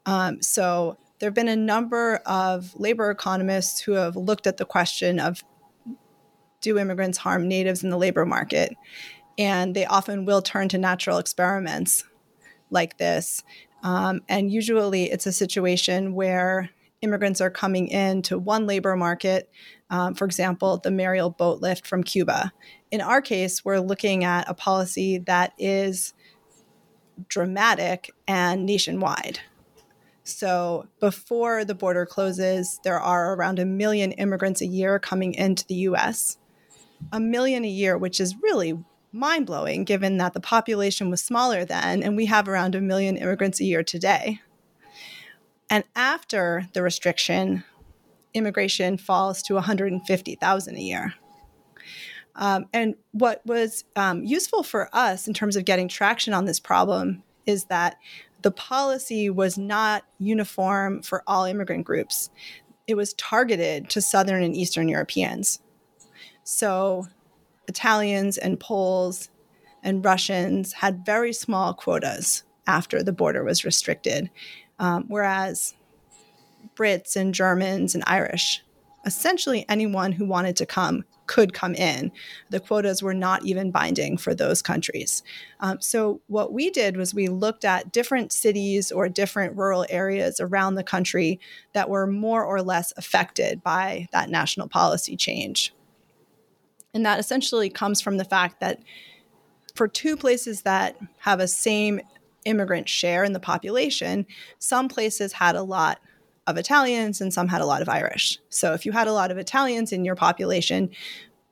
Um, 0.06 0.40
so 0.40 0.96
there 1.18 1.26
have 1.28 1.34
been 1.34 1.48
a 1.48 1.56
number 1.56 2.16
of 2.26 2.74
labor 2.78 3.10
economists 3.10 3.80
who 3.80 3.92
have 3.92 4.16
looked 4.16 4.46
at 4.46 4.56
the 4.56 4.64
question 4.64 5.20
of 5.20 5.44
do 6.60 6.78
immigrants 6.78 7.18
harm 7.18 7.48
natives 7.48 7.82
in 7.82 7.90
the 7.90 7.98
labor 7.98 8.24
market? 8.24 8.74
And 9.38 9.74
they 9.74 9.86
often 9.86 10.24
will 10.24 10.42
turn 10.42 10.68
to 10.70 10.78
natural 10.78 11.18
experiments 11.18 12.04
like 12.70 12.98
this 12.98 13.42
um, 13.82 14.20
and 14.28 14.50
usually 14.50 15.10
it's 15.10 15.26
a 15.26 15.32
situation 15.32 16.14
where 16.14 16.70
immigrants 17.02 17.40
are 17.40 17.50
coming 17.50 17.88
into 17.88 18.38
one 18.38 18.66
labor 18.66 18.94
market, 18.96 19.50
um, 19.88 20.14
for 20.14 20.24
example, 20.24 20.78
the 20.78 20.90
Mariel 20.90 21.30
boat 21.30 21.60
lift 21.60 21.86
from 21.86 22.02
Cuba. 22.02 22.52
In 22.90 23.00
our 23.00 23.22
case, 23.22 23.64
we're 23.64 23.80
looking 23.80 24.24
at 24.24 24.48
a 24.48 24.54
policy 24.54 25.18
that 25.18 25.52
is 25.58 26.12
dramatic 27.28 28.10
and 28.26 28.66
nationwide. 28.66 29.40
So 30.24 30.88
before 31.00 31.64
the 31.64 31.74
border 31.74 32.06
closes, 32.06 32.78
there 32.84 33.00
are 33.00 33.34
around 33.34 33.58
a 33.58 33.64
million 33.64 34.12
immigrants 34.12 34.60
a 34.60 34.66
year 34.66 34.98
coming 34.98 35.34
into 35.34 35.66
the 35.66 35.74
US. 35.74 36.38
A 37.12 37.20
million 37.20 37.64
a 37.64 37.68
year, 37.68 37.96
which 37.96 38.20
is 38.20 38.36
really 38.42 38.78
mind 39.12 39.46
blowing 39.46 39.84
given 39.84 40.18
that 40.18 40.34
the 40.34 40.40
population 40.40 41.10
was 41.10 41.22
smaller 41.22 41.64
then, 41.64 42.02
and 42.02 42.16
we 42.16 42.26
have 42.26 42.48
around 42.48 42.74
a 42.74 42.80
million 42.80 43.16
immigrants 43.16 43.60
a 43.60 43.64
year 43.64 43.82
today. 43.82 44.40
And 45.68 45.84
after 45.94 46.68
the 46.72 46.82
restriction, 46.82 47.64
immigration 48.34 48.98
falls 48.98 49.42
to 49.42 49.54
150,000 49.54 50.76
a 50.76 50.80
year. 50.80 51.14
Um, 52.36 52.66
and 52.72 52.94
what 53.12 53.44
was 53.44 53.84
um, 53.96 54.24
useful 54.24 54.62
for 54.62 54.88
us 54.92 55.26
in 55.26 55.34
terms 55.34 55.56
of 55.56 55.64
getting 55.64 55.88
traction 55.88 56.32
on 56.32 56.44
this 56.44 56.60
problem 56.60 57.22
is 57.46 57.64
that 57.64 57.96
the 58.42 58.50
policy 58.50 59.28
was 59.28 59.58
not 59.58 60.04
uniform 60.18 61.02
for 61.02 61.22
all 61.26 61.44
immigrant 61.44 61.84
groups. 61.84 62.30
It 62.86 62.96
was 62.96 63.12
targeted 63.14 63.90
to 63.90 64.00
Southern 64.00 64.42
and 64.42 64.56
Eastern 64.56 64.88
Europeans. 64.88 65.60
So 66.42 67.06
Italians 67.70 68.36
and 68.36 68.58
Poles 68.58 69.30
and 69.84 70.04
Russians 70.04 70.72
had 70.72 71.06
very 71.06 71.32
small 71.32 71.72
quotas 71.72 72.42
after 72.66 73.00
the 73.00 73.12
border 73.12 73.44
was 73.44 73.64
restricted, 73.64 74.28
um, 74.80 75.04
whereas 75.06 75.74
Brits 76.74 77.14
and 77.14 77.32
Germans 77.32 77.94
and 77.94 78.02
Irish, 78.08 78.60
essentially 79.06 79.64
anyone 79.68 80.10
who 80.10 80.26
wanted 80.26 80.56
to 80.56 80.66
come 80.66 81.04
could 81.28 81.54
come 81.54 81.76
in. 81.76 82.10
The 82.50 82.58
quotas 82.58 83.04
were 83.04 83.14
not 83.14 83.44
even 83.44 83.70
binding 83.70 84.16
for 84.16 84.34
those 84.34 84.62
countries. 84.62 85.22
Um, 85.60 85.80
so, 85.80 86.20
what 86.26 86.52
we 86.52 86.70
did 86.70 86.96
was 86.96 87.14
we 87.14 87.28
looked 87.28 87.64
at 87.64 87.92
different 87.92 88.32
cities 88.32 88.90
or 88.90 89.08
different 89.08 89.56
rural 89.56 89.86
areas 89.88 90.40
around 90.40 90.74
the 90.74 90.82
country 90.82 91.38
that 91.72 91.88
were 91.88 92.08
more 92.08 92.44
or 92.44 92.62
less 92.62 92.92
affected 92.96 93.62
by 93.62 94.08
that 94.10 94.28
national 94.28 94.68
policy 94.68 95.16
change. 95.16 95.72
And 96.94 97.06
that 97.06 97.20
essentially 97.20 97.70
comes 97.70 98.00
from 98.00 98.16
the 98.16 98.24
fact 98.24 98.60
that 98.60 98.80
for 99.74 99.86
two 99.86 100.16
places 100.16 100.62
that 100.62 100.96
have 101.18 101.40
a 101.40 101.48
same 101.48 102.00
immigrant 102.44 102.88
share 102.88 103.24
in 103.24 103.32
the 103.32 103.40
population, 103.40 104.26
some 104.58 104.88
places 104.88 105.34
had 105.34 105.54
a 105.54 105.62
lot 105.62 106.00
of 106.46 106.56
Italians 106.56 107.20
and 107.20 107.32
some 107.32 107.48
had 107.48 107.60
a 107.60 107.66
lot 107.66 107.82
of 107.82 107.88
Irish. 107.88 108.38
So 108.48 108.72
if 108.72 108.84
you 108.84 108.92
had 108.92 109.06
a 109.06 109.12
lot 109.12 109.30
of 109.30 109.38
Italians 109.38 109.92
in 109.92 110.04
your 110.04 110.16
population, 110.16 110.90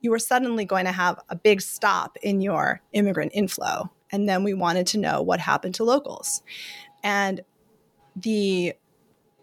you 0.01 0.11
were 0.11 0.19
suddenly 0.19 0.65
going 0.65 0.85
to 0.85 0.91
have 0.91 1.19
a 1.29 1.35
big 1.35 1.61
stop 1.61 2.17
in 2.21 2.41
your 2.41 2.81
immigrant 2.93 3.31
inflow. 3.33 3.89
And 4.11 4.27
then 4.27 4.43
we 4.43 4.53
wanted 4.53 4.87
to 4.87 4.97
know 4.97 5.21
what 5.21 5.39
happened 5.39 5.75
to 5.75 5.83
locals. 5.83 6.41
And 7.03 7.41
the 8.15 8.73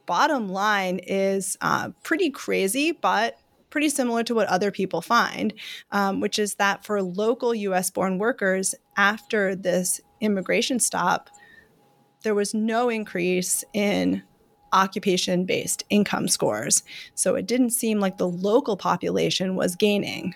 bottom 0.06 0.48
line 0.48 1.00
is 1.02 1.56
uh, 1.60 1.90
pretty 2.02 2.30
crazy, 2.30 2.92
but 2.92 3.38
pretty 3.70 3.88
similar 3.88 4.22
to 4.24 4.34
what 4.34 4.48
other 4.48 4.70
people 4.70 5.00
find, 5.00 5.52
um, 5.90 6.20
which 6.20 6.38
is 6.38 6.54
that 6.54 6.84
for 6.84 7.02
local 7.02 7.54
US 7.54 7.90
born 7.90 8.18
workers, 8.18 8.74
after 8.96 9.54
this 9.54 10.00
immigration 10.20 10.78
stop, 10.78 11.30
there 12.22 12.34
was 12.34 12.54
no 12.54 12.88
increase 12.88 13.64
in 13.72 14.22
occupation 14.72 15.44
based 15.44 15.84
income 15.90 16.28
scores. 16.28 16.82
So 17.14 17.34
it 17.34 17.46
didn't 17.46 17.70
seem 17.70 18.00
like 18.00 18.18
the 18.18 18.28
local 18.28 18.76
population 18.76 19.56
was 19.56 19.76
gaining 19.76 20.34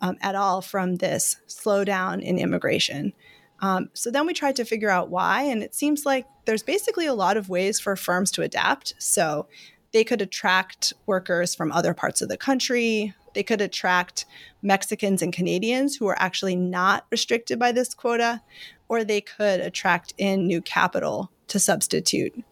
um, 0.00 0.16
at 0.20 0.34
all 0.34 0.62
from 0.62 0.96
this 0.96 1.36
slowdown 1.48 2.22
in 2.22 2.38
immigration. 2.38 3.12
Um, 3.60 3.88
so 3.94 4.10
then 4.10 4.26
we 4.26 4.34
tried 4.34 4.56
to 4.56 4.64
figure 4.64 4.90
out 4.90 5.08
why, 5.08 5.42
and 5.42 5.62
it 5.62 5.74
seems 5.74 6.04
like 6.04 6.26
there's 6.44 6.62
basically 6.62 7.06
a 7.06 7.14
lot 7.14 7.36
of 7.36 7.48
ways 7.48 7.80
for 7.80 7.96
firms 7.96 8.30
to 8.32 8.42
adapt. 8.42 8.94
So 8.98 9.48
they 9.96 10.04
could 10.04 10.20
attract 10.20 10.92
workers 11.06 11.54
from 11.54 11.72
other 11.72 11.94
parts 11.94 12.20
of 12.20 12.28
the 12.28 12.36
country. 12.36 13.14
They 13.32 13.42
could 13.42 13.62
attract 13.62 14.26
Mexicans 14.60 15.22
and 15.22 15.32
Canadians 15.32 15.96
who 15.96 16.06
are 16.06 16.20
actually 16.20 16.54
not 16.54 17.06
restricted 17.10 17.58
by 17.58 17.72
this 17.72 17.94
quota, 17.94 18.42
or 18.90 19.04
they 19.04 19.22
could 19.22 19.60
attract 19.60 20.12
in 20.18 20.46
new 20.46 20.60
capital 20.60 21.30
to 21.48 21.58
substitute 21.58 22.44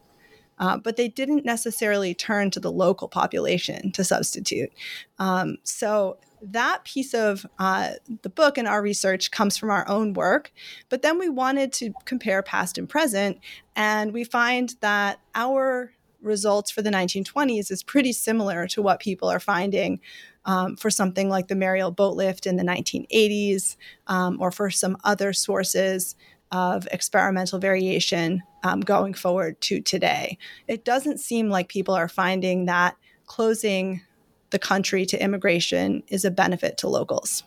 uh, 0.58 0.76
but 0.76 0.96
they 0.96 1.08
didn't 1.08 1.44
necessarily 1.44 2.14
turn 2.14 2.50
to 2.50 2.60
the 2.60 2.70
local 2.70 3.08
population 3.08 3.90
to 3.92 4.04
substitute. 4.04 4.72
Um, 5.18 5.56
so 5.64 6.18
that 6.40 6.84
piece 6.84 7.14
of 7.14 7.46
uh, 7.58 7.92
the 8.22 8.28
book 8.28 8.58
and 8.58 8.68
our 8.68 8.82
research 8.82 9.30
comes 9.30 9.56
from 9.56 9.70
our 9.70 9.88
own 9.88 10.12
work. 10.12 10.52
But 10.90 11.02
then 11.02 11.18
we 11.18 11.28
wanted 11.28 11.72
to 11.74 11.92
compare 12.04 12.42
past 12.42 12.78
and 12.78 12.88
present, 12.88 13.40
and 13.74 14.12
we 14.12 14.24
find 14.24 14.76
that 14.80 15.20
our 15.34 15.93
results 16.24 16.70
for 16.70 16.82
the 16.82 16.90
1920s 16.90 17.70
is 17.70 17.82
pretty 17.82 18.12
similar 18.12 18.66
to 18.68 18.82
what 18.82 19.00
people 19.00 19.28
are 19.28 19.40
finding 19.40 20.00
um, 20.44 20.76
for 20.76 20.90
something 20.90 21.28
like 21.28 21.48
the 21.48 21.54
Mariel 21.54 21.90
boat 21.90 22.16
lift 22.16 22.46
in 22.46 22.56
the 22.56 22.64
1980s 22.64 23.76
um, 24.06 24.38
or 24.40 24.50
for 24.50 24.70
some 24.70 24.96
other 25.04 25.32
sources 25.32 26.16
of 26.52 26.86
experimental 26.92 27.58
variation 27.58 28.42
um, 28.62 28.80
going 28.80 29.14
forward 29.14 29.60
to 29.60 29.80
today. 29.80 30.38
It 30.68 30.84
doesn't 30.84 31.18
seem 31.18 31.48
like 31.48 31.68
people 31.68 31.94
are 31.94 32.08
finding 32.08 32.66
that 32.66 32.96
closing 33.26 34.02
the 34.50 34.58
country 34.58 35.06
to 35.06 35.22
immigration 35.22 36.02
is 36.08 36.24
a 36.24 36.30
benefit 36.30 36.78
to 36.78 36.88
locals. 36.88 37.42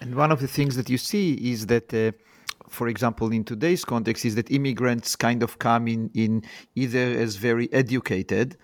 And 0.00 0.16
one 0.16 0.32
of 0.32 0.40
the 0.40 0.48
things 0.48 0.74
that 0.76 0.88
you 0.90 0.98
see 0.98 1.34
is 1.34 1.66
that. 1.66 1.92
Uh, 1.94 2.12
for 2.72 2.88
example, 2.88 3.30
in 3.32 3.44
today's 3.44 3.84
context, 3.84 4.24
is 4.24 4.34
that 4.36 4.50
immigrants 4.50 5.16
kind 5.16 5.42
of 5.42 5.58
come 5.58 5.88
in, 5.88 6.10
in 6.14 6.42
either 6.74 6.98
as 6.98 7.36
very 7.36 7.72
educated, 7.72 8.56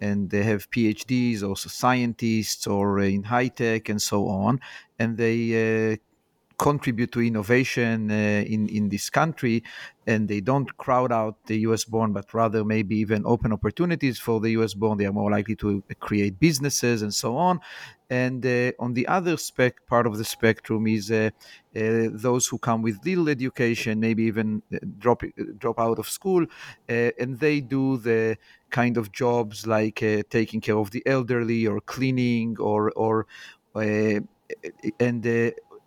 and 0.00 0.30
they 0.30 0.42
have 0.42 0.70
PhDs, 0.70 1.42
also 1.42 1.68
scientists, 1.68 2.66
or 2.66 3.00
in 3.00 3.24
high 3.24 3.48
tech 3.48 3.88
and 3.88 4.00
so 4.00 4.28
on, 4.28 4.60
and 4.98 5.16
they 5.16 5.92
uh, 5.92 5.96
contribute 6.62 7.10
to 7.12 7.20
innovation 7.20 8.10
uh, 8.10 8.14
in 8.54 8.68
in 8.68 8.88
this 8.88 9.10
country, 9.10 9.56
and 10.06 10.28
they 10.28 10.40
don't 10.40 10.70
crowd 10.76 11.10
out 11.20 11.34
the 11.46 11.58
U.S. 11.68 11.84
born, 11.84 12.12
but 12.12 12.32
rather 12.34 12.64
maybe 12.64 12.94
even 13.04 13.22
open 13.26 13.52
opportunities 13.52 14.18
for 14.26 14.40
the 14.40 14.50
U.S. 14.58 14.74
born. 14.74 14.98
They 14.98 15.06
are 15.06 15.12
more 15.22 15.30
likely 15.30 15.56
to 15.56 15.82
create 16.08 16.38
businesses 16.38 17.02
and 17.02 17.12
so 17.12 17.36
on. 17.36 17.60
And 18.10 18.44
uh, 18.44 18.72
on 18.78 18.92
the 18.92 19.06
other 19.08 19.36
spec 19.38 19.86
part 19.86 20.06
of 20.06 20.18
the 20.18 20.24
spectrum 20.24 20.86
is 20.86 21.10
uh, 21.10 21.30
uh, 21.74 22.08
those 22.12 22.46
who 22.46 22.58
come 22.58 22.82
with 22.82 23.04
little 23.06 23.28
education, 23.28 24.00
maybe 24.00 24.24
even 24.24 24.62
uh, 24.72 24.78
drop 24.98 25.22
drop 25.58 25.78
out 25.80 25.98
of 25.98 26.08
school, 26.08 26.44
uh, 26.88 27.10
and 27.18 27.38
they 27.40 27.60
do 27.60 27.96
the 27.96 28.36
kind 28.70 28.96
of 28.96 29.12
jobs 29.12 29.66
like 29.66 30.02
uh, 30.02 30.22
taking 30.30 30.60
care 30.60 30.76
of 30.76 30.90
the 30.90 31.02
elderly 31.06 31.66
or 31.66 31.80
cleaning 31.80 32.56
or 32.60 32.90
or 32.92 33.26
and 35.00 35.24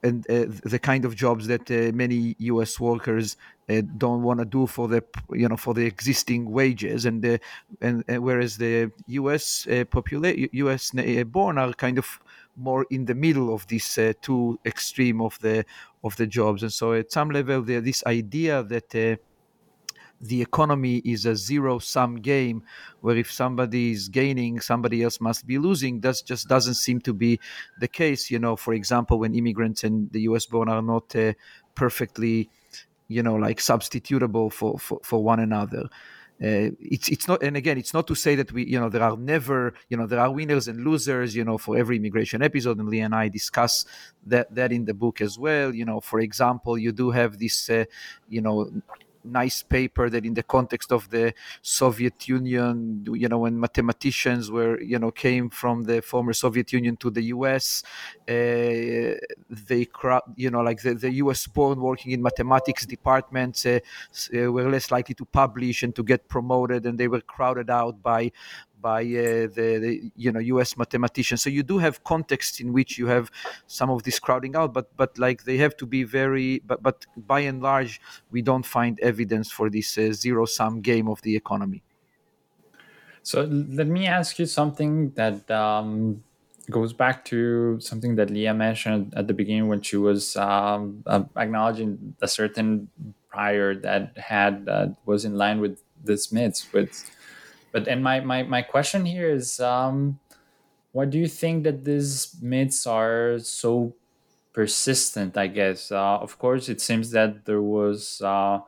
and 0.05 0.29
uh, 0.29 0.45
the 0.63 0.79
kind 0.79 1.03
of 1.03 1.15
jobs 1.15 1.47
that 1.47 1.69
uh, 1.71 1.91
many 2.03 2.35
U.S. 2.53 2.79
workers 2.79 3.37
uh, 3.69 3.81
don't 3.97 4.21
want 4.21 4.39
to 4.39 4.45
do 4.45 4.67
for 4.67 4.87
the 4.87 5.03
you 5.31 5.47
know 5.49 5.57
for 5.57 5.73
the 5.73 5.85
existing 5.85 6.51
wages, 6.51 7.05
and 7.05 7.21
the, 7.23 7.39
and, 7.81 8.03
and 8.07 8.23
whereas 8.23 8.57
the 8.57 8.91
U.S. 9.07 9.67
Uh, 9.67 9.83
population 9.85 10.47
U.S. 10.51 10.91
born 11.25 11.57
are 11.57 11.73
kind 11.73 11.97
of 11.97 12.19
more 12.55 12.85
in 12.89 13.05
the 13.05 13.15
middle 13.15 13.53
of 13.53 13.67
these 13.67 13.97
uh, 13.97 14.13
two 14.21 14.59
extreme 14.65 15.19
of 15.21 15.37
the 15.39 15.65
of 16.03 16.15
the 16.17 16.27
jobs, 16.27 16.61
and 16.61 16.71
so 16.71 16.93
at 16.93 17.11
some 17.11 17.31
level, 17.31 17.63
there 17.63 17.81
this 17.81 18.03
idea 18.05 18.63
that 18.63 18.95
uh, 18.95 19.15
the 20.21 20.41
economy 20.41 20.97
is 21.05 21.25
a 21.25 21.35
zero 21.35 21.79
sum 21.79 22.15
game 22.15 22.63
where 23.01 23.17
if 23.17 23.31
somebody 23.31 23.91
is 23.91 24.09
gaining 24.09 24.59
somebody 24.59 25.03
else 25.03 25.19
must 25.19 25.45
be 25.45 25.57
losing. 25.57 25.99
That 26.01 26.21
just 26.25 26.47
doesn't 26.47 26.75
seem 26.75 27.01
to 27.01 27.13
be 27.13 27.39
the 27.79 27.87
case 27.87 28.31
you 28.31 28.39
know. 28.39 28.55
For 28.55 28.73
example 28.73 29.19
when 29.19 29.35
immigrants 29.35 29.83
and 29.83 30.11
the 30.11 30.21
us 30.21 30.45
born 30.45 30.69
are 30.69 30.81
not 30.81 31.15
uh, 31.15 31.33
perfectly 31.75 32.49
you 33.07 33.21
know 33.21 33.35
like 33.35 33.59
substitutable 33.59 34.51
for, 34.51 34.79
for, 34.79 34.99
for 35.03 35.23
one 35.23 35.39
another. 35.39 35.89
Uh, 36.43 36.67
it's 36.81 37.07
it's 37.07 37.29
not 37.29 37.41
and 37.41 37.55
again 37.55 37.77
it's 37.77 37.93
not 37.93 38.07
to 38.07 38.13
say 38.13 38.35
that 38.35 38.51
we 38.51 38.65
you 38.65 38.77
know 38.77 38.89
there 38.89 39.01
are 39.01 39.15
never 39.15 39.73
you 39.87 39.95
know 39.95 40.05
there 40.05 40.19
are 40.19 40.29
winners 40.29 40.67
and 40.67 40.83
losers 40.83 41.33
you 41.33 41.45
know. 41.45 41.57
For 41.57 41.77
every 41.77 41.95
immigration 41.95 42.41
episode 42.41 42.77
and 42.77 42.89
Lee 42.89 42.99
and 42.99 43.15
I 43.15 43.29
discuss 43.29 43.85
that 44.25 44.53
that 44.53 44.73
in 44.73 44.83
the 44.83 44.93
book 44.93 45.21
as 45.21 45.39
well 45.39 45.73
you 45.73 45.85
know. 45.85 46.01
For 46.01 46.19
example 46.19 46.77
you 46.77 46.91
do 46.91 47.11
have 47.11 47.37
this 47.37 47.69
uh, 47.69 47.85
you 48.27 48.41
know 48.41 48.69
nice 49.25 49.63
paper 49.63 50.09
that 50.09 50.25
in 50.25 50.33
the 50.33 50.43
context 50.43 50.91
of 50.91 51.09
the 51.09 51.33
Soviet 51.61 52.27
Union, 52.27 53.05
you 53.11 53.27
know, 53.27 53.39
when 53.39 53.59
mathematicians 53.59 54.51
were, 54.51 54.79
you 54.81 54.99
know, 54.99 55.11
came 55.11 55.49
from 55.49 55.83
the 55.83 56.01
former 56.01 56.33
Soviet 56.33 56.71
Union 56.73 56.95
to 56.97 57.09
the 57.09 57.23
US, 57.35 57.83
uh, 58.27 58.31
they, 59.49 59.87
you 60.35 60.49
know, 60.49 60.61
like 60.61 60.81
the, 60.81 60.93
the 60.93 61.11
US 61.15 61.47
born 61.47 61.79
working 61.79 62.11
in 62.11 62.21
mathematics 62.21 62.85
departments 62.85 63.65
uh, 63.65 63.79
uh, 64.35 64.51
were 64.51 64.69
less 64.69 64.91
likely 64.91 65.15
to 65.15 65.25
publish 65.25 65.83
and 65.83 65.95
to 65.95 66.03
get 66.03 66.27
promoted, 66.27 66.85
and 66.85 66.97
they 66.99 67.07
were 67.07 67.21
crowded 67.21 67.69
out 67.69 68.01
by 68.01 68.31
by 68.81 69.01
uh, 69.01 69.47
the, 69.57 69.79
the, 69.81 70.11
you 70.15 70.31
know 70.31 70.39
U.S. 70.39 70.77
mathematicians. 70.77 71.41
So 71.41 71.49
you 71.49 71.63
do 71.63 71.77
have 71.77 72.03
contexts 72.03 72.59
in 72.59 72.73
which 72.73 72.97
you 72.97 73.07
have 73.07 73.31
some 73.67 73.89
of 73.89 74.03
this 74.03 74.19
crowding 74.19 74.55
out, 74.55 74.73
but 74.73 74.95
but 74.97 75.17
like 75.17 75.43
they 75.43 75.57
have 75.57 75.75
to 75.77 75.85
be 75.85 76.03
very. 76.03 76.61
But 76.65 76.83
but 76.83 77.05
by 77.15 77.41
and 77.41 77.61
large, 77.61 78.01
we 78.31 78.41
don't 78.41 78.65
find 78.65 78.99
evidence 78.99 79.51
for 79.51 79.69
this 79.69 79.97
uh, 79.97 80.11
zero 80.11 80.45
sum 80.45 80.81
game 80.81 81.07
of 81.07 81.21
the 81.21 81.35
economy. 81.35 81.83
So 83.23 83.41
let 83.41 83.87
me 83.87 84.05
ask 84.05 84.37
you 84.37 84.45
something 84.45 85.09
that 85.11 85.49
um, 85.49 86.23
goes 86.69 86.93
back 86.93 87.25
to 87.25 87.79
something 87.79 88.15
that 88.15 88.29
Leah 88.29 88.53
mentioned 88.53 89.13
at 89.15 89.27
the 89.27 89.33
beginning 89.33 89.67
when 89.67 89.81
she 89.81 89.97
was 89.97 90.35
um, 90.35 91.03
uh, 91.07 91.23
acknowledging 91.35 92.15
a 92.21 92.27
certain 92.27 92.87
prior 93.29 93.75
that 93.75 94.17
had 94.17 94.67
uh, 94.69 94.87
was 95.05 95.25
in 95.25 95.35
line 95.35 95.59
with 95.59 95.81
the 96.03 96.17
Smiths 96.17 96.71
with 96.71 97.09
but 97.75 97.89
and 97.89 98.01
my 98.01 98.21
my 98.21 98.41
my 98.43 98.61
question 98.61 99.03
here 99.03 99.29
is, 99.29 99.59
um, 99.59 100.17
why 100.93 101.03
do 101.03 101.19
you 101.19 101.27
think 101.27 101.65
that 101.65 101.83
these 101.83 102.33
myths 102.41 102.87
are 102.87 103.37
so 103.39 103.93
persistent? 104.53 105.35
I 105.35 105.47
guess, 105.47 105.91
uh, 105.91 106.23
of 106.23 106.39
course, 106.39 106.69
it 106.69 106.79
seems 106.79 107.11
that 107.11 107.43
there 107.43 107.61
was 107.61 108.21
uh, 108.21 108.61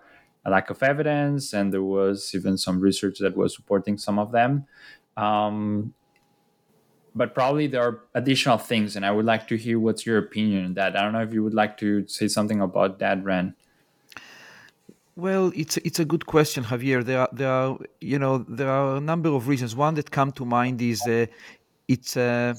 a 0.43 0.50
lack 0.52 0.70
of 0.70 0.84
evidence, 0.84 1.54
and 1.54 1.72
there 1.72 1.88
was 1.88 2.36
even 2.36 2.58
some 2.58 2.82
research 2.82 3.20
that 3.20 3.38
was 3.38 3.56
supporting 3.56 3.98
some 3.98 4.20
of 4.20 4.34
them. 4.34 4.67
Um, 5.15 5.93
but 7.15 7.34
probably 7.34 7.67
there 7.67 7.84
are 7.84 8.04
additional 8.13 8.58
things, 8.58 8.98
and 8.98 9.06
I 9.06 9.12
would 9.12 9.26
like 9.26 9.48
to 9.48 9.56
hear 9.56 9.80
what's 9.80 10.06
your 10.06 10.17
opinion 10.17 10.65
on 10.65 10.74
that. 10.74 10.98
I 10.98 11.02
don't 11.02 11.13
know 11.13 11.24
if 11.24 11.34
you 11.34 11.46
would 11.46 11.56
like 11.56 11.78
to 11.78 12.06
say 12.08 12.28
something 12.28 12.60
about 12.60 13.00
that, 13.00 13.24
Ran. 13.24 13.56
Well, 15.17 15.51
it's 15.56 15.77
it's 15.77 15.99
a 15.99 16.06
good 16.06 16.27
question, 16.27 16.63
Javier. 16.63 17.03
There 17.03 17.21
are 17.21 17.30
there 17.34 17.49
are 17.51 17.77
you 17.99 18.19
know 18.19 18.38
there 18.47 18.69
are 18.69 18.97
a 18.97 18.99
number 19.01 19.30
of 19.30 19.47
reasons. 19.47 19.75
One 19.75 19.95
that 19.95 20.12
come 20.12 20.32
to 20.34 20.45
mind 20.45 20.80
is 20.80 21.08
uh, 21.08 21.25
it's 21.88 22.15
uh, 22.15 22.53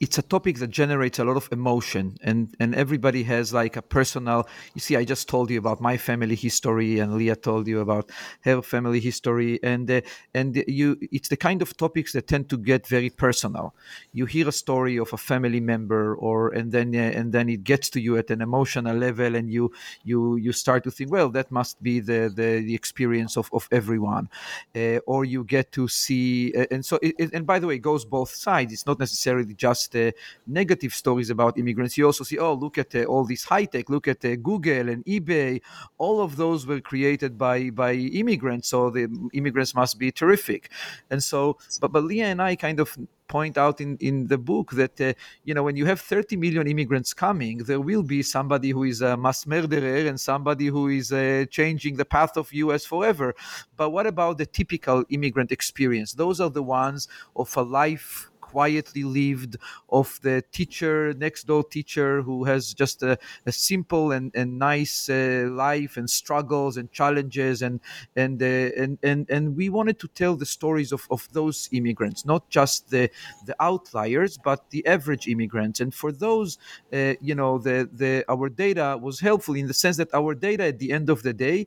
it's 0.00 0.18
a 0.18 0.22
topic 0.22 0.58
that 0.58 0.68
generates 0.68 1.18
a 1.18 1.24
lot 1.24 1.36
of 1.36 1.48
emotion 1.52 2.16
and 2.22 2.54
and 2.60 2.74
everybody 2.74 3.22
has 3.22 3.52
like 3.52 3.76
a 3.76 3.82
personal 3.82 4.46
you 4.74 4.80
see 4.80 4.96
i 4.96 5.04
just 5.04 5.28
told 5.28 5.50
you 5.50 5.58
about 5.58 5.80
my 5.80 5.96
family 5.96 6.34
history 6.34 6.98
and 6.98 7.14
leah 7.14 7.36
told 7.36 7.66
you 7.66 7.80
about 7.80 8.10
her 8.42 8.62
family 8.62 9.00
history 9.00 9.58
and 9.62 9.90
uh, 9.90 10.00
and 10.34 10.62
you 10.66 10.96
it's 11.12 11.28
the 11.28 11.36
kind 11.36 11.62
of 11.62 11.76
topics 11.76 12.12
that 12.12 12.26
tend 12.26 12.48
to 12.50 12.56
get 12.56 12.86
very 12.86 13.10
personal. 13.10 13.74
You 14.12 14.26
hear 14.26 14.48
a 14.48 14.52
story 14.52 14.96
of 14.98 15.12
a 15.12 15.16
family 15.16 15.60
member 15.60 16.14
or 16.14 16.50
and 16.50 16.72
then 16.72 16.94
uh, 16.94 17.18
and 17.18 17.32
then 17.32 17.48
it 17.48 17.64
gets 17.64 17.90
to 17.90 18.00
you 18.00 18.16
at 18.16 18.30
an 18.30 18.40
emotional 18.40 18.96
level 18.96 19.34
and 19.34 19.50
you 19.50 19.72
you 20.04 20.36
you 20.36 20.52
start 20.52 20.84
to 20.84 20.90
think 20.90 21.10
well 21.10 21.28
that 21.30 21.50
must 21.50 21.82
be 21.82 22.00
the 22.00 22.32
the, 22.34 22.62
the 22.68 22.74
experience 22.74 23.36
of, 23.36 23.48
of 23.52 23.68
everyone 23.70 24.28
uh, 24.74 24.98
or 25.06 25.24
you 25.24 25.44
get 25.44 25.72
to 25.72 25.88
see 25.88 26.52
uh, 26.56 26.66
and 26.70 26.84
so 26.84 26.98
it, 27.02 27.14
and 27.32 27.46
by 27.46 27.58
the 27.58 27.66
way 27.66 27.76
it 27.76 27.86
goes 27.90 28.04
both 28.04 28.30
sides. 28.30 28.72
It's 28.72 28.86
not 28.86 28.98
necessarily 28.98 29.54
just 29.54 29.85
uh, 29.94 30.10
negative 30.46 30.94
stories 30.94 31.30
about 31.30 31.58
immigrants. 31.58 31.96
You 31.96 32.06
also 32.06 32.24
see, 32.24 32.38
oh, 32.38 32.54
look 32.54 32.78
at 32.78 32.94
uh, 32.94 33.04
all 33.04 33.24
this 33.24 33.44
high 33.44 33.66
tech. 33.66 33.88
Look 33.90 34.08
at 34.08 34.24
uh, 34.24 34.36
Google 34.36 34.88
and 34.88 35.04
eBay. 35.04 35.60
All 35.98 36.20
of 36.20 36.36
those 36.36 36.66
were 36.66 36.80
created 36.80 37.36
by 37.38 37.70
by 37.70 37.92
immigrants, 37.92 38.68
so 38.68 38.90
the 38.90 39.08
immigrants 39.32 39.74
must 39.74 39.98
be 39.98 40.10
terrific. 40.10 40.70
And 41.10 41.22
so, 41.22 41.58
but 41.80 41.92
but 41.92 42.04
Leah 42.04 42.26
and 42.26 42.42
I 42.42 42.56
kind 42.56 42.80
of 42.80 42.96
point 43.28 43.58
out 43.58 43.80
in, 43.80 43.96
in 43.98 44.26
the 44.26 44.38
book 44.38 44.72
that 44.72 45.00
uh, 45.00 45.12
you 45.44 45.54
know 45.54 45.62
when 45.62 45.76
you 45.76 45.86
have 45.86 46.00
30 46.00 46.36
million 46.36 46.66
immigrants 46.66 47.12
coming 47.12 47.58
there 47.58 47.80
will 47.80 48.02
be 48.02 48.22
somebody 48.22 48.70
who 48.70 48.84
is 48.84 49.00
a 49.00 49.16
mass 49.16 49.46
murderer 49.46 50.08
and 50.08 50.20
somebody 50.20 50.66
who 50.66 50.88
is 50.88 51.12
uh, 51.12 51.44
changing 51.50 51.96
the 51.96 52.04
path 52.04 52.36
of 52.36 52.52
us 52.52 52.84
forever 52.84 53.34
but 53.76 53.90
what 53.90 54.06
about 54.06 54.38
the 54.38 54.46
typical 54.46 55.04
immigrant 55.10 55.52
experience 55.52 56.12
those 56.12 56.40
are 56.40 56.50
the 56.50 56.62
ones 56.62 57.08
of 57.34 57.54
a 57.56 57.62
life 57.62 58.30
quietly 58.52 59.04
lived 59.04 59.56
of 59.88 60.18
the 60.22 60.42
teacher 60.52 61.12
next 61.14 61.44
door 61.44 61.64
teacher 61.64 62.22
who 62.22 62.44
has 62.44 62.74
just 62.74 63.02
a, 63.02 63.18
a 63.46 63.52
simple 63.52 64.12
and, 64.12 64.32
and 64.34 64.58
nice 64.58 65.08
uh, 65.08 65.46
life 65.50 65.96
and 65.96 66.08
struggles 66.08 66.76
and 66.76 66.90
challenges 66.92 67.62
and 67.62 67.80
and, 68.14 68.42
uh, 68.42 68.82
and 68.82 68.98
and 69.02 69.30
and 69.30 69.56
we 69.56 69.68
wanted 69.68 69.98
to 69.98 70.08
tell 70.08 70.34
the 70.36 70.46
stories 70.46 70.92
of, 70.92 71.06
of 71.10 71.28
those 71.32 71.68
immigrants 71.72 72.24
not 72.24 72.48
just 72.48 72.90
the 72.90 73.10
the 73.46 73.56
outliers 73.60 74.38
but 74.38 74.70
the 74.70 74.86
average 74.86 75.26
immigrants. 75.28 75.80
And 75.80 75.92
for 75.94 76.12
those 76.12 76.58
uh, 76.92 77.14
you 77.20 77.34
know 77.34 77.58
the 77.58 77.88
the 77.92 78.24
our 78.28 78.48
data 78.48 78.98
was 79.00 79.20
helpful 79.20 79.54
in 79.54 79.66
the 79.66 79.74
sense 79.74 79.96
that 79.96 80.12
our 80.14 80.34
data 80.34 80.64
at 80.64 80.78
the 80.78 80.92
end 80.92 81.10
of 81.10 81.22
the 81.22 81.32
day 81.32 81.66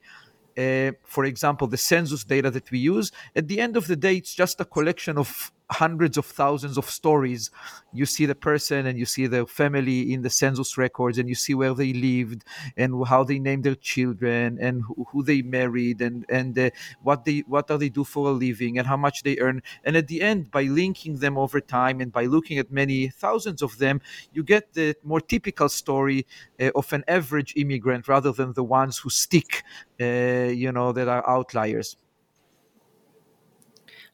uh, 0.58 0.92
for 1.06 1.24
example, 1.24 1.68
the 1.68 1.78
census 1.78 2.24
data 2.26 2.52
that 2.52 2.70
we 2.70 2.80
use, 2.80 3.12
at 3.34 3.48
the 3.48 3.62
end 3.62 3.78
of 3.78 3.88
the 3.88 3.96
day, 3.96 4.16
it's 4.16 4.36
just 4.36 4.60
a 4.60 4.66
collection 4.66 5.18
of 5.18 5.54
hundreds 5.72 6.18
of 6.18 6.26
thousands 6.26 6.78
of 6.78 6.90
stories. 6.90 7.52
You 7.94 8.06
see 8.06 8.26
the 8.26 8.36
person 8.36 8.86
and 8.86 8.98
you 8.98 9.06
see 9.06 9.28
their 9.28 9.46
family 9.46 10.14
in 10.14 10.22
the 10.22 10.30
census 10.30 10.78
records, 10.78 11.18
and 11.18 11.28
you 11.30 11.36
see 11.36 11.54
where 11.54 11.74
they 11.74 11.94
lived 11.94 12.44
and 12.78 13.06
how 13.08 13.24
they 13.24 13.40
named 13.40 13.64
their 13.64 13.76
children 13.76 14.58
and 14.60 14.84
who, 15.12 15.24
they 15.24 15.42
married 15.42 16.02
and 16.02 16.26
and 16.30 16.58
uh, 16.58 16.70
what 17.04 17.26
they 17.26 17.40
what 17.48 17.70
are 17.72 17.78
they 17.78 17.90
do 17.90 18.04
for 18.04 18.30
a 18.30 18.32
living 18.32 18.78
and 18.78 18.88
how 18.88 18.98
much 18.98 19.24
they 19.24 19.38
earn. 19.40 19.62
And 19.84 19.98
at 19.98 20.08
the 20.08 20.22
end, 20.22 20.52
by 20.52 20.64
linking 20.64 21.18
them 21.18 21.38
over 21.38 21.60
time 21.62 22.00
and 22.02 22.12
by 22.12 22.26
looking 22.26 22.58
at 22.58 22.72
many 22.72 23.10
thousands 23.10 23.62
of 23.62 23.78
them, 23.78 24.02
you 24.34 24.44
get 24.44 24.74
the 24.74 24.96
more 25.04 25.22
typical 25.22 25.70
story 25.70 26.26
uh, 26.60 26.72
of 26.76 26.92
an 26.94 27.04
average 27.08 27.54
immigrant 27.56 28.08
rather 28.08 28.32
than 28.32 28.54
the 28.54 28.64
ones 28.64 28.98
who 28.98 29.10
stick, 29.10 29.64
uh, 30.02 30.06
you 30.06 30.72
know, 30.72 30.92
that 30.92 31.08
are 31.08 31.28
outliers. 31.30 31.98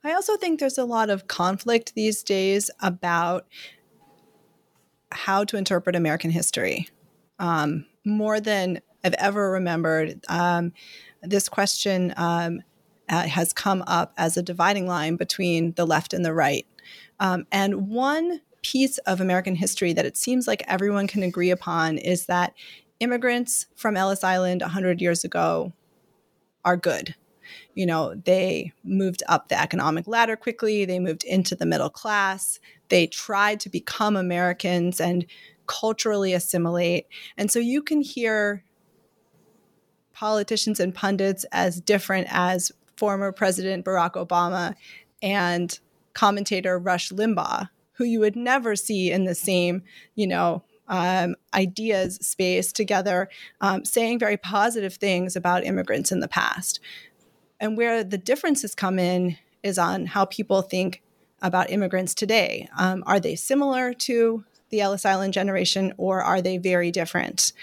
I 0.05 0.13
also 0.13 0.37
think 0.37 0.59
there's 0.59 0.77
a 0.77 0.85
lot 0.85 1.09
of 1.09 1.27
conflict 1.27 1.95
these 1.95 2.21
days 2.21 2.69
about 2.79 3.47
how 5.11 5.43
to 5.45 5.57
interpret 5.57 5.95
American 5.95 6.29
history. 6.29 6.87
Um, 7.39 7.87
more 8.05 8.39
than 8.39 8.81
I've 9.03 9.15
ever 9.15 9.49
remembered, 9.49 10.23
um, 10.29 10.73
this 11.23 11.49
question 11.49 12.13
um, 12.17 12.61
uh, 13.09 13.23
has 13.23 13.51
come 13.51 13.83
up 13.87 14.13
as 14.15 14.37
a 14.37 14.43
dividing 14.43 14.85
line 14.85 15.15
between 15.15 15.71
the 15.71 15.87
left 15.87 16.13
and 16.13 16.23
the 16.23 16.33
right. 16.33 16.67
Um, 17.19 17.47
and 17.51 17.89
one 17.89 18.41
piece 18.61 18.99
of 18.99 19.19
American 19.19 19.55
history 19.55 19.91
that 19.93 20.05
it 20.05 20.17
seems 20.17 20.47
like 20.47 20.61
everyone 20.67 21.07
can 21.07 21.23
agree 21.23 21.49
upon 21.49 21.97
is 21.97 22.27
that 22.27 22.53
immigrants 22.99 23.65
from 23.75 23.97
Ellis 23.97 24.23
Island 24.23 24.61
100 24.61 25.01
years 25.01 25.23
ago 25.23 25.73
are 26.63 26.77
good 26.77 27.15
you 27.75 27.85
know, 27.85 28.15
they 28.15 28.71
moved 28.83 29.21
up 29.27 29.49
the 29.49 29.61
economic 29.61 30.07
ladder 30.07 30.35
quickly, 30.35 30.85
they 30.85 30.99
moved 30.99 31.23
into 31.23 31.55
the 31.55 31.65
middle 31.65 31.89
class, 31.89 32.59
they 32.89 33.05
tried 33.05 33.59
to 33.59 33.69
become 33.69 34.15
Americans 34.15 34.99
and 34.99 35.25
culturally 35.67 36.33
assimilate. 36.33 37.07
And 37.37 37.51
so 37.51 37.59
you 37.59 37.81
can 37.81 38.01
hear 38.01 38.63
politicians 40.13 40.79
and 40.79 40.95
pundits 40.95 41.45
as 41.51 41.81
different 41.81 42.27
as 42.31 42.71
former 42.95 43.31
President 43.31 43.85
Barack 43.85 44.13
Obama 44.13 44.75
and 45.21 45.77
commentator 46.13 46.79
Rush 46.79 47.09
Limbaugh, 47.09 47.69
who 47.93 48.05
you 48.05 48.21
would 48.21 48.35
never 48.35 48.75
see 48.75 49.11
in 49.11 49.25
the 49.25 49.35
same, 49.35 49.83
you 50.15 50.27
know, 50.27 50.63
um, 50.87 51.35
ideas 51.53 52.17
space 52.17 52.71
together, 52.71 53.27
um, 53.59 53.83
saying 53.83 54.19
very 54.19 54.37
positive 54.37 54.93
things 54.95 55.35
about 55.35 55.65
immigrants 55.65 56.11
in 56.11 56.19
the 56.19 56.27
past. 56.27 56.79
And 57.59 57.77
where 57.77 58.03
the 58.03 58.17
differences 58.17 58.75
come 58.75 58.99
in 58.99 59.37
is 59.63 59.77
on 59.77 60.05
how 60.05 60.25
people 60.25 60.61
think 60.61 61.01
about 61.41 61.69
immigrants 61.69 62.13
today. 62.13 62.69
Um, 62.77 63.03
are 63.05 63.19
they 63.19 63.35
similar 63.35 63.93
to 63.93 64.43
the 64.69 64.81
Ellis 64.81 65.05
Island 65.05 65.33
generation 65.33 65.93
or 65.97 66.21
are 66.21 66.41
they 66.41 66.57
very 66.57 66.91
different? 66.91 67.53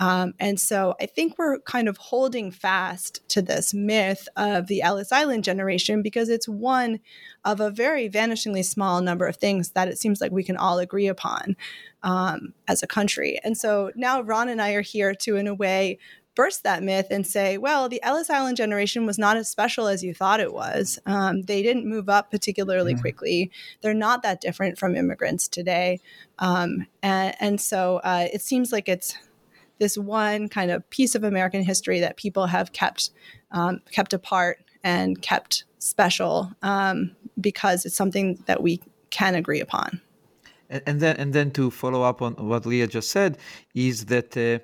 Um, 0.00 0.34
and 0.40 0.58
so 0.58 0.96
I 1.00 1.06
think 1.06 1.38
we're 1.38 1.60
kind 1.60 1.88
of 1.88 1.96
holding 1.96 2.50
fast 2.50 3.26
to 3.28 3.40
this 3.40 3.72
myth 3.72 4.28
of 4.36 4.66
the 4.66 4.82
Ellis 4.82 5.12
Island 5.12 5.44
generation 5.44 6.02
because 6.02 6.28
it's 6.28 6.48
one 6.48 6.98
of 7.44 7.60
a 7.60 7.70
very 7.70 8.08
vanishingly 8.10 8.64
small 8.64 9.00
number 9.00 9.26
of 9.26 9.36
things 9.36 9.70
that 9.70 9.86
it 9.86 9.98
seems 9.98 10.20
like 10.20 10.32
we 10.32 10.42
can 10.42 10.56
all 10.56 10.80
agree 10.80 11.06
upon 11.06 11.56
um, 12.02 12.52
as 12.66 12.82
a 12.82 12.88
country. 12.88 13.38
And 13.44 13.56
so 13.56 13.92
now 13.94 14.22
Ran 14.22 14.48
and 14.48 14.60
I 14.60 14.72
are 14.72 14.82
here 14.82 15.14
to, 15.14 15.36
in 15.36 15.46
a 15.46 15.54
way, 15.54 16.00
burst 16.34 16.62
that 16.62 16.82
myth 16.82 17.08
and 17.10 17.26
say, 17.26 17.58
well, 17.58 17.88
the 17.88 18.02
Ellis 18.02 18.30
Island 18.30 18.56
generation 18.56 19.06
was 19.06 19.18
not 19.18 19.36
as 19.36 19.48
special 19.48 19.86
as 19.86 20.02
you 20.02 20.14
thought 20.14 20.40
it 20.40 20.52
was. 20.52 20.98
Um, 21.06 21.42
they 21.42 21.62
didn't 21.62 21.86
move 21.86 22.08
up 22.08 22.30
particularly 22.30 22.94
mm-hmm. 22.94 23.00
quickly. 23.00 23.50
They're 23.80 23.94
not 23.94 24.22
that 24.22 24.40
different 24.40 24.78
from 24.78 24.96
immigrants 24.96 25.48
today. 25.48 26.00
Um, 26.38 26.86
and, 27.02 27.34
and, 27.40 27.60
so 27.60 27.96
uh, 27.98 28.28
it 28.32 28.40
seems 28.42 28.72
like 28.72 28.88
it's 28.88 29.14
this 29.78 29.98
one 29.98 30.48
kind 30.48 30.70
of 30.70 30.88
piece 30.90 31.14
of 31.14 31.22
American 31.22 31.62
history 31.62 32.00
that 32.00 32.16
people 32.16 32.46
have 32.46 32.72
kept 32.72 33.10
um, 33.50 33.80
kept 33.90 34.12
apart 34.12 34.60
and 34.82 35.20
kept 35.20 35.64
special 35.78 36.50
um, 36.62 37.14
because 37.40 37.84
it's 37.84 37.96
something 37.96 38.42
that 38.46 38.62
we 38.62 38.80
can 39.10 39.34
agree 39.34 39.60
upon. 39.60 40.00
And, 40.70 40.82
and, 40.86 41.00
then, 41.00 41.16
and 41.16 41.32
then 41.32 41.50
to 41.52 41.70
follow 41.70 42.02
up 42.02 42.22
on 42.22 42.34
what 42.34 42.64
Leah 42.64 42.86
just 42.86 43.10
said, 43.10 43.36
is 43.74 44.06
that. 44.06 44.36
Uh, 44.36 44.58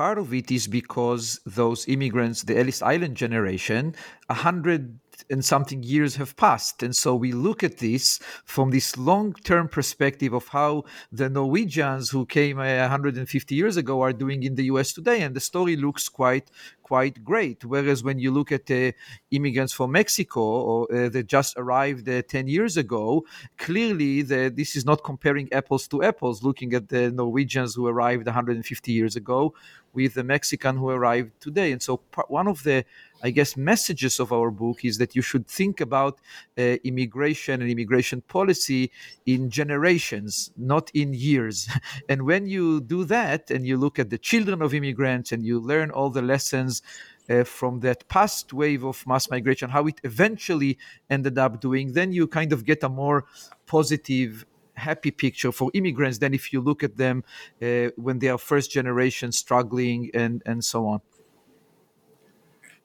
part 0.00 0.16
of 0.16 0.32
it 0.32 0.50
is 0.50 0.66
because 0.66 1.38
those 1.44 1.86
immigrants, 1.86 2.42
the 2.44 2.58
Ellis 2.58 2.80
Island 2.80 3.18
generation, 3.18 3.94
a 4.30 4.34
hundred 4.46 4.98
and 5.28 5.44
something 5.44 5.82
years 5.82 6.16
have 6.16 6.34
passed. 6.36 6.82
And 6.82 6.96
so 6.96 7.14
we 7.14 7.32
look 7.32 7.62
at 7.62 7.76
this 7.76 8.18
from 8.46 8.70
this 8.70 8.96
long 8.96 9.34
term 9.44 9.68
perspective 9.68 10.32
of 10.32 10.48
how 10.48 10.84
the 11.12 11.28
Norwegians 11.28 12.08
who 12.08 12.24
came 12.24 12.58
uh, 12.58 12.78
150 12.78 13.54
years 13.54 13.76
ago 13.76 14.00
are 14.00 14.14
doing 14.14 14.42
in 14.42 14.54
the 14.54 14.64
US 14.72 14.94
today. 14.94 15.20
And 15.20 15.36
the 15.36 15.40
story 15.40 15.76
looks 15.76 16.08
quite 16.08 16.50
quite 16.90 17.22
great. 17.22 17.64
Whereas 17.64 18.02
when 18.02 18.18
you 18.18 18.32
look 18.32 18.50
at 18.50 18.66
the 18.66 18.92
immigrants 19.30 19.72
from 19.72 19.92
Mexico 19.92 20.40
or 20.40 20.78
uh, 20.92 21.08
that 21.14 21.28
just 21.28 21.52
arrived 21.56 22.08
uh, 22.08 22.22
10 22.22 22.48
years 22.48 22.76
ago, 22.76 23.24
clearly 23.58 24.22
the, 24.22 24.52
this 24.52 24.74
is 24.74 24.84
not 24.84 25.04
comparing 25.04 25.46
apples 25.52 25.86
to 25.86 26.02
apples, 26.02 26.42
looking 26.42 26.74
at 26.74 26.88
the 26.88 27.12
Norwegians 27.12 27.76
who 27.76 27.86
arrived 27.86 28.26
150 28.26 28.90
years 28.90 29.14
ago 29.14 29.54
with 29.92 30.14
the 30.14 30.24
Mexican 30.24 30.76
who 30.76 30.88
arrived 30.88 31.30
today. 31.40 31.70
And 31.70 31.80
so 31.80 31.98
part, 31.98 32.28
one 32.28 32.48
of 32.48 32.64
the 32.64 32.84
I 33.22 33.30
guess, 33.30 33.56
messages 33.56 34.18
of 34.18 34.32
our 34.32 34.50
book 34.50 34.84
is 34.84 34.98
that 34.98 35.14
you 35.14 35.22
should 35.22 35.46
think 35.46 35.80
about 35.80 36.20
uh, 36.58 36.76
immigration 36.84 37.60
and 37.60 37.70
immigration 37.70 38.22
policy 38.22 38.90
in 39.26 39.50
generations, 39.50 40.50
not 40.56 40.90
in 40.94 41.12
years. 41.12 41.68
and 42.08 42.22
when 42.22 42.46
you 42.46 42.80
do 42.80 43.04
that 43.04 43.50
and 43.50 43.66
you 43.66 43.76
look 43.76 43.98
at 43.98 44.10
the 44.10 44.18
children 44.18 44.62
of 44.62 44.72
immigrants 44.74 45.32
and 45.32 45.44
you 45.44 45.60
learn 45.60 45.90
all 45.90 46.10
the 46.10 46.22
lessons 46.22 46.79
uh, 47.28 47.44
from 47.44 47.80
that 47.80 48.08
past 48.08 48.52
wave 48.52 48.84
of 48.84 49.06
mass 49.06 49.30
migration, 49.30 49.70
how 49.70 49.86
it 49.86 50.00
eventually 50.04 50.78
ended 51.08 51.38
up 51.38 51.60
doing, 51.60 51.92
then 51.92 52.12
you 52.12 52.26
kind 52.26 52.52
of 52.52 52.64
get 52.64 52.82
a 52.82 52.88
more 52.88 53.24
positive 53.66 54.44
happy 54.74 55.10
picture 55.10 55.52
for 55.52 55.70
immigrants 55.74 56.18
than 56.18 56.32
if 56.32 56.52
you 56.52 56.60
look 56.60 56.82
at 56.82 56.96
them 56.96 57.22
uh, 57.62 57.88
when 57.96 58.18
they 58.18 58.28
are 58.28 58.38
first 58.38 58.70
generation 58.70 59.30
struggling 59.30 60.10
and 60.14 60.42
and 60.46 60.64
so 60.64 60.86
on 60.86 61.00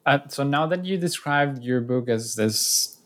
uh, 0.06 0.20
so 0.28 0.44
now 0.44 0.68
that 0.68 0.84
you 0.86 0.98
described 0.98 1.64
your 1.64 1.80
book 1.82 2.10
as 2.10 2.36
this 2.36 2.98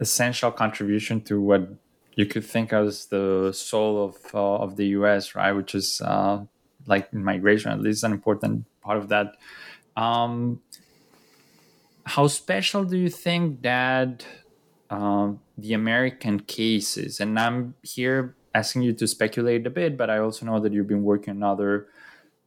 essential 0.00 0.50
contribution 0.50 1.20
to 1.22 1.40
what 1.40 1.68
you 2.14 2.26
could 2.26 2.44
think 2.44 2.72
as 2.72 3.06
the 3.06 3.52
soul 3.52 4.04
of 4.04 4.16
uh, 4.34 4.56
of 4.56 4.76
the 4.76 4.86
U.S., 4.98 5.34
right, 5.34 5.52
which 5.52 5.74
is 5.74 6.02
uh, 6.04 6.44
like 6.86 7.12
migration, 7.14 7.72
at 7.72 7.80
least 7.80 8.04
an 8.04 8.12
important 8.12 8.66
part 8.82 8.98
of 8.98 9.08
that. 9.08 9.36
Um, 9.96 10.60
how 12.04 12.26
special 12.26 12.84
do 12.84 12.96
you 12.96 13.08
think 13.08 13.62
that 13.62 14.26
um, 14.90 15.40
the 15.56 15.72
American 15.74 16.40
case 16.40 16.96
is? 16.96 17.20
And 17.20 17.38
I'm 17.38 17.74
here 17.82 18.34
asking 18.54 18.82
you 18.82 18.92
to 18.94 19.06
speculate 19.06 19.66
a 19.66 19.70
bit, 19.70 19.96
but 19.96 20.10
I 20.10 20.18
also 20.18 20.46
know 20.46 20.60
that 20.60 20.72
you've 20.72 20.88
been 20.88 21.04
working 21.04 21.36
on 21.36 21.42
other 21.42 21.86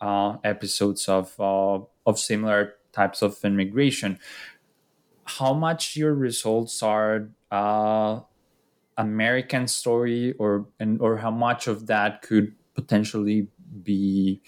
uh, 0.02 0.38
episodes 0.44 1.08
of 1.08 1.40
uh, 1.40 1.80
of 2.06 2.20
similar 2.20 2.76
types 2.92 3.22
of 3.22 3.38
immigration 3.44 4.20
how 5.26 5.54
much 5.54 5.96
your 5.96 6.14
results 6.14 6.82
are 6.84 7.30
uh, 7.52 8.20
american 8.98 9.68
story 9.68 10.34
or 10.34 10.68
and 10.80 11.02
or 11.02 11.18
how 11.18 11.32
much 11.32 11.68
of 11.68 11.88
that 11.88 12.22
could 12.22 12.54
potentially 12.74 13.48
be 13.84 14.42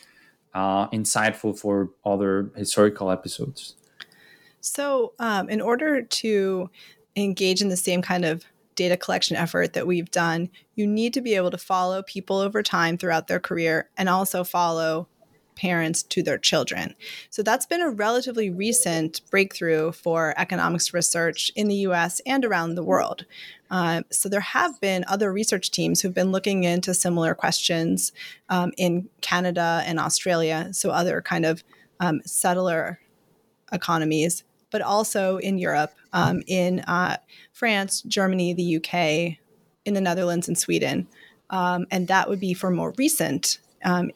uh, 0.58 0.89
insightful 0.89 1.58
for 1.58 1.91
other 2.04 2.50
historical 2.56 3.12
episodes. 3.12 3.76
So 4.60 5.13
um, 5.20 5.50
in 5.50 5.62
order 5.62 6.02
to 6.02 6.70
engage 7.15 7.62
in 7.62 7.70
the 7.70 7.78
same 7.78 8.02
kind 8.02 8.26
of 8.26 8.43
data 8.74 8.98
collection 8.98 9.38
effort 9.38 9.74
that 9.74 9.86
we've 9.86 10.10
done, 10.10 10.50
you 10.74 10.88
need 10.88 11.13
to 11.13 11.22
be 11.22 11.36
able 11.36 11.52
to 11.52 11.60
follow 11.60 12.02
people 12.02 12.38
over 12.38 12.63
time 12.63 12.98
throughout 12.98 13.28
their 13.28 13.39
career 13.39 13.88
and 13.98 14.10
also 14.10 14.43
follow 14.43 15.08
parents 15.58 16.04
to 16.04 16.24
their 16.24 16.38
children. 16.38 16.96
So 17.30 17.43
that's 17.43 17.65
been 17.65 17.82
a 17.82 17.89
relatively 17.89 18.50
recent 18.50 19.22
breakthrough 19.30 19.91
for 19.91 20.34
economics 20.38 20.93
research 20.93 21.52
in 21.56 21.67
the 21.67 21.76
US 21.88 22.22
and 22.26 22.46
around 22.46 22.76
the 22.76 22.84
world. 22.84 23.26
Uh, 23.70 24.04
so 24.12 24.30
there 24.30 24.39
have 24.39 24.80
been 24.80 25.04
other 25.08 25.34
research 25.34 25.71
teams 25.71 26.02
who've 26.02 26.13
been 26.13 26.31
looking 26.31 26.63
into 26.63 26.94
similar 26.94 27.36
questions 27.36 28.13
um, 28.50 28.71
in 28.77 29.10
Canada 29.21 29.84
and 29.86 30.00
Australia, 30.00 30.69
so 30.71 30.90
other 30.90 31.21
kind 31.21 31.46
of 31.46 31.63
um, 32.00 32.21
settler 32.25 33.00
economies, 33.73 34.44
but 34.71 34.81
also 34.81 35.38
in 35.38 35.58
Europe, 35.58 35.94
um, 36.13 36.42
in 36.48 36.79
uh, 36.81 37.17
France, 37.52 38.02
Germany, 38.04 38.54
the 38.54 38.77
UK, 38.77 39.38
in 39.86 39.94
the 39.94 40.02
Netherlands, 40.02 40.48
and 40.48 40.58
Sweden. 40.58 41.08
Um, 41.50 41.88
and 41.92 42.08
that 42.08 42.29
would 42.29 42.40
be 42.40 42.54
for 42.54 42.69
more 42.69 42.94
recent 42.98 43.60
um, 43.84 44.12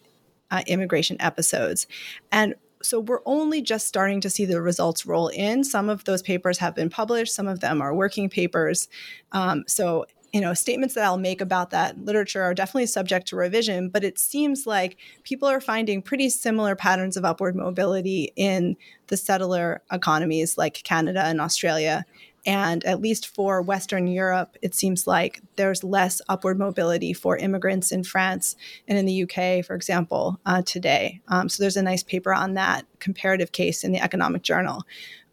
uh, 0.52 0.62
immigration 0.68 1.18
episodes. 1.20 1.88
And 2.32 2.56
so 2.84 3.00
we're 3.00 3.22
only 3.26 3.62
just 3.62 3.88
starting 3.88 4.22
to 4.22 4.30
see 4.30 4.46
the 4.46 4.62
results 4.62 5.06
roll 5.06 5.28
in. 5.30 5.64
Some 5.64 5.90
of 5.90 6.04
those 6.06 6.22
papers 6.22 6.58
have 6.60 6.76
been 6.76 6.90
published, 6.90 7.34
some 7.34 7.48
of 7.48 7.60
them 7.60 7.82
are 7.82 7.94
working 7.94 8.30
papers. 8.30 8.88
Um, 9.32 9.64
so 9.68 10.06
you 10.34 10.40
know 10.40 10.54
statements 10.54 10.96
that 10.96 11.04
i'll 11.04 11.18
make 11.18 11.42
about 11.42 11.72
that 11.72 11.98
literature 12.06 12.42
are 12.42 12.54
definitely 12.54 12.86
subject 12.86 13.28
to 13.28 13.36
revision 13.36 13.90
but 13.90 14.04
it 14.04 14.18
seems 14.18 14.66
like 14.66 14.98
people 15.24 15.48
are 15.48 15.60
finding 15.60 16.02
pretty 16.02 16.30
similar 16.30 16.76
patterns 16.76 17.18
of 17.18 17.26
upward 17.26 17.56
mobility 17.56 18.32
in 18.36 18.76
the 19.08 19.18
settler 19.18 19.82
economies 19.92 20.58
like 20.58 20.82
canada 20.84 21.24
and 21.26 21.42
australia 21.42 22.06
and 22.46 22.84
at 22.86 23.02
least 23.02 23.28
for 23.28 23.62
Western 23.62 24.08
Europe, 24.08 24.58
it 24.62 24.74
seems 24.74 25.06
like 25.06 25.42
there's 25.58 25.84
less 25.84 26.22
upward 26.28 26.58
mobility 26.58 27.14
for 27.14 27.38
immigrants 27.38 27.92
in 27.92 28.04
France 28.04 28.56
and 28.88 28.98
in 28.98 29.06
the 29.06 29.24
UK, 29.24 29.64
for 29.64 29.76
example, 29.76 30.40
uh, 30.46 30.62
today. 30.64 31.22
Um, 31.28 31.50
so 31.50 31.62
there's 31.62 31.78
a 31.78 31.84
nice 31.84 32.04
paper 32.04 32.34
on 32.34 32.56
that 32.56 32.86
comparative 33.00 33.52
case 33.52 33.84
in 33.84 33.92
the 33.92 34.02
Economic 34.02 34.42
Journal. 34.42 34.84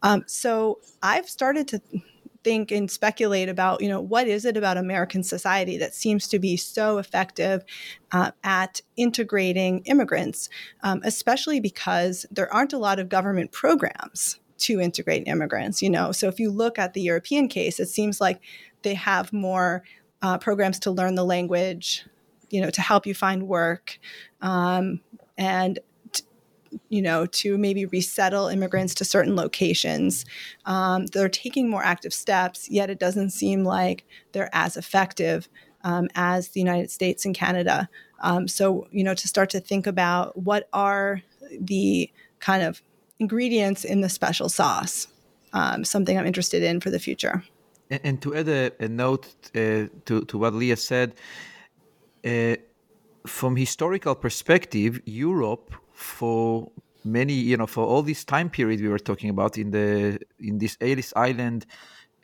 Um, 0.03 0.25
so 0.27 0.81
I've 1.03 1.29
started 1.29 1.67
to 1.69 1.81
think 2.45 2.71
and 2.71 2.91
speculate 2.91 3.49
about, 3.49 3.81
you 3.81 3.89
know, 3.89 4.01
what 4.01 4.29
is 4.29 4.45
it 4.45 4.57
about 4.57 4.77
American 4.77 5.23
society 5.23 5.77
that 5.79 5.95
seems 5.95 6.29
to 6.29 6.39
be 6.39 6.57
so 6.57 6.99
effective 6.99 7.65
uh, 8.13 8.31
at 8.45 8.81
integrating 8.97 9.81
immigrants, 9.87 10.49
um, 10.83 11.01
especially 11.05 11.59
because 11.59 12.27
there 12.31 12.53
aren't 12.53 12.73
a 12.73 12.79
lot 12.79 12.99
of 12.99 13.09
government 13.09 13.51
programs 13.51 14.39
to 14.59 14.81
integrate 14.81 15.27
immigrants 15.27 15.83
you 15.83 15.91
know? 15.91 16.13
So 16.13 16.29
if 16.29 16.39
you 16.39 16.51
look 16.51 16.79
at 16.79 16.95
the 16.95 17.01
european 17.01 17.49
case 17.49 17.81
it 17.81 17.89
seems 17.89 18.21
like 18.21 18.41
they 18.83 18.95
have 18.95 19.33
more 19.33 19.83
uh, 20.23 20.39
programs 20.39 20.79
to 20.81 20.91
learn 20.91 21.15
the 21.15 21.25
language 21.25 22.05
you 22.51 22.61
know 22.61 22.71
to 22.71 22.81
help 22.81 23.07
you 23.07 23.15
find 23.15 23.49
work 23.49 23.99
um, 24.41 25.01
and 25.37 25.79
t- 26.13 26.25
you 26.89 27.03
know 27.03 27.27
to 27.27 27.59
maybe 27.59 27.87
resettle 27.87 28.49
immigrants 28.49 28.95
to 28.95 29.05
certain 29.05 29.37
locations. 29.37 30.25
Um, 30.65 31.07
they're 31.07 31.29
taking 31.29 31.69
more 31.69 31.83
active 31.83 32.13
steps 32.13 32.69
yet 32.71 32.91
it 32.91 32.99
doesn't 32.99 33.31
seem 33.31 33.65
like 33.65 34.05
they're 34.33 34.51
as 34.53 34.77
effective 34.77 35.49
um, 35.85 36.09
as 36.15 36.49
the 36.49 36.61
united 36.61 36.91
states 36.91 37.25
and 37.25 37.35
canada. 37.35 37.89
Um, 38.21 38.49
so 38.49 38.89
you 38.91 39.05
know 39.05 39.15
to 39.15 39.29
start 39.29 39.51
to 39.51 39.61
think 39.61 39.87
about 39.87 40.37
what 40.37 40.69
are 40.73 41.23
the 41.61 42.11
kind 42.41 42.63
of 42.63 42.83
ingredients 43.19 43.85
in 43.85 44.01
the 44.01 44.09
special 44.09 44.49
sauce. 44.49 45.09
Um, 45.53 45.85
something 45.85 46.19
I'm 46.19 46.27
interested 46.27 46.63
in 46.63 46.81
for 46.81 46.91
the 46.91 46.99
future. 46.99 47.43
And, 47.91 48.01
and 48.05 48.23
to 48.23 48.35
add 48.35 48.49
a, 48.49 48.71
a 48.81 48.89
note 48.89 49.27
uh, 49.55 49.89
to, 50.05 50.25
to 50.27 50.39
what 50.39 50.55
Leah 50.55 50.77
said, 50.77 51.15
uh, 52.25 52.57
from 53.27 53.57
historical 53.57 54.15
perspective, 54.15 55.01
Europe 55.05 55.75
for 55.93 56.71
many, 57.05 57.33
you 57.33 57.57
know, 57.57 57.67
for 57.67 57.85
all 57.85 58.03
this 58.03 58.25
time 58.25 58.51
period 58.51 58.81
we 58.81 58.89
were 58.89 58.99
talking 58.99 59.31
about 59.31 59.59
in 59.59 59.71
the 59.71 60.19
in 60.39 60.59
this 60.59 60.77
Ellis 60.81 61.13
Island 61.17 61.67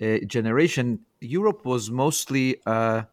uh, 0.00 0.18
generation, 0.26 1.00
Europe 1.20 1.64
was 1.64 1.90
mostly 1.90 2.60
a 2.66 3.06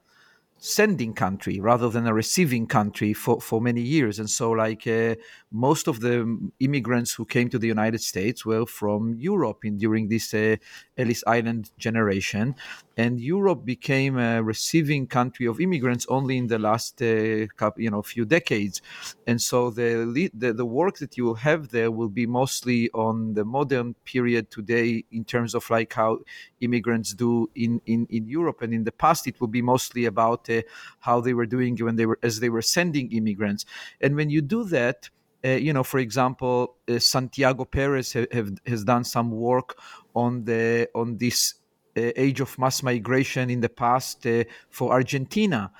sending 0.57 1.13
country 1.13 1.59
rather 1.59 1.89
than 1.89 2.05
a 2.05 2.13
receiving 2.13 2.67
country 2.67 3.13
for, 3.13 3.41
for 3.41 3.59
many 3.59 3.81
years. 3.81 4.19
And 4.19 4.29
so, 4.29 4.51
like 4.51 4.85
uh, 4.87 5.15
most 5.51 5.87
of 5.87 5.99
the 5.99 6.51
immigrants 6.59 7.13
who 7.13 7.25
came 7.25 7.49
to 7.49 7.59
the 7.59 7.67
United 7.67 8.01
States 8.01 8.45
were 8.45 8.65
from 8.65 9.15
Europe 9.15 9.65
in, 9.65 9.77
during 9.77 10.07
this 10.07 10.33
uh, 10.33 10.55
Ellis 10.97 11.23
Island 11.27 11.71
generation. 11.77 12.55
And 12.95 13.19
Europe 13.19 13.65
became 13.65 14.17
a 14.17 14.41
receiving 14.41 15.07
country 15.07 15.45
of 15.45 15.59
immigrants 15.59 16.05
only 16.07 16.37
in 16.37 16.47
the 16.47 16.59
last 16.59 17.01
uh, 17.01 17.47
couple, 17.57 17.83
you 17.83 17.89
know, 17.89 18.01
few 18.01 18.25
decades. 18.25 18.81
And 19.27 19.41
so 19.41 19.71
the, 19.71 20.29
the 20.33 20.53
the 20.53 20.65
work 20.65 20.97
that 20.99 21.17
you 21.17 21.25
will 21.25 21.35
have 21.35 21.69
there 21.69 21.91
will 21.91 22.09
be 22.09 22.27
mostly 22.27 22.89
on 22.93 23.33
the 23.33 23.43
modern 23.43 23.95
period 24.05 24.51
today 24.51 25.03
in 25.11 25.25
terms 25.25 25.53
of 25.55 25.69
like 25.69 25.93
how 25.93 26.19
immigrants 26.59 27.13
do 27.13 27.49
in, 27.55 27.81
in, 27.85 28.07
in 28.09 28.27
Europe. 28.27 28.61
And 28.61 28.73
in 28.73 28.83
the 28.83 28.91
past, 28.91 29.27
it 29.27 29.39
will 29.41 29.47
be 29.47 29.61
mostly 29.61 30.05
about 30.05 30.49
uh, 30.49 30.61
how 30.99 31.21
they 31.21 31.33
were 31.33 31.45
doing 31.45 31.75
when 31.77 31.95
they 31.95 32.05
were 32.05 32.19
as 32.23 32.39
they 32.39 32.49
were 32.49 32.61
sending 32.61 33.11
immigrants. 33.11 33.65
And 33.99 34.15
when 34.15 34.29
you 34.29 34.41
do 34.41 34.63
that, 34.65 35.09
uh, 35.43 35.49
you 35.49 35.73
know, 35.73 35.83
for 35.83 35.99
example, 35.99 36.75
uh, 36.89 36.99
Santiago 36.99 37.65
Perez 37.65 38.13
ha- 38.13 38.27
have, 38.31 38.51
has 38.65 38.83
done 38.83 39.03
some 39.03 39.31
work 39.31 39.77
on 40.15 40.43
the 40.43 40.87
on 40.93 41.17
this 41.17 41.55
uh, 41.97 42.11
age 42.15 42.39
of 42.41 42.57
mass 42.59 42.83
migration 42.83 43.49
in 43.49 43.59
the 43.59 43.69
past 43.69 44.25
uh, 44.27 44.43
for 44.69 44.91
Argentina. 44.91 45.71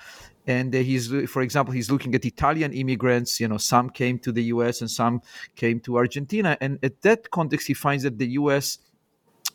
And 0.46 0.74
uh, 0.74 0.78
he's, 0.78 1.08
for 1.30 1.42
example, 1.42 1.72
he's 1.72 1.90
looking 1.90 2.14
at 2.16 2.24
Italian 2.24 2.72
immigrants. 2.72 3.38
You 3.38 3.46
know, 3.46 3.58
some 3.58 3.90
came 3.90 4.18
to 4.20 4.32
the 4.32 4.42
U.S. 4.44 4.80
and 4.80 4.90
some 4.90 5.22
came 5.54 5.78
to 5.80 5.96
Argentina. 5.96 6.58
And 6.60 6.78
at 6.82 7.00
that 7.02 7.30
context, 7.30 7.68
he 7.68 7.74
finds 7.74 8.02
that 8.02 8.18
the 8.18 8.26
U.S 8.26 8.78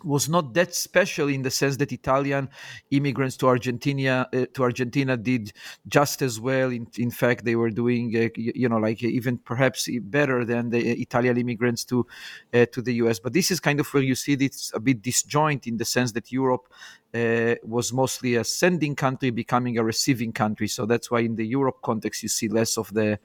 was 0.03 0.29
not 0.29 0.53
that 0.53 0.73
special 0.73 1.27
in 1.27 1.41
the 1.41 1.51
sense 1.51 1.77
that 1.77 1.91
Italian 1.91 2.49
immigrants 2.91 3.37
to 3.37 3.47
Argentina 3.47 4.27
uh, 4.33 4.45
to 4.53 4.63
Argentina 4.63 5.17
did 5.17 5.53
just 5.87 6.21
as 6.21 6.39
well. 6.39 6.71
In, 6.71 6.87
in 6.97 7.11
fact, 7.11 7.45
they 7.45 7.55
were 7.55 7.69
doing 7.69 8.15
uh, 8.15 8.29
you 8.35 8.69
know 8.69 8.77
like 8.77 9.03
even 9.03 9.37
perhaps 9.37 9.89
better 10.01 10.45
than 10.45 10.69
the 10.69 11.01
Italian 11.01 11.37
immigrants 11.37 11.83
to 11.85 12.05
uh, 12.53 12.65
to 12.71 12.81
the 12.81 12.95
U.S. 12.95 13.19
But 13.19 13.33
this 13.33 13.51
is 13.51 13.59
kind 13.59 13.79
of 13.79 13.87
where 13.93 14.03
you 14.03 14.15
see 14.15 14.35
this 14.35 14.71
a 14.73 14.79
bit 14.79 15.01
disjoint 15.01 15.67
in 15.67 15.77
the 15.77 15.85
sense 15.85 16.11
that 16.13 16.31
Europe 16.31 16.67
uh, 17.13 17.55
was 17.63 17.93
mostly 17.93 18.35
a 18.35 18.43
sending 18.43 18.95
country 18.95 19.29
becoming 19.29 19.77
a 19.77 19.83
receiving 19.83 20.31
country. 20.31 20.67
So 20.67 20.85
that's 20.85 21.09
why 21.09 21.21
in 21.21 21.35
the 21.35 21.45
Europe 21.45 21.81
context 21.81 22.23
you 22.23 22.29
see 22.29 22.47
less 22.47 22.77
of 22.77 22.93
the 22.93 23.19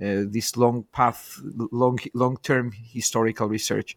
uh, 0.00 0.22
this 0.28 0.56
long 0.56 0.84
path, 0.92 1.40
long 1.72 1.98
long 2.14 2.36
term 2.42 2.72
historical 2.72 3.48
research. 3.48 3.96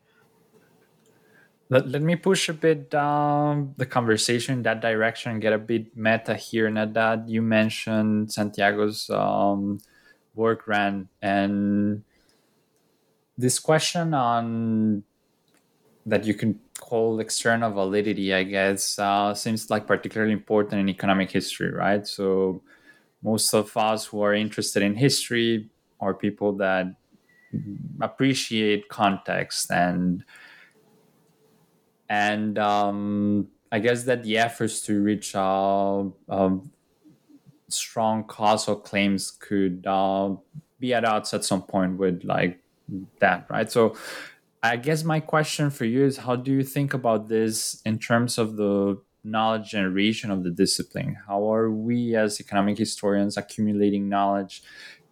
Let, 1.71 1.87
let 1.87 2.01
me 2.01 2.17
push 2.17 2.49
a 2.49 2.53
bit 2.53 2.91
down 2.91 3.73
the 3.77 3.85
conversation 3.85 4.55
in 4.55 4.63
that 4.63 4.81
direction 4.81 5.31
and 5.31 5.41
get 5.41 5.53
a 5.53 5.57
bit 5.57 5.95
meta 5.95 6.35
here. 6.35 6.69
Nadad, 6.69 7.29
you 7.29 7.41
mentioned 7.41 8.33
Santiago's 8.33 9.09
um, 9.09 9.79
work 10.35 10.67
Ran 10.67 11.07
and 11.21 12.03
this 13.37 13.57
question 13.57 14.13
on 14.13 15.03
that 16.05 16.25
you 16.25 16.33
can 16.33 16.59
call 16.77 17.21
external 17.21 17.71
validity, 17.71 18.33
I 18.33 18.43
guess, 18.43 18.99
uh, 18.99 19.33
seems 19.33 19.69
like 19.69 19.87
particularly 19.87 20.33
important 20.33 20.81
in 20.81 20.89
economic 20.89 21.31
history, 21.31 21.71
right? 21.71 22.05
So 22.05 22.61
most 23.23 23.53
of 23.53 23.75
us 23.77 24.05
who 24.05 24.21
are 24.21 24.33
interested 24.33 24.83
in 24.83 24.95
history 24.95 25.69
are 26.01 26.13
people 26.13 26.51
that 26.57 26.87
appreciate 28.01 28.89
context 28.89 29.71
and 29.71 30.25
and 32.11 32.59
um, 32.59 33.47
I 33.71 33.79
guess 33.79 34.03
that 34.03 34.23
the 34.23 34.37
efforts 34.37 34.81
to 34.81 35.01
reach 35.01 35.33
uh, 35.33 36.03
um, 36.27 36.71
strong 37.69 38.25
causal 38.25 38.75
claims 38.75 39.31
could 39.31 39.87
uh, 39.87 40.35
be 40.77 40.93
at 40.93 41.05
odds 41.05 41.33
at 41.33 41.45
some 41.45 41.61
point 41.61 41.97
with 41.97 42.25
like 42.25 42.59
that, 43.19 43.45
right? 43.49 43.71
So 43.71 43.95
I 44.61 44.75
guess 44.75 45.05
my 45.05 45.21
question 45.21 45.69
for 45.69 45.85
you 45.85 46.03
is 46.03 46.17
how 46.17 46.35
do 46.35 46.51
you 46.51 46.63
think 46.63 46.93
about 46.93 47.29
this 47.29 47.81
in 47.85 47.97
terms 47.97 48.37
of 48.37 48.57
the 48.57 48.99
knowledge 49.23 49.69
generation 49.69 50.31
of 50.31 50.43
the 50.43 50.51
discipline? 50.51 51.15
How 51.29 51.49
are 51.49 51.71
we 51.71 52.17
as 52.17 52.41
economic 52.41 52.77
historians 52.77 53.37
accumulating 53.37 54.09
knowledge 54.09 54.63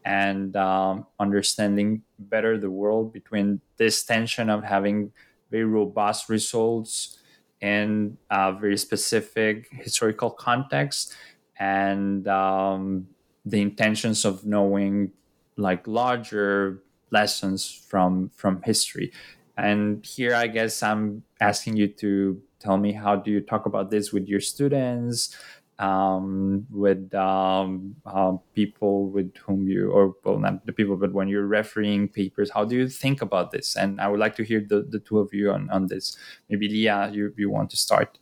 and 0.04 0.54
um, 0.58 1.08
understanding 1.18 2.02
better 2.20 2.58
the 2.58 2.70
world 2.70 3.14
between 3.14 3.62
this 3.78 4.04
tension 4.04 4.50
of 4.50 4.66
having 4.66 5.14
very 5.52 5.66
robust 5.66 6.30
results 6.30 7.20
in 7.62 8.18
a 8.30 8.54
very 8.54 8.78
specific 8.78 9.68
historical 9.72 10.30
context 10.30 11.14
and 11.60 12.28
um, 12.28 13.08
the 13.46 13.62
intentions 13.62 14.26
of 14.26 14.46
knowing 14.46 15.12
like 15.58 15.86
larger 15.88 16.82
lessons 17.12 17.70
from 17.90 18.30
from 18.36 18.62
history. 18.64 19.12
And 19.58 20.06
here 20.06 20.34
i 20.34 20.48
guess 20.48 20.82
i'm 20.82 21.24
asking 21.42 21.76
you 21.76 21.88
to 21.88 22.42
tell 22.60 22.78
me 22.78 22.94
how 22.94 23.16
do 23.16 23.30
you 23.32 23.42
talk 23.42 23.66
about 23.66 23.92
this 23.92 24.14
with 24.14 24.28
your 24.28 24.40
students 24.40 25.36
um, 25.80 26.68
with 26.70 27.14
um, 27.16 27.96
uh, 28.06 28.34
people 28.54 29.10
with 29.10 29.36
whom 29.38 29.68
you, 29.68 29.92
or 29.92 30.14
well, 30.24 30.38
not 30.38 30.66
the 30.66 30.74
people, 30.74 30.98
but 30.98 31.14
when 31.14 31.30
you're 31.30 31.48
refereeing 31.48 32.10
papers, 32.10 32.52
how 32.52 32.66
do 32.66 32.76
you 32.76 32.90
think 32.90 33.22
about 33.22 33.52
this? 33.52 33.78
And 33.78 34.00
I 34.02 34.10
would 34.10 34.20
like 34.20 34.36
to 34.36 34.44
hear 34.44 34.60
the, 34.60 34.82
the 34.82 35.00
two 35.00 35.20
of 35.20 35.34
you 35.34 35.52
on, 35.52 35.70
on 35.70 35.88
this. 35.88 36.18
Maybe 36.50 36.68
Leah, 36.68 37.10
you, 37.14 37.34
you 37.38 37.50
want 37.50 37.70
to 37.72 37.78
start? 37.78 38.20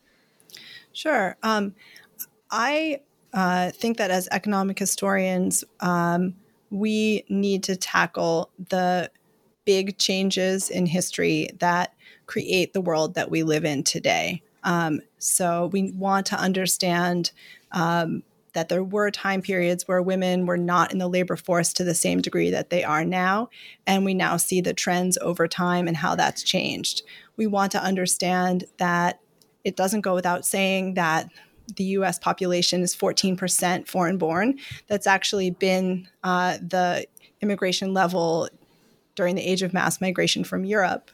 Sure. 0.94 1.36
Um, 1.42 1.74
I 2.52 3.02
uh, 3.34 3.72
think 3.72 3.98
that 3.98 4.12
as 4.12 4.30
economic 4.32 4.78
historians, 4.78 5.64
um, 5.80 6.36
we 6.70 7.24
need 7.28 7.64
to 7.64 7.76
tackle 7.76 8.52
the 8.70 9.10
big 9.66 9.98
changes 9.98 10.70
in 10.70 10.86
history 10.86 11.50
that 11.60 11.94
create 12.28 12.74
the 12.74 12.82
world 12.82 13.16
that 13.16 13.32
we 13.32 13.42
live 13.44 13.66
in 13.66 13.84
today. 13.84 14.42
Um, 14.68 15.00
so 15.18 15.68
we 15.72 15.92
want 15.94 16.26
to 16.28 16.36
understand 16.36 17.32
um, 17.72 18.22
that 18.52 18.68
there 18.68 18.84
were 18.84 19.10
time 19.10 19.42
periods 19.42 19.88
where 19.88 20.02
women 20.02 20.46
were 20.46 20.58
not 20.58 20.92
in 20.92 20.98
the 20.98 21.08
labor 21.08 21.38
force 21.38 21.72
to 21.72 21.86
the 21.86 21.96
same 21.96 22.20
degree 22.22 22.52
that 22.52 22.70
they 22.70 22.84
are 22.84 23.06
now. 23.06 23.50
And 23.88 24.04
we 24.04 24.14
now 24.14 24.36
see 24.36 24.60
the 24.60 24.74
trends 24.74 25.18
over 25.22 25.48
time 25.48 25.88
and 25.88 25.96
how 25.96 26.16
that's 26.16 26.44
changed. 26.44 27.04
We 27.38 27.48
want 27.48 27.72
to 27.72 27.82
understand 27.82 28.66
that 28.78 29.22
it 29.64 29.78
doesn't 29.78 30.02
go 30.02 30.14
without 30.14 30.46
saying 30.46 30.96
that 30.96 31.30
the 31.78 31.86
US 31.86 32.20
population 32.20 32.82
is 32.82 32.94
14% 32.94 33.88
foreign 33.88 34.18
born. 34.18 34.60
That's 34.88 35.08
actually 35.08 35.52
been 35.52 36.10
uh, 36.26 36.58
the 36.58 37.08
immigration 37.42 37.94
level 37.94 38.50
during 39.16 39.36
the 39.36 39.48
age 39.48 39.62
of 39.62 39.74
mass 39.74 40.02
migration 40.02 40.44
from 40.44 40.66
Europe 40.66 41.10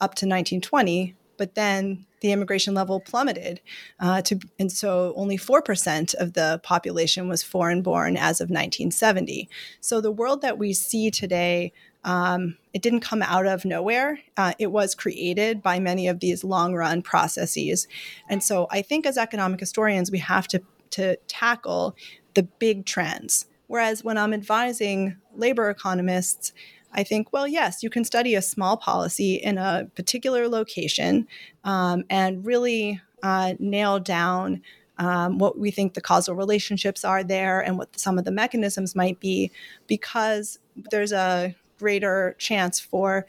up 0.00 0.16
to 0.16 0.26
1920. 0.26 1.14
But 1.38 1.54
then 1.54 2.04
the 2.20 2.32
immigration 2.32 2.74
level 2.74 3.00
plummeted 3.00 3.60
uh, 4.00 4.20
to, 4.22 4.38
and 4.58 4.70
so 4.70 5.14
only 5.16 5.38
4% 5.38 6.14
of 6.16 6.34
the 6.34 6.60
population 6.62 7.28
was 7.28 7.42
foreign 7.42 7.80
born 7.80 8.16
as 8.16 8.40
of 8.40 8.50
1970. 8.50 9.48
So 9.80 10.00
the 10.00 10.12
world 10.12 10.42
that 10.42 10.58
we 10.58 10.74
see 10.74 11.10
today 11.10 11.72
um, 12.04 12.56
it 12.72 12.82
didn't 12.82 13.00
come 13.00 13.22
out 13.22 13.46
of 13.46 13.64
nowhere. 13.64 14.20
Uh, 14.36 14.52
it 14.58 14.68
was 14.68 14.94
created 14.94 15.62
by 15.62 15.78
many 15.78 16.08
of 16.08 16.20
these 16.20 16.44
long 16.44 16.74
run 16.74 17.02
processes. 17.02 17.88
And 18.28 18.42
so 18.42 18.66
I 18.70 18.82
think 18.82 19.04
as 19.04 19.18
economic 19.18 19.60
historians, 19.60 20.10
we 20.10 20.18
have 20.18 20.46
to, 20.48 20.62
to 20.90 21.16
tackle 21.26 21.96
the 22.34 22.44
big 22.44 22.86
trends. 22.86 23.46
Whereas 23.66 24.02
when 24.02 24.16
I'm 24.16 24.32
advising 24.32 25.16
labor 25.34 25.68
economists, 25.68 26.52
I 26.98 27.04
think, 27.04 27.32
well, 27.32 27.46
yes, 27.46 27.84
you 27.84 27.90
can 27.90 28.04
study 28.04 28.34
a 28.34 28.42
small 28.42 28.76
policy 28.76 29.36
in 29.36 29.56
a 29.56 29.88
particular 29.94 30.48
location 30.48 31.28
um, 31.62 32.02
and 32.10 32.44
really 32.44 33.00
uh, 33.22 33.54
nail 33.60 34.00
down 34.00 34.62
um, 34.98 35.38
what 35.38 35.56
we 35.56 35.70
think 35.70 35.94
the 35.94 36.00
causal 36.00 36.34
relationships 36.34 37.04
are 37.04 37.22
there 37.22 37.60
and 37.60 37.78
what 37.78 37.96
some 37.96 38.18
of 38.18 38.24
the 38.24 38.32
mechanisms 38.32 38.96
might 38.96 39.20
be, 39.20 39.52
because 39.86 40.58
there's 40.90 41.12
a 41.12 41.54
greater 41.78 42.34
chance 42.36 42.80
for 42.80 43.26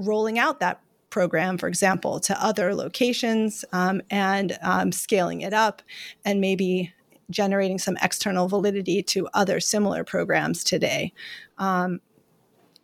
rolling 0.00 0.36
out 0.36 0.58
that 0.58 0.80
program, 1.10 1.58
for 1.58 1.68
example, 1.68 2.18
to 2.18 2.44
other 2.44 2.74
locations 2.74 3.64
um, 3.72 4.02
and 4.10 4.58
um, 4.62 4.90
scaling 4.90 5.42
it 5.42 5.54
up 5.54 5.80
and 6.24 6.40
maybe 6.40 6.92
generating 7.30 7.78
some 7.78 7.96
external 8.02 8.48
validity 8.48 9.00
to 9.00 9.28
other 9.32 9.60
similar 9.60 10.02
programs 10.02 10.64
today. 10.64 11.12
Um, 11.58 12.00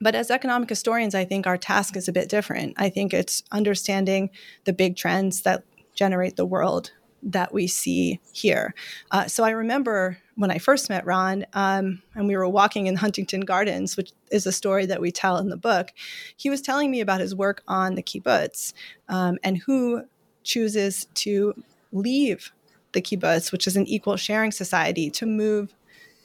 but 0.05 0.14
as 0.14 0.30
economic 0.30 0.68
historians, 0.68 1.14
I 1.14 1.24
think 1.24 1.46
our 1.46 1.57
task 1.57 1.96
is 1.96 2.09
a 2.09 2.12
bit 2.12 2.28
different. 2.28 2.74
I 2.76 2.90
think 2.90 3.14
it's 3.14 3.42
understanding 3.50 4.28
the 4.64 4.74
big 4.74 4.96
trends 4.96 5.40
that 5.42 5.64
generate 5.94 6.36
the 6.36 6.44
world 6.44 6.92
that 7.22 7.55
we 7.55 7.66
see 7.66 8.20
here. 8.30 8.74
Uh, 9.11 9.26
so 9.28 9.44
I 9.44 9.50
remember 9.50 10.18
when 10.34 10.50
I 10.50 10.59
first 10.59 10.90
met 10.90 11.07
Ran, 11.07 11.46
um, 11.55 12.02
and 12.14 12.28
we 12.28 12.36
were 12.36 12.46
walking 12.46 12.86
in 12.86 12.96
Huntington 12.96 13.40
Gardens, 13.46 13.96
which 13.96 14.12
is 14.30 14.46
a 14.46 14.52
story 14.52 14.84
that 14.84 15.00
we 15.00 15.11
tell 15.11 15.38
in 15.38 15.48
the 15.48 15.57
book. 15.57 15.88
He 16.36 16.50
was 16.50 16.61
telling 16.61 16.90
me 16.90 17.00
about 17.00 17.20
his 17.20 17.34
work 17.34 17.62
on 17.66 17.94
the 17.94 18.02
kibbutz 18.02 18.74
um, 19.09 19.38
and 19.42 19.57
who 19.57 20.02
chooses 20.42 21.07
to 21.14 21.55
leave 21.92 22.52
the 22.92 23.00
kibbutz, 23.00 23.52
which 23.52 23.66
is 23.66 23.74
an 23.74 23.86
equal 23.86 24.18
sharing 24.18 24.52
society, 24.52 25.09
to 25.12 25.24
move 25.24 25.74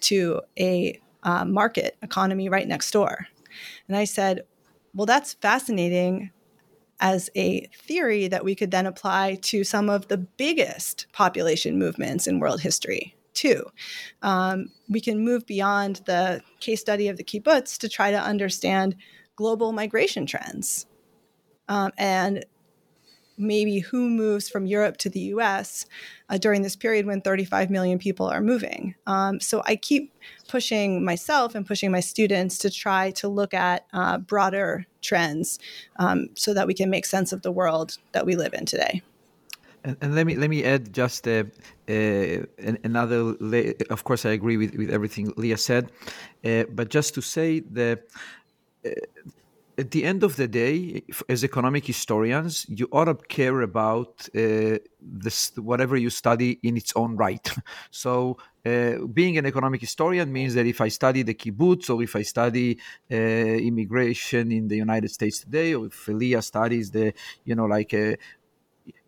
to 0.01 0.41
a 0.59 0.99
uh, 1.23 1.45
market 1.45 1.95
economy 2.01 2.49
right 2.49 2.67
next 2.67 2.91
door. 2.91 3.27
And 3.87 3.97
I 3.97 4.05
said, 4.05 4.43
Well, 4.93 5.05
that's 5.05 5.33
fascinating 5.33 6.31
as 6.99 7.29
a 7.35 7.65
theory 7.81 8.27
that 8.27 8.43
we 8.43 8.55
could 8.55 8.71
then 8.71 8.85
apply 8.85 9.35
to 9.41 9.63
some 9.63 9.89
of 9.89 10.07
the 10.07 10.17
biggest 10.17 11.07
population 11.13 11.79
movements 11.79 12.27
in 12.27 12.39
world 12.39 12.61
history 12.61 13.15
too. 13.33 13.63
Um, 14.21 14.71
we 14.89 14.99
can 14.99 15.23
move 15.23 15.45
beyond 15.45 16.01
the 16.05 16.41
case 16.59 16.81
study 16.81 17.07
of 17.07 17.17
the 17.17 17.23
kibbutz 17.23 17.77
to 17.77 17.87
try 17.87 18.11
to 18.11 18.19
understand 18.19 18.95
global 19.35 19.71
migration 19.71 20.25
trends 20.25 20.85
um, 21.69 21.91
and 21.97 22.45
maybe 23.39 23.79
who 23.79 24.09
moves 24.09 24.49
from 24.49 24.65
Europe 24.65 24.97
to 24.97 25.09
the 25.09 25.19
US 25.33 25.85
uh, 26.29 26.37
during 26.37 26.61
this 26.61 26.75
period 26.75 27.05
when 27.05 27.21
35 27.21 27.69
million 27.69 27.97
people 27.97 28.27
are 28.27 28.41
moving. 28.41 28.95
Um, 29.07 29.39
so 29.39 29.63
I 29.65 29.75
keep 29.75 30.13
pushing 30.47 31.03
myself 31.03 31.55
and 31.55 31.65
pushing 31.65 31.91
my 31.91 32.01
students 32.01 32.57
to 32.59 32.69
try 32.69 33.11
to 33.11 33.27
look 33.27 33.53
at 33.53 33.85
uh, 33.93 34.17
broader 34.17 34.85
trends 35.01 35.59
um, 35.97 36.29
so 36.35 36.53
that 36.53 36.67
we 36.67 36.73
can 36.73 36.89
make 36.89 37.05
sense 37.05 37.31
of 37.31 37.41
the 37.41 37.51
world 37.51 37.97
that 38.11 38.25
we 38.25 38.35
live 38.35 38.53
in 38.53 38.65
today. 38.65 39.01
And, 39.83 39.95
and, 40.01 40.13
let 40.13 40.25
me 40.25 40.35
let 40.35 40.49
me 40.49 40.65
add 40.65 40.91
just 40.91 41.25
uh, 41.25 41.45
uh, 41.87 42.43
another. 42.83 43.23
La- 43.39 43.71
of 43.89 44.03
course, 44.03 44.25
I 44.25 44.31
agree 44.31 44.57
with, 44.57 44.75
with 44.75 44.89
everything 44.89 45.33
Leah 45.37 45.57
said, 45.57 45.89
uh, 46.43 46.65
but 46.69 46.89
just 46.89 47.13
to 47.13 47.21
say 47.21 47.61
that 47.61 48.03
uh, 48.85 48.89
at 49.79 49.91
the 49.91 50.03
end 50.03 50.23
of 50.23 50.35
the 50.35 50.47
day, 50.47 51.03
as 51.29 51.43
economic 51.43 51.85
historians, 51.85 52.65
you 52.67 52.87
ought 52.91 53.05
to 53.05 53.15
care 53.15 53.61
about 53.61 54.27
uh, 54.35 54.77
this 55.01 55.53
whatever 55.55 55.95
you 55.95 56.09
study 56.09 56.59
in 56.63 56.75
its 56.75 56.91
own 56.95 57.15
right. 57.15 57.47
so, 57.91 58.37
uh, 58.65 58.97
being 59.13 59.37
an 59.37 59.45
economic 59.45 59.79
historian 59.79 60.31
means 60.33 60.53
that 60.53 60.65
if 60.65 60.81
I 60.81 60.89
study 60.89 61.23
the 61.23 61.33
kibbutz 61.33 61.89
or 61.89 62.03
if 62.03 62.13
I 62.15 62.23
study 62.23 62.77
uh, 63.09 63.15
immigration 63.15 64.51
in 64.51 64.67
the 64.67 64.75
United 64.75 65.11
States 65.11 65.39
today, 65.39 65.73
or 65.73 65.85
if 65.85 66.07
Leah 66.09 66.41
studies 66.41 66.91
the, 66.91 67.13
you 67.45 67.55
know, 67.55 67.65
like 67.65 67.93
uh, 67.93 68.15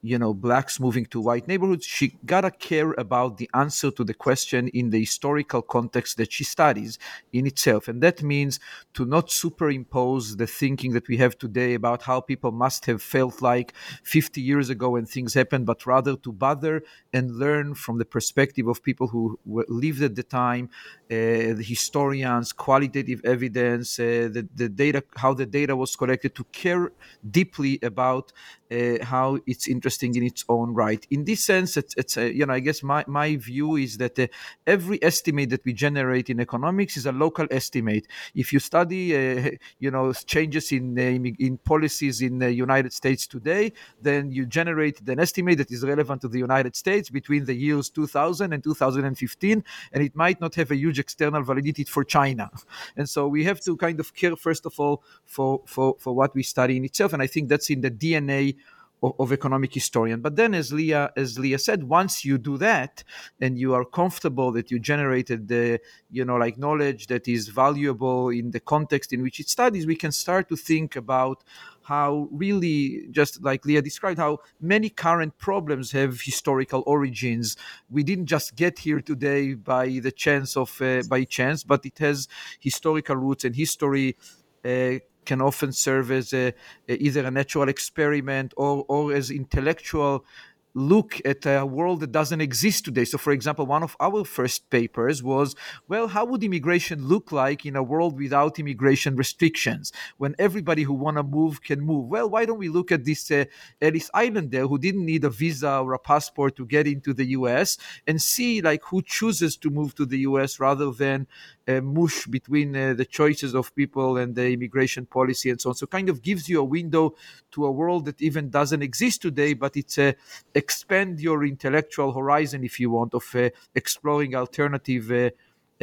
you 0.01 0.17
know 0.17 0.33
blacks 0.33 0.79
moving 0.79 1.05
to 1.05 1.21
white 1.21 1.47
neighborhoods 1.47 1.85
she 1.85 2.17
gotta 2.25 2.51
care 2.51 2.93
about 2.97 3.37
the 3.37 3.49
answer 3.53 3.91
to 3.91 4.03
the 4.03 4.13
question 4.13 4.67
in 4.69 4.89
the 4.89 4.99
historical 4.99 5.61
context 5.61 6.17
that 6.17 6.31
she 6.31 6.43
studies 6.43 6.97
in 7.33 7.45
itself. 7.47 7.87
And 7.87 8.01
that 8.03 8.21
means 8.23 8.59
to 8.93 9.05
not 9.05 9.31
superimpose 9.31 10.37
the 10.37 10.47
thinking 10.47 10.93
that 10.93 11.07
we 11.07 11.17
have 11.17 11.37
today 11.37 11.73
about 11.73 12.03
how 12.03 12.19
people 12.21 12.51
must 12.51 12.85
have 12.85 13.01
felt 13.01 13.41
like 13.41 13.73
50 14.03 14.41
years 14.41 14.69
ago 14.69 14.91
when 14.91 15.05
things 15.05 15.33
happened 15.33 15.65
but 15.65 15.85
rather 15.85 16.15
to 16.17 16.31
bother 16.31 16.83
and 17.13 17.37
learn 17.37 17.73
from 17.75 17.97
the 17.97 18.05
perspective 18.05 18.67
of 18.67 18.83
people 18.83 19.07
who 19.07 19.39
lived 19.45 20.01
at 20.01 20.15
the 20.15 20.23
time 20.23 20.69
uh, 21.09 21.55
the 21.59 21.65
historians 21.73 22.53
qualitative 22.53 23.21
evidence 23.23 23.99
uh, 23.99 24.29
the, 24.35 24.47
the 24.55 24.69
data 24.69 25.03
how 25.17 25.33
the 25.33 25.45
data 25.45 25.75
was 25.75 25.95
collected 25.95 26.33
to 26.35 26.43
care 26.45 26.91
deeply 27.29 27.79
about 27.83 28.31
uh, 28.71 29.03
how 29.03 29.37
it's 29.45 29.67
interesting 29.67 30.15
in 30.15 30.23
its 30.23 30.45
own 30.47 30.73
right. 30.73 31.05
In 31.09 31.25
this 31.25 31.43
sense, 31.43 31.77
it's, 31.77 31.93
it's 31.97 32.17
uh, 32.17 32.21
you 32.21 32.45
know, 32.45 32.53
I 32.53 32.59
guess 32.59 32.81
my, 32.83 33.03
my 33.07 33.35
view 33.35 33.75
is 33.75 33.97
that 33.97 34.17
uh, 34.17 34.27
every 34.65 35.03
estimate 35.03 35.49
that 35.49 35.65
we 35.65 35.73
generate 35.73 36.29
in 36.29 36.39
economics 36.39 36.95
is 36.95 37.05
a 37.05 37.11
local 37.11 37.47
estimate. 37.51 38.07
If 38.33 38.53
you 38.53 38.59
study, 38.59 39.15
uh, 39.15 39.51
you 39.79 39.91
know, 39.91 40.13
changes 40.13 40.71
in 40.71 40.97
uh, 40.97 41.01
in 41.01 41.57
policies 41.57 42.21
in 42.21 42.39
the 42.39 42.53
United 42.53 42.93
States 42.93 43.27
today, 43.27 43.73
then 44.01 44.31
you 44.31 44.45
generate 44.45 45.01
an 45.07 45.19
estimate 45.19 45.57
that 45.57 45.71
is 45.71 45.83
relevant 45.83 46.21
to 46.21 46.27
the 46.27 46.39
United 46.39 46.75
States 46.75 47.09
between 47.09 47.45
the 47.45 47.53
years 47.53 47.89
2000 47.89 48.53
and 48.53 48.63
2015, 48.63 49.63
and 49.91 50.03
it 50.03 50.15
might 50.15 50.39
not 50.39 50.55
have 50.55 50.71
a 50.71 50.75
huge 50.75 50.99
external 50.99 51.43
validity 51.43 51.83
for 51.83 52.03
China. 52.03 52.49
And 52.97 53.07
so 53.07 53.27
we 53.27 53.43
have 53.45 53.61
to 53.61 53.77
kind 53.77 53.99
of 53.99 54.13
care 54.13 54.35
first 54.35 54.65
of 54.65 54.79
all 54.79 55.03
for 55.25 55.61
for 55.65 55.95
for 55.99 56.13
what 56.13 56.33
we 56.35 56.43
study 56.43 56.77
in 56.77 56.85
itself, 56.85 57.13
and 57.13 57.21
I 57.21 57.27
think 57.27 57.49
that's 57.49 57.69
in 57.69 57.81
the 57.81 57.91
DNA 57.91 58.55
of, 59.01 59.13
of, 59.19 59.31
economic 59.31 59.73
historian. 59.73 60.21
But 60.21 60.35
then, 60.35 60.53
as 60.53 60.71
Leah 60.71 61.11
as 61.15 61.39
Leah 61.39 61.59
said, 61.59 61.83
once 61.83 62.23
you 62.23 62.37
do 62.37 62.57
that 62.57 63.03
and 63.39 63.57
you 63.57 63.73
are 63.73 63.85
comfortable 63.85 64.51
that 64.53 64.71
you 64.71 64.79
generated 64.79 65.47
the 65.47 65.79
you 66.09 66.25
know 66.25 66.35
like 66.35 66.57
knowledge 66.57 67.07
that 67.07 67.27
is 67.27 67.49
valuable 67.49 68.29
in 68.29 68.51
the 68.51 68.59
context 68.59 69.13
in 69.13 69.21
which 69.21 69.39
it 69.39 69.49
studies, 69.49 69.85
we 69.85 69.95
can 69.95 70.11
start 70.11 70.49
to 70.49 70.55
think 70.55 70.95
about 70.95 71.43
how 71.83 72.27
really 72.31 73.07
just 73.11 73.43
like 73.43 73.65
leah 73.65 73.81
described 73.81 74.19
how 74.19 74.37
many 74.59 74.89
current 74.89 75.37
problems 75.37 75.91
have 75.91 76.21
historical 76.21 76.83
origins 76.85 77.57
we 77.89 78.03
didn't 78.03 78.27
just 78.27 78.55
get 78.55 78.79
here 78.79 79.01
today 79.01 79.53
by 79.53 79.87
the 79.99 80.11
chance 80.11 80.55
of 80.55 80.79
uh, 80.81 81.01
by 81.09 81.23
chance 81.23 81.63
but 81.63 81.85
it 81.85 81.97
has 81.97 82.27
historical 82.59 83.15
roots 83.15 83.43
and 83.45 83.55
history 83.55 84.15
uh, 84.63 84.93
can 85.25 85.41
often 85.41 85.71
serve 85.71 86.11
as 86.11 86.33
a, 86.33 86.53
either 86.87 87.25
a 87.25 87.31
natural 87.31 87.69
experiment 87.69 88.53
or, 88.57 88.85
or 88.87 89.13
as 89.13 89.29
intellectual 89.31 90.25
look 90.73 91.19
at 91.25 91.45
a 91.45 91.65
world 91.65 91.99
that 91.99 92.11
doesn't 92.11 92.41
exist 92.41 92.85
today. 92.85 93.05
So, 93.05 93.17
for 93.17 93.31
example, 93.31 93.65
one 93.65 93.83
of 93.83 93.95
our 93.99 94.23
first 94.23 94.69
papers 94.69 95.21
was, 95.21 95.55
well, 95.87 96.07
how 96.07 96.25
would 96.25 96.43
immigration 96.43 97.07
look 97.07 97.31
like 97.31 97.65
in 97.65 97.75
a 97.75 97.83
world 97.83 98.17
without 98.17 98.59
immigration 98.59 99.15
restrictions 99.15 99.91
when 100.17 100.35
everybody 100.39 100.83
who 100.83 100.93
want 100.93 101.17
to 101.17 101.23
move 101.23 101.61
can 101.63 101.81
move? 101.81 102.07
Well, 102.07 102.29
why 102.29 102.45
don't 102.45 102.59
we 102.59 102.69
look 102.69 102.91
at 102.91 103.05
this 103.05 103.29
uh, 103.31 103.45
Ellis 103.81 104.09
Islander 104.13 104.67
who 104.67 104.77
didn't 104.77 105.05
need 105.05 105.23
a 105.23 105.29
visa 105.29 105.79
or 105.79 105.93
a 105.93 105.99
passport 105.99 106.55
to 106.55 106.65
get 106.65 106.87
into 106.87 107.13
the 107.13 107.25
US 107.25 107.77
and 108.07 108.21
see 108.21 108.61
like 108.61 108.81
who 108.85 109.01
chooses 109.01 109.57
to 109.57 109.69
move 109.69 109.95
to 109.95 110.05
the 110.05 110.19
US 110.19 110.59
rather 110.59 110.91
than 110.91 111.27
uh, 111.67 111.81
mush 111.81 112.25
between 112.27 112.75
uh, 112.75 112.93
the 112.93 113.05
choices 113.05 113.53
of 113.53 113.73
people 113.75 114.17
and 114.17 114.35
the 114.35 114.51
immigration 114.51 115.05
policy 115.05 115.49
and 115.49 115.61
so 115.61 115.69
on. 115.69 115.75
So, 115.75 115.87
kind 115.87 116.09
of 116.09 116.21
gives 116.21 116.49
you 116.49 116.59
a 116.59 116.63
window 116.63 117.15
to 117.51 117.65
a 117.65 117.71
world 117.71 118.05
that 118.05 118.21
even 118.21 118.49
doesn't 118.49 118.81
exist 118.81 119.21
today, 119.21 119.53
but 119.53 119.77
it's 119.77 119.97
a, 119.97 120.15
a 120.55 120.60
expand 120.63 121.19
your 121.27 121.39
intellectual 121.53 122.09
horizon 122.19 122.59
if 122.69 122.79
you 122.81 122.89
want 122.97 123.11
of 123.19 123.25
uh, 123.35 123.49
exploring 123.81 124.31
alternative 124.43 125.05
uh, 125.11 125.29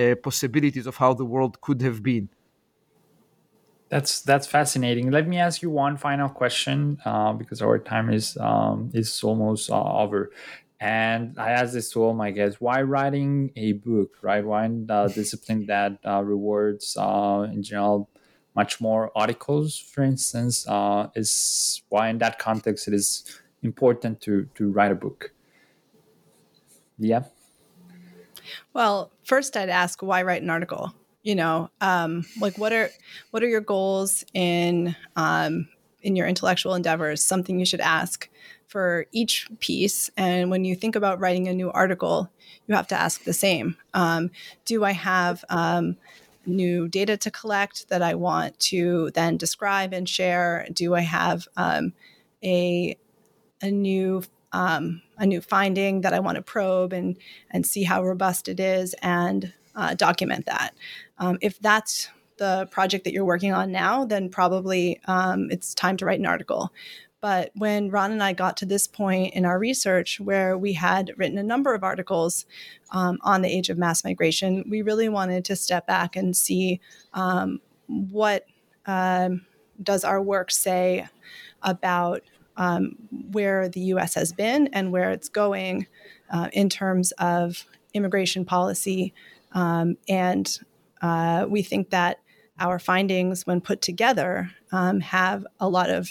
uh, 0.03 0.15
possibilities 0.29 0.87
of 0.87 0.97
how 1.03 1.13
the 1.21 1.29
world 1.35 1.55
could 1.61 1.81
have 1.89 1.99
been 2.13 2.29
that's 3.89 4.21
that's 4.21 4.47
fascinating. 4.47 5.11
Let 5.11 5.27
me 5.27 5.39
ask 5.39 5.63
you 5.63 5.71
one 5.71 5.97
final 5.97 6.29
question 6.29 6.99
uh, 7.05 7.33
because 7.33 7.63
our 7.63 7.79
time 7.79 8.13
is 8.13 8.37
um, 8.39 8.91
is 8.93 9.23
almost 9.23 9.71
uh, 9.71 9.83
over. 10.03 10.31
And 10.81 11.37
I 11.39 11.51
ask 11.51 11.73
this 11.73 11.91
to 11.93 12.03
all 12.03 12.15
my 12.15 12.31
guests: 12.31 12.61
Why 12.61 12.83
writing 12.83 13.51
a 13.57 13.73
book? 13.73 14.11
Right? 14.23 14.45
Why 14.45 14.69
the 14.69 15.11
discipline 15.15 15.67
that 15.67 15.99
uh, 16.05 16.23
rewards, 16.23 16.97
uh, 16.99 17.47
in 17.51 17.63
general, 17.63 18.11
much 18.55 18.81
more 18.81 19.11
articles? 19.17 19.79
For 19.79 20.03
instance, 20.03 20.69
uh, 20.69 21.09
is 21.15 21.83
why 21.89 22.11
in 22.11 22.19
that 22.19 22.39
context 22.39 22.89
it 22.89 22.95
is 22.95 23.25
important 23.63 24.21
to 24.23 24.49
to 24.55 24.71
write 24.71 24.93
a 24.93 24.95
book. 24.95 25.33
Yeah. 26.99 27.25
Well, 28.73 29.11
first 29.25 29.57
I'd 29.57 29.69
ask 29.69 30.03
why 30.03 30.23
write 30.23 30.43
an 30.43 30.51
article? 30.51 30.95
You 31.23 31.35
know 31.35 31.71
um, 31.81 32.25
like 32.41 32.59
what 32.59 32.73
are 32.73 32.91
what 33.31 33.43
are 33.43 33.49
your 33.49 33.61
goals 33.61 34.25
in 34.35 34.97
um, 35.17 35.69
in 36.03 36.17
your 36.17 36.27
intellectual 36.27 36.75
endeavors? 36.75 37.25
Something 37.25 37.59
you 37.59 37.67
should 37.67 37.81
ask 37.81 38.29
for 38.67 39.07
each 39.13 39.49
piece. 39.61 40.11
And 40.17 40.51
when 40.51 40.65
you 40.65 40.77
think 40.77 40.95
about 40.95 41.21
writing 41.21 41.49
a 41.49 41.55
new 41.55 41.71
article 41.71 42.31
you 42.69 42.75
have 42.75 42.87
to 42.89 43.01
ask 43.01 43.25
the 43.25 43.33
same. 43.33 43.77
Um, 43.95 44.31
do 44.65 44.85
i 44.85 44.93
have 44.93 45.45
um, 45.49 45.97
new 46.47 46.87
data 46.87 47.17
to 47.17 47.31
collect 47.31 47.89
that 47.89 48.03
i 48.03 48.15
want 48.15 48.59
to 48.61 49.11
then 49.15 49.37
describe 49.37 49.93
and 49.93 50.09
share? 50.09 50.69
Do 50.73 50.95
i 50.95 51.01
have 51.01 51.49
um, 51.57 51.93
a 52.45 52.97
a 53.63 53.71
new 53.71 54.23
um, 54.53 55.03
a 55.19 55.27
new 55.27 55.41
finding 55.43 56.01
that 56.01 56.15
I 56.15 56.21
want 56.21 56.37
to 56.37 56.43
probe 56.43 56.93
and 56.93 57.17
and 57.51 57.67
see 57.67 57.85
how 57.85 58.03
robust 58.05 58.49
it 58.49 58.61
is 58.61 58.95
and 59.03 59.53
uh, 59.75 59.95
document 59.95 60.47
that. 60.47 60.75
Um, 61.19 61.39
if 61.41 61.59
that's 61.61 62.09
the 62.39 62.69
project 62.71 63.05
that 63.05 63.13
you're 63.13 63.25
working 63.25 63.53
on 63.53 63.73
now, 63.73 64.05
then 64.05 64.29
probably 64.29 65.01
um, 65.07 65.51
it's 65.51 65.75
time 65.75 65.97
to 65.99 66.07
write 66.07 66.21
an 66.21 66.27
article. 66.27 66.73
But 67.21 67.51
when 67.57 67.91
Ran 67.91 68.13
and 68.13 68.23
I 68.23 68.33
got 68.33 68.57
to 68.59 68.67
this 68.67 68.87
point 68.87 69.35
in 69.35 69.45
our 69.45 69.59
research 69.59 70.21
where 70.21 70.57
we 70.57 70.75
had 70.75 71.13
written 71.17 71.37
a 71.37 71.43
number 71.43 71.75
of 71.75 71.83
articles 71.83 72.47
um, 72.93 73.19
on 73.23 73.43
the 73.43 73.49
age 73.49 73.71
of 73.71 73.79
mass 73.79 74.05
migration, 74.05 74.65
we 74.71 74.83
really 74.83 75.09
wanted 75.09 75.45
to 75.47 75.57
step 75.57 75.87
back 75.87 76.15
and 76.15 76.37
see 76.37 76.81
um, 77.15 77.61
what 77.87 78.47
um, 78.87 79.45
does 79.83 80.05
our 80.05 80.23
work 80.23 80.53
say 80.53 81.09
about 81.63 82.23
um, 82.59 82.97
where 83.31 83.69
the 83.69 83.81
US 83.81 84.15
has 84.15 84.33
been 84.33 84.69
and 84.73 84.93
where 84.93 85.11
it's 85.11 85.29
going 85.29 85.87
uh, 86.31 86.49
in 86.53 86.69
terms 86.69 87.13
of 87.13 87.65
immigration 87.95 88.45
policy. 88.45 89.15
Um, 89.53 89.97
and 90.09 90.59
uh, 91.01 91.47
we 91.49 91.63
think 91.63 91.91
that 91.91 92.19
our 92.59 92.79
findings, 92.79 93.47
when 93.47 93.61
put 93.61 93.81
together, 93.81 94.51
um, 94.73 95.01
have 95.01 95.47
a 95.61 95.69
lot 95.69 95.89
of 95.89 96.11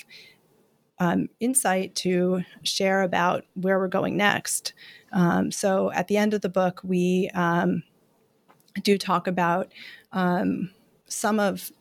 um, 0.99 1.27
insight 1.39 1.93
to 1.95 2.43
share 2.63 3.03
about 3.03 3.43
where 3.53 3.77
we're 3.77 3.89
going 3.89 4.17
next. 4.17 4.73
Um, 5.11 5.51
so 5.51 5.91
at 5.91 6.07
the 6.07 6.17
end 6.17 6.33
of 6.33 6.41
the 6.41 6.49
book, 6.49 6.79
we 6.83 7.29
um, 7.35 7.83
do 8.81 8.97
talk 8.97 9.27
about 9.27 9.71
some 11.09 11.39
of, 11.39 11.71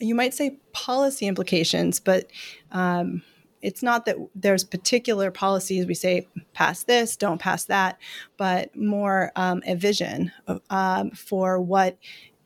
you 0.00 0.14
might 0.14 0.34
say, 0.34 0.58
policy 0.72 1.26
implications, 1.26 2.00
but 2.00 2.30
um, 2.70 3.22
it's 3.62 3.82
not 3.82 4.04
that 4.06 4.16
there's 4.34 4.64
particular 4.64 5.30
policies 5.30 5.86
we 5.86 5.94
say 5.94 6.26
pass 6.52 6.82
this, 6.84 7.16
don't 7.16 7.40
pass 7.40 7.64
that, 7.66 7.98
but 8.36 8.74
more 8.76 9.30
um, 9.36 9.62
a 9.66 9.76
vision 9.76 10.32
um, 10.68 11.12
for 11.12 11.60
what 11.60 11.96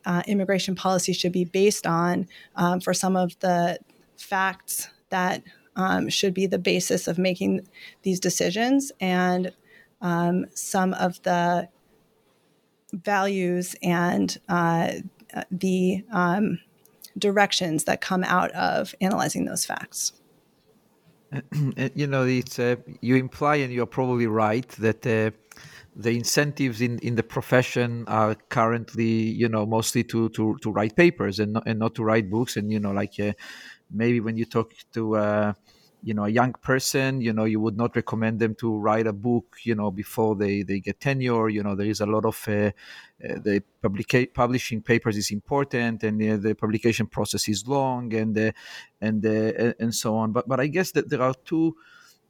uh, 0.05 0.23
immigration 0.27 0.75
policy 0.75 1.12
should 1.12 1.33
be 1.33 1.45
based 1.45 1.87
on 1.87 2.29
um, 2.55 2.81
for 2.81 2.95
some 2.95 3.17
of 3.17 3.39
the 3.41 3.79
facts 4.17 4.89
that 5.09 5.43
um, 5.75 6.09
should 6.09 6.35
be 6.35 6.47
the 6.47 6.59
basis 6.59 7.09
of 7.09 7.19
making 7.19 7.67
these 8.03 8.21
decisions 8.21 8.93
and 9.01 9.53
um, 10.01 10.47
some 10.55 10.95
of 10.95 11.21
the 11.23 11.69
values 12.93 13.75
and 13.83 14.39
uh, 14.49 14.93
the 15.51 16.05
um, 16.12 16.59
directions 17.19 17.85
that 17.85 18.01
come 18.01 18.25
out 18.25 18.51
of 18.53 18.95
analyzing 19.01 19.45
those 19.45 19.64
facts. 19.64 20.12
you 21.95 22.07
know, 22.07 22.24
it's 22.24 22.59
uh, 22.59 22.77
you 23.01 23.16
imply, 23.16 23.57
and 23.57 23.72
you're 23.72 23.87
probably 23.87 24.27
right 24.27 24.68
that 24.79 25.07
uh, 25.07 25.31
the 25.95 26.11
incentives 26.11 26.81
in, 26.81 26.99
in 27.01 27.14
the 27.14 27.22
profession 27.22 28.05
are 28.07 28.35
currently, 28.35 29.05
you 29.05 29.49
know, 29.49 29.66
mostly 29.66 30.05
to 30.05 30.29
to, 30.31 30.57
to 30.62 30.70
write 30.70 30.97
papers 30.97 31.39
and 31.39 31.55
not, 31.55 31.64
and 31.66 31.79
not 31.79 31.95
to 31.97 32.05
write 32.05 32.31
books. 32.31 32.57
And 32.57 32.70
you 32.70 32.81
know, 32.81 32.93
like 32.93 33.18
uh, 33.20 33.33
maybe 33.91 34.20
when 34.20 34.37
you 34.37 34.45
talk 34.45 34.72
to 34.95 35.16
uh, 35.16 35.53
you 36.07 36.15
know 36.15 36.25
a 36.25 36.29
young 36.41 36.53
person 36.71 37.21
you 37.21 37.33
know 37.33 37.45
you 37.45 37.59
would 37.59 37.77
not 37.77 37.97
recommend 37.97 38.39
them 38.39 38.55
to 38.55 38.69
write 38.79 39.09
a 39.09 39.13
book 39.13 39.59
you 39.65 39.75
know 39.75 39.91
before 39.91 40.37
they 40.37 40.63
they 40.63 40.79
get 40.79 41.01
tenure. 41.01 41.49
You 41.49 41.63
know 41.65 41.75
there 41.75 41.91
is 41.95 42.01
a 42.01 42.07
lot 42.07 42.25
of 42.25 42.39
uh, 42.49 42.53
uh, 42.53 42.71
the 43.47 43.63
publica- 43.83 44.33
publishing 44.33 44.81
papers 44.83 45.17
is 45.17 45.33
important 45.33 46.05
and 46.05 46.23
uh, 46.23 46.37
the 46.37 46.55
publication 46.55 47.07
process 47.09 47.49
is 47.49 47.67
long 47.67 48.15
and 48.15 48.39
uh, 48.39 48.53
and 49.01 49.27
uh, 49.27 49.73
and 49.83 49.93
so 49.93 50.15
on. 50.17 50.31
But 50.31 50.47
but 50.47 50.61
i 50.61 50.69
guess 50.69 50.93
that 50.93 51.11
there 51.11 51.23
are 51.23 51.35
two 51.45 51.77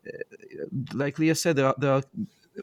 uh, 0.07 0.65
like 0.95 1.19
leah 1.19 1.35
said 1.35 1.57
there 1.57 1.67
are, 1.67 1.77
there 1.79 1.93
are 1.93 2.03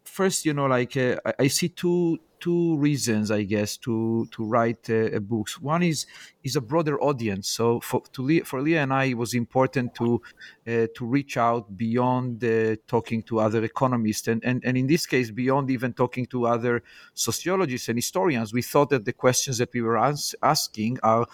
first 0.03 0.45
you 0.45 0.53
know 0.53 0.65
like 0.65 0.95
I, 0.97 1.17
I 1.39 1.47
see 1.47 1.69
two 1.69 2.19
two 2.43 2.75
reasons, 2.75 3.31
I 3.31 3.43
guess, 3.43 3.77
to 3.85 4.27
to 4.31 4.43
write 4.43 4.89
uh, 4.89 5.19
books. 5.19 5.61
One 5.61 5.81
is 5.81 6.05
is 6.43 6.57
a 6.57 6.61
broader 6.61 6.97
audience. 7.01 7.47
So 7.47 7.79
for 7.79 8.01
to 8.11 8.21
Leah, 8.21 8.43
for 8.43 8.61
Leah 8.61 8.81
and 8.83 8.91
I, 8.91 9.05
it 9.05 9.17
was 9.17 9.33
important 9.33 9.95
to 9.95 10.21
uh, 10.67 10.87
to 10.95 11.05
reach 11.05 11.37
out 11.37 11.77
beyond 11.77 12.43
uh, 12.43 12.75
talking 12.85 13.23
to 13.29 13.39
other 13.39 13.63
economists, 13.63 14.27
and, 14.27 14.43
and 14.43 14.61
and 14.65 14.75
in 14.77 14.87
this 14.87 15.05
case, 15.05 15.31
beyond 15.31 15.71
even 15.71 15.93
talking 15.93 16.25
to 16.33 16.45
other 16.45 16.83
sociologists 17.13 17.87
and 17.87 17.97
historians. 17.97 18.51
We 18.51 18.61
thought 18.61 18.89
that 18.89 19.05
the 19.05 19.13
questions 19.13 19.59
that 19.59 19.71
we 19.73 19.81
were 19.81 19.97
as- 19.97 20.35
asking 20.43 20.99
are 21.01 21.25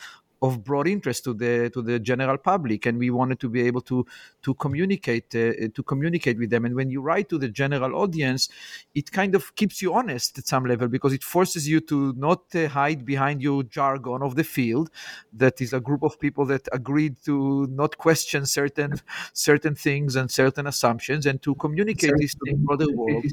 of 0.41 0.63
broad 0.63 0.87
interest 0.87 1.23
to 1.25 1.33
the 1.33 1.69
to 1.73 1.81
the 1.81 1.99
general 1.99 2.37
public 2.37 2.85
and 2.85 2.97
we 2.97 3.09
wanted 3.09 3.39
to 3.39 3.49
be 3.49 3.61
able 3.61 3.81
to 3.81 4.05
to 4.41 4.53
communicate 4.55 5.33
uh, 5.35 5.67
to 5.73 5.83
communicate 5.83 6.37
with 6.37 6.49
them. 6.49 6.65
And 6.65 6.75
when 6.75 6.89
you 6.89 7.01
write 7.01 7.29
to 7.29 7.37
the 7.37 7.49
general 7.49 7.95
audience 7.95 8.49
it 8.95 9.11
kind 9.11 9.35
of 9.35 9.55
keeps 9.55 9.81
you 9.81 9.93
honest 9.93 10.37
at 10.37 10.47
some 10.47 10.65
level 10.65 10.87
because 10.87 11.13
it 11.13 11.23
forces 11.23 11.67
you 11.67 11.79
to 11.81 12.13
not 12.13 12.43
uh, 12.55 12.67
hide 12.67 13.05
behind 13.05 13.41
your 13.41 13.63
jargon 13.63 14.21
of 14.21 14.35
the 14.35 14.43
field. 14.43 14.89
That 15.33 15.61
is 15.61 15.73
a 15.73 15.79
group 15.79 16.03
of 16.03 16.19
people 16.19 16.45
that 16.45 16.67
agreed 16.71 17.17
to 17.25 17.67
not 17.67 17.97
question 17.97 18.45
certain 18.45 19.01
certain 19.33 19.75
things 19.75 20.15
and 20.15 20.31
certain 20.31 20.67
assumptions 20.67 21.25
and 21.25 21.41
to 21.41 21.55
communicate 21.55 22.13
this 22.17 22.33
to 22.33 22.39
the 22.43 22.55
broader 22.55 22.91
world. 22.93 23.25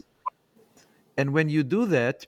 And 1.16 1.32
when 1.32 1.48
you 1.48 1.62
do 1.62 1.86
that 1.86 2.26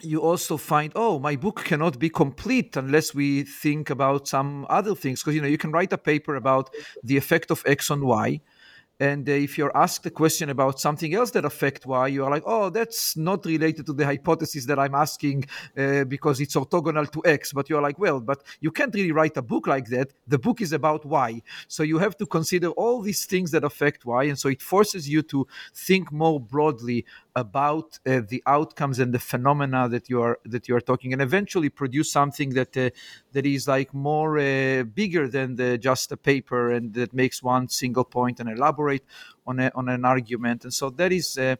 you 0.00 0.20
also 0.20 0.56
find 0.56 0.92
oh 0.94 1.18
my 1.18 1.36
book 1.36 1.64
cannot 1.64 1.98
be 1.98 2.08
complete 2.08 2.76
unless 2.76 3.14
we 3.14 3.44
think 3.44 3.90
about 3.90 4.28
some 4.28 4.66
other 4.68 4.94
things. 4.94 5.22
Because 5.22 5.34
you 5.34 5.42
know 5.42 5.48
you 5.48 5.58
can 5.58 5.72
write 5.72 5.92
a 5.92 5.98
paper 5.98 6.36
about 6.36 6.70
the 7.02 7.16
effect 7.16 7.50
of 7.50 7.62
x 7.66 7.90
on 7.90 8.04
y 8.06 8.40
and 9.00 9.28
uh, 9.28 9.32
if 9.32 9.58
you're 9.58 9.76
asked 9.76 10.06
a 10.06 10.10
question 10.10 10.50
about 10.50 10.78
something 10.78 11.14
else 11.14 11.32
that 11.32 11.44
affect 11.44 11.84
y 11.84 12.06
you 12.06 12.24
are 12.24 12.30
like 12.30 12.44
oh 12.46 12.70
that's 12.70 13.16
not 13.16 13.44
related 13.44 13.84
to 13.86 13.92
the 13.92 14.04
hypothesis 14.04 14.66
that 14.66 14.78
i'm 14.78 14.94
asking 14.94 15.44
uh, 15.76 16.04
because 16.04 16.40
it's 16.40 16.54
orthogonal 16.54 17.10
to 17.10 17.20
x. 17.24 17.52
But 17.52 17.68
you're 17.68 17.82
like 17.82 17.98
well 17.98 18.20
but 18.20 18.42
you 18.60 18.70
can't 18.70 18.94
really 18.94 19.12
write 19.12 19.36
a 19.36 19.42
book 19.42 19.66
like 19.66 19.86
that. 19.88 20.12
The 20.28 20.38
book 20.38 20.60
is 20.60 20.72
about 20.72 21.04
y. 21.04 21.42
So 21.68 21.82
you 21.82 21.98
have 21.98 22.16
to 22.18 22.26
consider 22.26 22.68
all 22.68 23.02
these 23.02 23.24
things 23.24 23.50
that 23.50 23.64
affect 23.64 24.04
y 24.06 24.24
and 24.24 24.38
so 24.38 24.48
it 24.48 24.62
forces 24.62 25.08
you 25.08 25.22
to 25.22 25.46
think 25.74 26.12
more 26.12 26.38
broadly 26.38 27.04
about 27.36 27.98
uh, 28.06 28.20
the 28.28 28.42
outcomes 28.46 28.98
and 28.98 29.12
the 29.12 29.18
phenomena 29.18 29.88
that 29.88 30.08
you 30.08 30.22
are 30.22 30.38
that 30.44 30.68
you 30.68 30.76
are 30.76 30.80
talking 30.80 31.12
and 31.12 31.20
eventually 31.20 31.68
produce 31.68 32.10
something 32.12 32.50
that 32.50 32.76
uh, 32.76 32.90
that 33.32 33.44
is 33.44 33.66
like 33.66 33.92
more 33.92 34.38
uh, 34.38 34.84
bigger 34.84 35.26
than 35.28 35.56
the, 35.56 35.76
just 35.76 36.12
a 36.12 36.16
paper 36.16 36.70
and 36.70 36.94
that 36.94 37.12
makes 37.12 37.42
one 37.42 37.68
single 37.68 38.04
point 38.04 38.38
and 38.38 38.48
elaborate 38.48 39.04
on 39.46 39.58
a, 39.58 39.70
on 39.74 39.88
an 39.88 40.04
argument. 40.04 40.64
And 40.64 40.72
so 40.72 40.90
that 40.90 41.12
is 41.12 41.36
uh, 41.36 41.56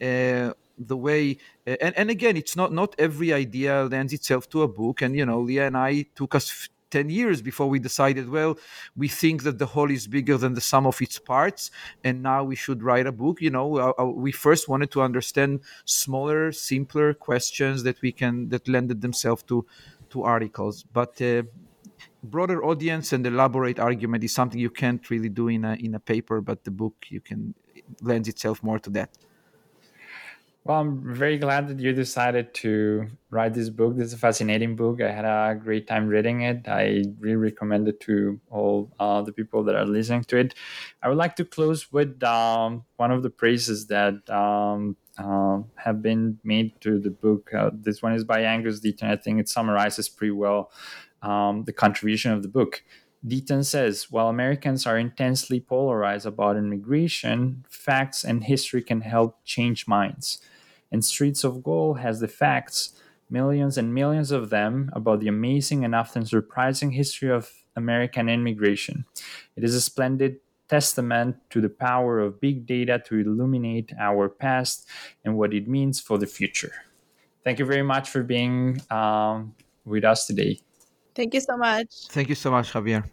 uh, 0.00 0.52
the 0.78 0.96
way 0.96 1.38
uh, 1.66 1.76
and, 1.80 1.96
and 1.96 2.10
again 2.10 2.36
it's 2.36 2.54
not 2.54 2.72
not 2.72 2.94
every 2.98 3.32
idea 3.32 3.84
lends 3.84 4.12
itself 4.12 4.48
to 4.50 4.62
a 4.62 4.68
book. 4.68 5.02
And 5.02 5.16
you 5.16 5.26
know 5.26 5.40
leah 5.40 5.66
and 5.66 5.76
i 5.76 6.06
took 6.14 6.34
us 6.34 6.68
10 6.90 7.10
years 7.10 7.42
before 7.42 7.68
we 7.68 7.78
decided, 7.78 8.28
well, 8.28 8.58
we 8.96 9.08
think 9.08 9.42
that 9.42 9.58
the 9.58 9.66
whole 9.66 9.90
is 9.90 10.06
bigger 10.06 10.36
than 10.36 10.54
the 10.54 10.60
sum 10.60 10.86
of 10.86 11.00
its 11.02 11.18
parts, 11.18 11.70
and 12.04 12.22
now 12.22 12.44
we 12.44 12.56
should 12.56 12.82
write 12.82 13.06
a 13.06 13.12
book. 13.12 13.40
You 13.40 13.50
know, 13.50 13.76
uh, 13.78 13.92
uh, 13.98 14.04
we 14.06 14.32
first 14.32 14.68
wanted 14.68 14.90
to 14.92 15.02
understand 15.02 15.60
smaller, 15.84 16.52
simpler 16.52 17.14
questions 17.14 17.82
that 17.82 18.00
we 18.02 18.12
can, 18.12 18.48
that 18.50 18.68
lended 18.68 19.00
themselves 19.00 19.42
to, 19.44 19.66
to 20.10 20.22
articles. 20.22 20.84
But 20.84 21.20
uh, 21.20 21.42
broader 22.22 22.64
audience 22.64 23.12
and 23.12 23.26
elaborate 23.26 23.78
argument 23.78 24.24
is 24.24 24.34
something 24.34 24.60
you 24.60 24.70
can't 24.70 25.08
really 25.10 25.28
do 25.28 25.48
in 25.48 25.64
a, 25.64 25.74
in 25.74 25.94
a 25.94 26.00
paper, 26.00 26.40
but 26.40 26.64
the 26.64 26.70
book 26.70 27.06
you 27.08 27.20
can 27.20 27.54
lends 28.00 28.28
itself 28.28 28.62
more 28.62 28.78
to 28.78 28.90
that. 28.90 29.10
Well, 30.66 30.80
I'm 30.80 31.14
very 31.14 31.38
glad 31.38 31.68
that 31.68 31.78
you 31.78 31.92
decided 31.92 32.52
to 32.54 33.06
write 33.30 33.54
this 33.54 33.70
book. 33.70 33.96
This 33.96 34.08
is 34.08 34.14
a 34.14 34.18
fascinating 34.18 34.74
book. 34.74 35.00
I 35.00 35.12
had 35.12 35.24
a 35.24 35.54
great 35.54 35.86
time 35.86 36.08
reading 36.08 36.40
it. 36.40 36.66
I 36.66 37.04
really 37.20 37.36
recommend 37.36 37.86
it 37.86 38.00
to 38.00 38.40
all 38.50 38.90
uh, 38.98 39.22
the 39.22 39.30
people 39.30 39.62
that 39.62 39.76
are 39.76 39.84
listening 39.86 40.24
to 40.24 40.38
it. 40.38 40.54
I 41.00 41.08
would 41.08 41.18
like 41.18 41.36
to 41.36 41.44
close 41.44 41.92
with 41.92 42.20
um, 42.24 42.84
one 42.96 43.12
of 43.12 43.22
the 43.22 43.30
praises 43.30 43.86
that 43.86 44.28
um, 44.28 44.96
uh, 45.16 45.60
have 45.76 46.02
been 46.02 46.40
made 46.42 46.80
to 46.80 46.98
the 46.98 47.10
book. 47.10 47.54
Uh, 47.54 47.70
this 47.72 48.02
one 48.02 48.14
is 48.14 48.24
by 48.24 48.40
Angus 48.40 48.80
Deaton. 48.80 49.08
I 49.08 49.14
think 49.14 49.38
it 49.38 49.48
summarizes 49.48 50.08
pretty 50.08 50.32
well 50.32 50.72
um, 51.22 51.62
the 51.62 51.72
contribution 51.72 52.32
of 52.32 52.42
the 52.42 52.48
book. 52.48 52.82
Deaton 53.24 53.64
says, 53.64 54.10
while 54.10 54.28
Americans 54.28 54.84
are 54.84 54.98
intensely 54.98 55.60
polarized 55.60 56.26
about 56.26 56.56
immigration, 56.56 57.64
facts 57.70 58.24
and 58.24 58.42
history 58.42 58.82
can 58.82 59.02
help 59.02 59.44
change 59.44 59.86
minds 59.86 60.40
and 60.90 61.04
Streets 61.04 61.44
of 61.44 61.62
Gold 61.62 61.98
has 62.00 62.20
the 62.20 62.28
facts, 62.28 62.92
millions 63.30 63.76
and 63.78 63.94
millions 63.94 64.30
of 64.30 64.50
them, 64.50 64.90
about 64.92 65.20
the 65.20 65.28
amazing 65.28 65.84
and 65.84 65.94
often 65.94 66.24
surprising 66.26 66.92
history 66.92 67.30
of 67.30 67.50
American 67.76 68.28
immigration. 68.28 69.04
It 69.56 69.64
is 69.64 69.74
a 69.74 69.80
splendid 69.80 70.38
testament 70.68 71.36
to 71.50 71.60
the 71.60 71.68
power 71.68 72.18
of 72.18 72.40
big 72.40 72.66
data 72.66 73.00
to 73.06 73.16
illuminate 73.16 73.92
our 73.98 74.28
past 74.28 74.86
and 75.24 75.36
what 75.36 75.54
it 75.54 75.68
means 75.68 76.00
for 76.00 76.18
the 76.18 76.26
future. 76.26 76.72
Thank 77.44 77.58
you 77.58 77.64
very 77.64 77.84
much 77.84 78.10
for 78.10 78.22
being 78.22 78.80
um, 78.90 79.54
with 79.84 80.04
us 80.04 80.26
today. 80.26 80.58
Thank 81.14 81.34
you 81.34 81.40
so 81.40 81.56
much. 81.56 82.08
Thank 82.08 82.28
you 82.28 82.34
so 82.34 82.50
much, 82.50 82.72
Javier. 82.72 83.08